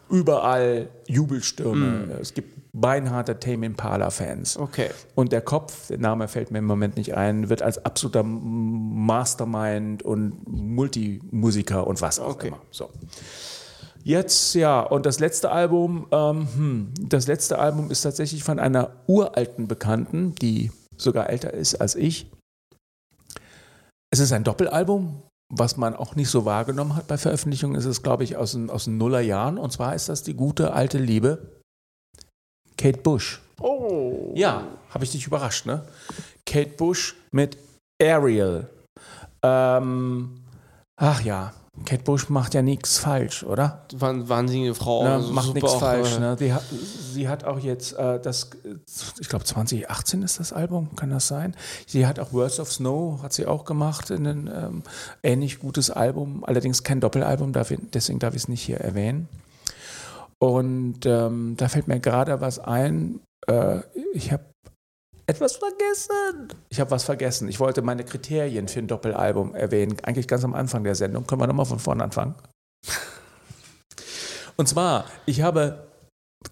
Überall 0.10 0.90
Jubelstürme. 1.08 2.20
Es 2.22 2.36
gibt 2.36 2.63
beinharte 2.74 3.40
Tame 3.40 3.68
Impala-Fans. 3.68 4.58
Okay. 4.58 4.90
Und 5.16 5.32
der 5.32 5.42
Kopf, 5.42 5.88
der 5.88 6.00
Name 6.00 6.28
fällt 6.28 6.50
mir 6.52 6.58
im 6.60 6.66
Moment 6.66 6.98
nicht 6.98 7.16
ein, 7.16 7.50
wird 7.50 7.62
als 7.62 7.84
absoluter 7.86 8.24
Mastermind 8.24 10.04
und 10.04 10.42
Multimusiker 10.48 11.86
und 11.86 12.02
was 12.02 12.20
auch 12.20 12.30
Okay. 12.32 12.48
immer. 12.48 12.60
So. 12.72 12.90
Jetzt, 14.04 14.56
ja, 14.56 14.82
und 14.82 15.06
das 15.06 15.20
letzte 15.20 15.52
Album, 15.52 16.08
ähm, 16.12 16.48
hm, 16.56 16.94
das 17.00 17.28
letzte 17.28 17.60
Album 17.60 17.90
ist 17.92 18.02
tatsächlich 18.02 18.44
von 18.44 18.60
einer 18.60 18.90
uralten 19.08 19.68
Bekannten, 19.68 20.36
die 20.36 20.72
sogar 20.98 21.30
älter 21.30 21.54
ist 21.54 21.76
als 21.76 21.96
ich. 21.96 22.30
Es 24.12 24.20
ist 24.20 24.34
ein 24.34 24.44
Doppelalbum, 24.44 25.22
was 25.50 25.78
man 25.78 25.96
auch 25.96 26.16
nicht 26.16 26.30
so 26.30 26.44
wahrgenommen 26.44 26.96
hat 26.96 27.08
bei 27.08 27.18
Veröffentlichungen. 27.18 27.76
Es 27.76 27.86
ist, 27.86 28.04
glaube 28.04 28.24
ich, 28.24 28.36
aus 28.36 28.52
den, 28.54 28.70
aus 28.70 28.86
den 28.86 28.98
Nullerjahren. 28.98 29.58
Und 29.58 29.72
zwar 29.72 29.96
ist 29.96 30.10
das 30.10 30.24
die 30.24 30.34
gute 30.34 30.74
alte 30.74 30.98
Liebe 30.98 31.53
Kate 32.84 33.00
Bush. 33.02 33.40
Oh. 33.62 34.34
Ja, 34.36 34.68
habe 34.90 35.06
ich 35.06 35.12
dich 35.12 35.26
überrascht, 35.26 35.66
ne? 35.66 35.84
Kate 36.46 36.72
Bush 36.76 37.16
mit 37.32 37.58
Ariel. 38.02 38.68
Ähm, 39.42 40.36
ach 40.98 41.22
ja, 41.22 41.54
Kate 41.86 42.04
Bush 42.04 42.28
macht 42.30 42.54
ja 42.54 42.62
nichts 42.62 42.98
falsch, 42.98 43.44
oder? 43.44 43.86
Wahn- 43.94 44.28
Wahnsinnige 44.28 44.76
Frau. 44.76 45.04
Ne, 45.06 45.14
also 45.14 45.32
macht 45.32 45.54
nichts 45.54 45.74
falsch. 45.76 46.18
äh, 46.18 46.20
Ne? 46.20 46.36
Die 46.38 46.54
sie 47.14 47.30
hat 47.30 47.46
auch 47.46 47.58
jetzt 47.60 47.94
äh, 47.94 48.20
das, 48.20 48.50
ich 49.22 49.30
glaube 49.30 49.46
2018 49.46 50.22
ist 50.22 50.42
das 50.42 50.52
Album, 50.52 50.94
kann 50.98 51.10
das 51.10 51.28
sein? 51.30 51.56
Sie 51.88 52.06
hat 52.06 52.20
auch 52.20 52.34
Words 52.34 52.60
of 52.60 52.70
Snow, 52.70 53.22
hat 53.24 53.32
sie 53.32 53.46
auch 53.46 53.64
gemacht, 53.64 54.10
in 54.10 54.28
ein 54.28 54.48
ähm, 54.54 54.84
ähnlich 55.24 55.60
gutes 55.60 55.90
Album, 55.90 56.44
allerdings 56.44 56.84
kein 56.84 57.00
Doppelalbum, 57.00 57.54
deswegen 57.94 58.20
darf 58.20 58.36
ich 58.36 58.42
es 58.44 58.48
nicht 58.50 58.62
hier 58.62 58.82
erwähnen. 58.82 59.30
Und 60.44 61.06
ähm, 61.06 61.56
da 61.56 61.70
fällt 61.70 61.88
mir 61.88 62.02
gerade 62.02 62.42
was 62.42 62.60
ein. 62.60 63.22
Äh, 63.48 63.80
ich 64.14 64.34
habe 64.34 64.44
etwas 65.26 65.56
vergessen. 65.56 66.50
Ich 66.68 66.82
habe 66.82 66.92
was 66.92 67.06
vergessen. 67.06 67.48
Ich 67.48 67.62
wollte 67.62 67.82
meine 67.82 68.04
Kriterien 68.04 68.68
für 68.68 68.80
ein 68.80 68.88
Doppelalbum 68.88 69.56
erwähnen, 69.56 69.96
eigentlich 70.04 70.28
ganz 70.28 70.44
am 70.44 70.54
Anfang 70.54 70.84
der 70.84 70.96
Sendung. 70.96 71.26
Können 71.28 71.40
wir 71.40 71.48
nochmal 71.48 71.66
von 71.66 71.80
vorne 71.80 72.04
anfangen? 72.04 72.36
Und 74.58 74.68
zwar, 74.68 75.06
ich 75.26 75.42
habe 75.42 75.88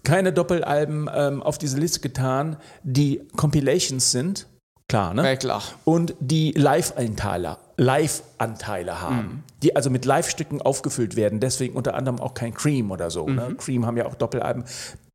keine 0.06 0.32
Doppelalben 0.32 1.10
ähm, 1.14 1.44
auf 1.44 1.58
diese 1.58 1.78
Liste 1.78 2.00
getan, 2.00 2.56
die 2.84 3.28
Compilations 3.36 4.10
sind, 4.10 4.48
klar, 4.92 5.14
ne? 5.14 5.24
Ja, 5.28 5.36
klar. 5.36 5.64
Und 5.86 6.14
die 6.20 6.52
Live-Anteile 6.52 7.58
Live-Anteile 7.82 9.02
haben, 9.02 9.44
die 9.64 9.76
also 9.76 9.90
mit 9.90 10.06
Live-Stücken 10.06 10.62
aufgefüllt 10.62 11.16
werden, 11.16 11.40
deswegen 11.40 11.76
unter 11.76 11.96
anderem 11.96 12.20
auch 12.20 12.36
kein 12.36 12.54
Cream 12.54 12.92
oder 12.92 13.10
so. 13.10 13.28
Ne? 13.28 13.56
Cream 13.58 13.88
haben 13.88 13.98
ja 13.98 14.06
auch 14.06 14.14
Doppelalben. 14.14 14.66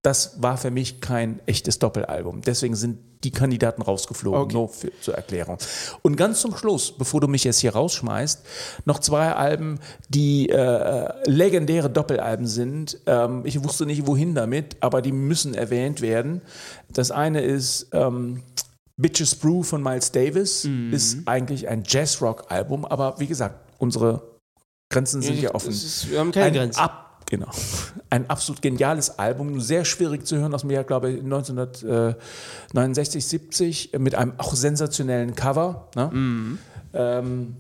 Das 0.03 0.43
war 0.43 0.57
für 0.57 0.70
mich 0.72 1.01
kein 1.01 1.41
echtes 1.47 1.79
Doppelalbum. 1.79 2.41
Deswegen 2.43 2.74
sind 2.74 2.99
die 3.24 3.31
Kandidaten 3.31 3.83
rausgeflogen, 3.83 4.41
Okay. 4.43 4.53
nur 4.55 4.68
für, 4.68 4.91
zur 5.01 5.14
Erklärung. 5.14 5.59
Und 6.03 6.16
ganz 6.16 6.41
zum 6.41 6.57
Schluss, 6.57 6.93
bevor 6.97 7.20
du 7.20 7.29
mich 7.29 7.45
jetzt 7.45 7.59
hier 7.61 7.72
rausschmeißt, 7.72 8.45
noch 8.85 8.99
zwei 9.01 9.33
Alben, 9.33 9.79
die 10.09 10.49
äh, 10.49 11.09
legendäre 11.29 11.91
Doppelalben 11.91 12.47
sind. 12.47 12.99
Ähm, 13.07 13.43
ich 13.45 13.62
wusste 13.64 13.87
nicht, 13.87 14.07
wohin 14.07 14.35
damit, 14.35 14.77
aber 14.81 15.03
die 15.03 15.12
müssen 15.12 15.55
erwähnt 15.55 16.01
werden. 16.01 16.43
Das 16.93 17.11
eine 17.11 17.41
ist 17.43 17.89
ähm, 17.93 18.43
Bitches 18.99 19.34
Brew 19.34 19.62
von 19.62 19.82
Miles 19.82 20.11
Davis, 20.11 20.66
ist 20.90 21.18
eigentlich 21.26 21.68
ein 21.68 21.82
Jazzrock-Album, 21.86 22.86
aber 22.86 23.16
wie 23.18 23.26
gesagt, 23.26 23.57
unsere 23.78 24.22
Grenzen 24.90 25.20
sind 25.20 25.38
ja 25.40 25.55
offen. 25.55 25.70
Ist, 25.70 26.11
wir 26.11 26.20
haben 26.20 26.32
keine 26.32 26.47
ein 26.47 26.55
Grenzen. 26.55 26.80
Ab, 26.80 27.20
genau. 27.26 27.51
Ein 28.09 28.30
absolut 28.30 28.62
geniales 28.62 29.18
Album, 29.18 29.61
sehr 29.61 29.84
schwierig 29.84 30.26
zu 30.26 30.38
hören 30.38 30.55
aus 30.55 30.62
dem 30.62 30.70
Jahr, 30.70 30.84
glaube 30.84 31.11
ich, 31.11 31.22
1969, 31.22 33.26
70, 33.26 33.92
mit 33.99 34.14
einem 34.14 34.32
auch 34.38 34.55
sensationellen 34.55 35.34
Cover. 35.34 35.90
Ne? 35.94 36.11
Mhm. 36.12 36.59
Ähm, 36.94 37.57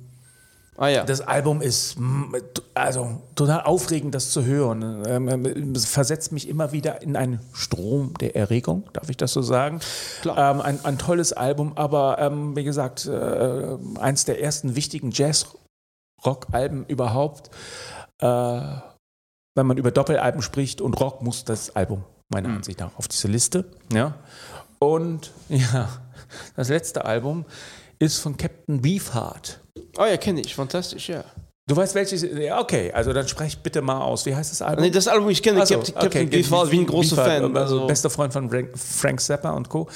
Ah 0.78 0.88
ja. 0.88 1.04
das 1.04 1.22
Album 1.22 1.62
ist 1.62 1.96
also 2.74 3.22
total 3.34 3.62
aufregend, 3.62 4.14
das 4.14 4.30
zu 4.30 4.44
hören. 4.44 5.02
Ähm, 5.06 5.74
Es 5.74 5.86
versetzt 5.86 6.32
mich 6.32 6.48
immer 6.48 6.72
wieder 6.72 7.02
in 7.02 7.16
einen 7.16 7.40
Strom 7.52 8.14
der 8.20 8.36
Erregung, 8.36 8.84
darf 8.92 9.08
ich 9.08 9.16
das 9.16 9.32
so 9.32 9.42
sagen? 9.42 9.80
Klar. 10.20 10.54
Ähm, 10.54 10.60
ein, 10.60 10.84
ein 10.84 10.98
tolles 10.98 11.32
Album, 11.32 11.72
aber 11.76 12.18
ähm, 12.18 12.54
wie 12.56 12.64
gesagt, 12.64 13.06
äh, 13.06 13.78
eins 13.98 14.24
der 14.26 14.42
ersten 14.42 14.76
wichtigen 14.76 15.10
Jazz-Rock-Alben 15.12 16.84
überhaupt. 16.86 17.50
Äh, 18.18 18.60
wenn 19.54 19.66
man 19.66 19.78
über 19.78 19.90
Doppelalben 19.90 20.42
spricht 20.42 20.82
und 20.82 21.00
Rock, 21.00 21.22
muss 21.22 21.44
das 21.44 21.74
Album 21.74 22.04
meiner 22.28 22.50
Ansicht 22.50 22.80
nach 22.80 22.96
auf 22.98 23.08
diese 23.08 23.28
Liste. 23.28 23.64
Ja. 23.92 24.14
Und 24.78 25.32
ja, 25.48 25.88
das 26.54 26.68
letzte 26.68 27.04
Album 27.04 27.46
ist 27.98 28.18
von 28.18 28.36
Captain 28.36 28.80
Beefheart. 28.80 29.60
oh 29.98 30.04
ja, 30.04 30.16
kenne 30.16 30.40
ich. 30.40 30.54
Fantastisch, 30.54 31.08
ja. 31.08 31.24
Du 31.68 31.74
weißt 31.74 31.96
welches? 31.96 32.22
Ja, 32.22 32.60
okay, 32.60 32.92
also 32.92 33.12
dann 33.12 33.26
sprech 33.26 33.58
bitte 33.58 33.82
mal 33.82 34.00
aus. 34.00 34.24
Wie 34.24 34.32
heißt 34.36 34.52
das 34.52 34.62
Album? 34.62 34.84
Nee, 34.84 34.90
das 34.90 35.08
Album, 35.08 35.28
ich 35.30 35.42
kenne 35.42 35.58
Also, 35.60 35.74
Captain, 35.74 35.94
Captain 35.94 36.26
okay, 36.28 36.36
Beefheart 36.36 36.70
wie 36.70 36.78
ein 36.78 36.86
großer 36.86 37.16
Beefheart, 37.16 37.42
Fan. 37.42 37.56
Also, 37.56 37.74
Also, 37.78 37.86
bester 37.88 38.08
Freund 38.08 38.32
von 38.32 38.48
Frank, 38.48 38.78
Frank 38.78 39.20
Zappa 39.20 39.50
und 39.50 39.68
Co. 39.68 39.88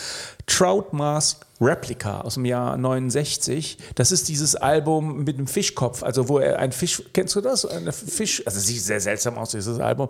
Trout 0.47 0.87
Mask 0.91 1.47
Replica 1.61 2.23
aus 2.23 2.35
dem 2.35 2.45
Jahr 2.45 2.77
69. 2.77 3.79
Das 3.95 4.11
ist 4.11 4.29
dieses 4.29 4.57
Album 4.57 5.23
mit 5.23 5.39
dem 5.39 5.47
Fischkopf, 5.47 6.03
also 6.03 6.29
wo 6.29 6.41
er 6.41 6.59
ein 6.59 6.73
Fisch, 6.73 7.05
kennst 7.13 7.37
du 7.37 7.41
das? 7.41 7.65
Ein 7.65 7.93
Fisch, 7.93 8.43
also 8.45 8.59
sieht 8.59 8.83
sehr 8.83 9.01
seltsam 9.01 9.39
aus, 9.39 9.53
dieses 9.53 9.79
Album. 9.79 10.09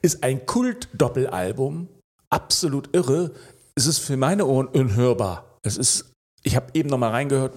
Ist 0.00 0.24
ein 0.24 0.46
Kult-Doppelalbum, 0.46 1.88
absolut 2.30 2.88
irre. 2.96 3.32
Es 3.74 3.86
ist 3.86 3.98
für 3.98 4.16
meine 4.16 4.46
Ohren 4.46 4.66
unhörbar. 4.68 5.58
Es 5.62 5.76
ist, 5.76 6.11
ich 6.42 6.56
habe 6.56 6.66
eben 6.74 6.88
noch 6.88 6.98
mal 6.98 7.10
reingehört, 7.10 7.54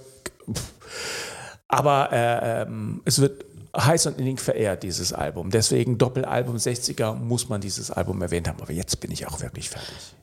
aber 1.67 2.09
äh, 2.11 2.61
ähm, 2.63 3.01
es 3.05 3.19
wird 3.19 3.45
heiß 3.75 4.07
und 4.07 4.19
innig 4.19 4.39
verehrt, 4.39 4.83
dieses 4.83 5.13
Album. 5.13 5.49
Deswegen 5.49 5.97
Doppelalbum 5.97 6.55
60er 6.55 7.13
muss 7.13 7.49
man 7.49 7.61
dieses 7.61 7.91
Album 7.91 8.21
erwähnt 8.21 8.47
haben. 8.47 8.61
Aber 8.61 8.71
jetzt 8.71 8.99
bin 8.99 9.11
ich 9.11 9.27
auch 9.27 9.41
wirklich 9.41 9.69
fertig. 9.69 10.15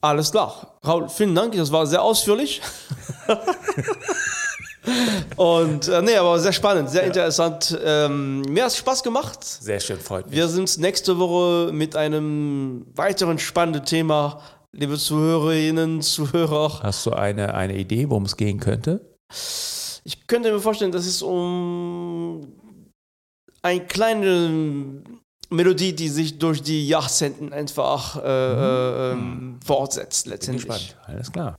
alles 0.00 0.30
klar. 0.30 0.78
Raul, 0.86 1.08
vielen 1.08 1.34
Dank, 1.34 1.56
das 1.56 1.72
war 1.72 1.86
sehr 1.86 2.02
ausführlich. 2.02 2.60
Und 5.36 5.86
äh, 5.88 6.02
nee, 6.02 6.16
aber 6.16 6.38
sehr 6.40 6.52
spannend, 6.52 6.90
sehr 6.90 7.04
interessant. 7.04 7.78
Ähm, 7.84 8.42
mir 8.42 8.64
hat 8.64 8.74
Spaß 8.74 9.02
gemacht. 9.02 9.44
Sehr 9.44 9.78
schön, 9.78 10.00
freut 10.00 10.26
mich. 10.26 10.34
Wir 10.34 10.48
sind 10.48 10.76
nächste 10.78 11.18
Woche 11.18 11.72
mit 11.72 11.94
einem 11.94 12.84
weiteren 12.94 13.38
spannenden 13.38 13.84
Thema, 13.84 14.40
liebe 14.72 14.98
Zuhörerinnen, 14.98 16.02
Zuhörer. 16.02 16.80
Hast 16.82 17.06
du 17.06 17.12
eine, 17.12 17.54
eine 17.54 17.78
Idee, 17.78 18.08
worum 18.08 18.24
es 18.24 18.36
gehen 18.36 18.58
könnte? 18.58 19.16
Ich 20.04 20.26
könnte 20.26 20.52
mir 20.52 20.60
vorstellen, 20.60 20.92
dass 20.92 21.06
es 21.06 21.22
um 21.22 22.52
eine 23.62 23.86
kleine 23.86 25.02
Melodie, 25.50 25.94
die 25.94 26.08
sich 26.08 26.38
durch 26.38 26.62
die 26.62 26.88
Jahrzehnten 26.88 27.52
einfach 27.52 28.16
äh, 28.16 28.20
äh, 28.22 29.12
ähm, 29.12 29.60
fortsetzt 29.64 30.24
Bin 30.24 30.32
letztendlich. 30.32 30.66
gespannt. 30.66 30.96
Alles 31.06 31.30
klar. 31.30 31.56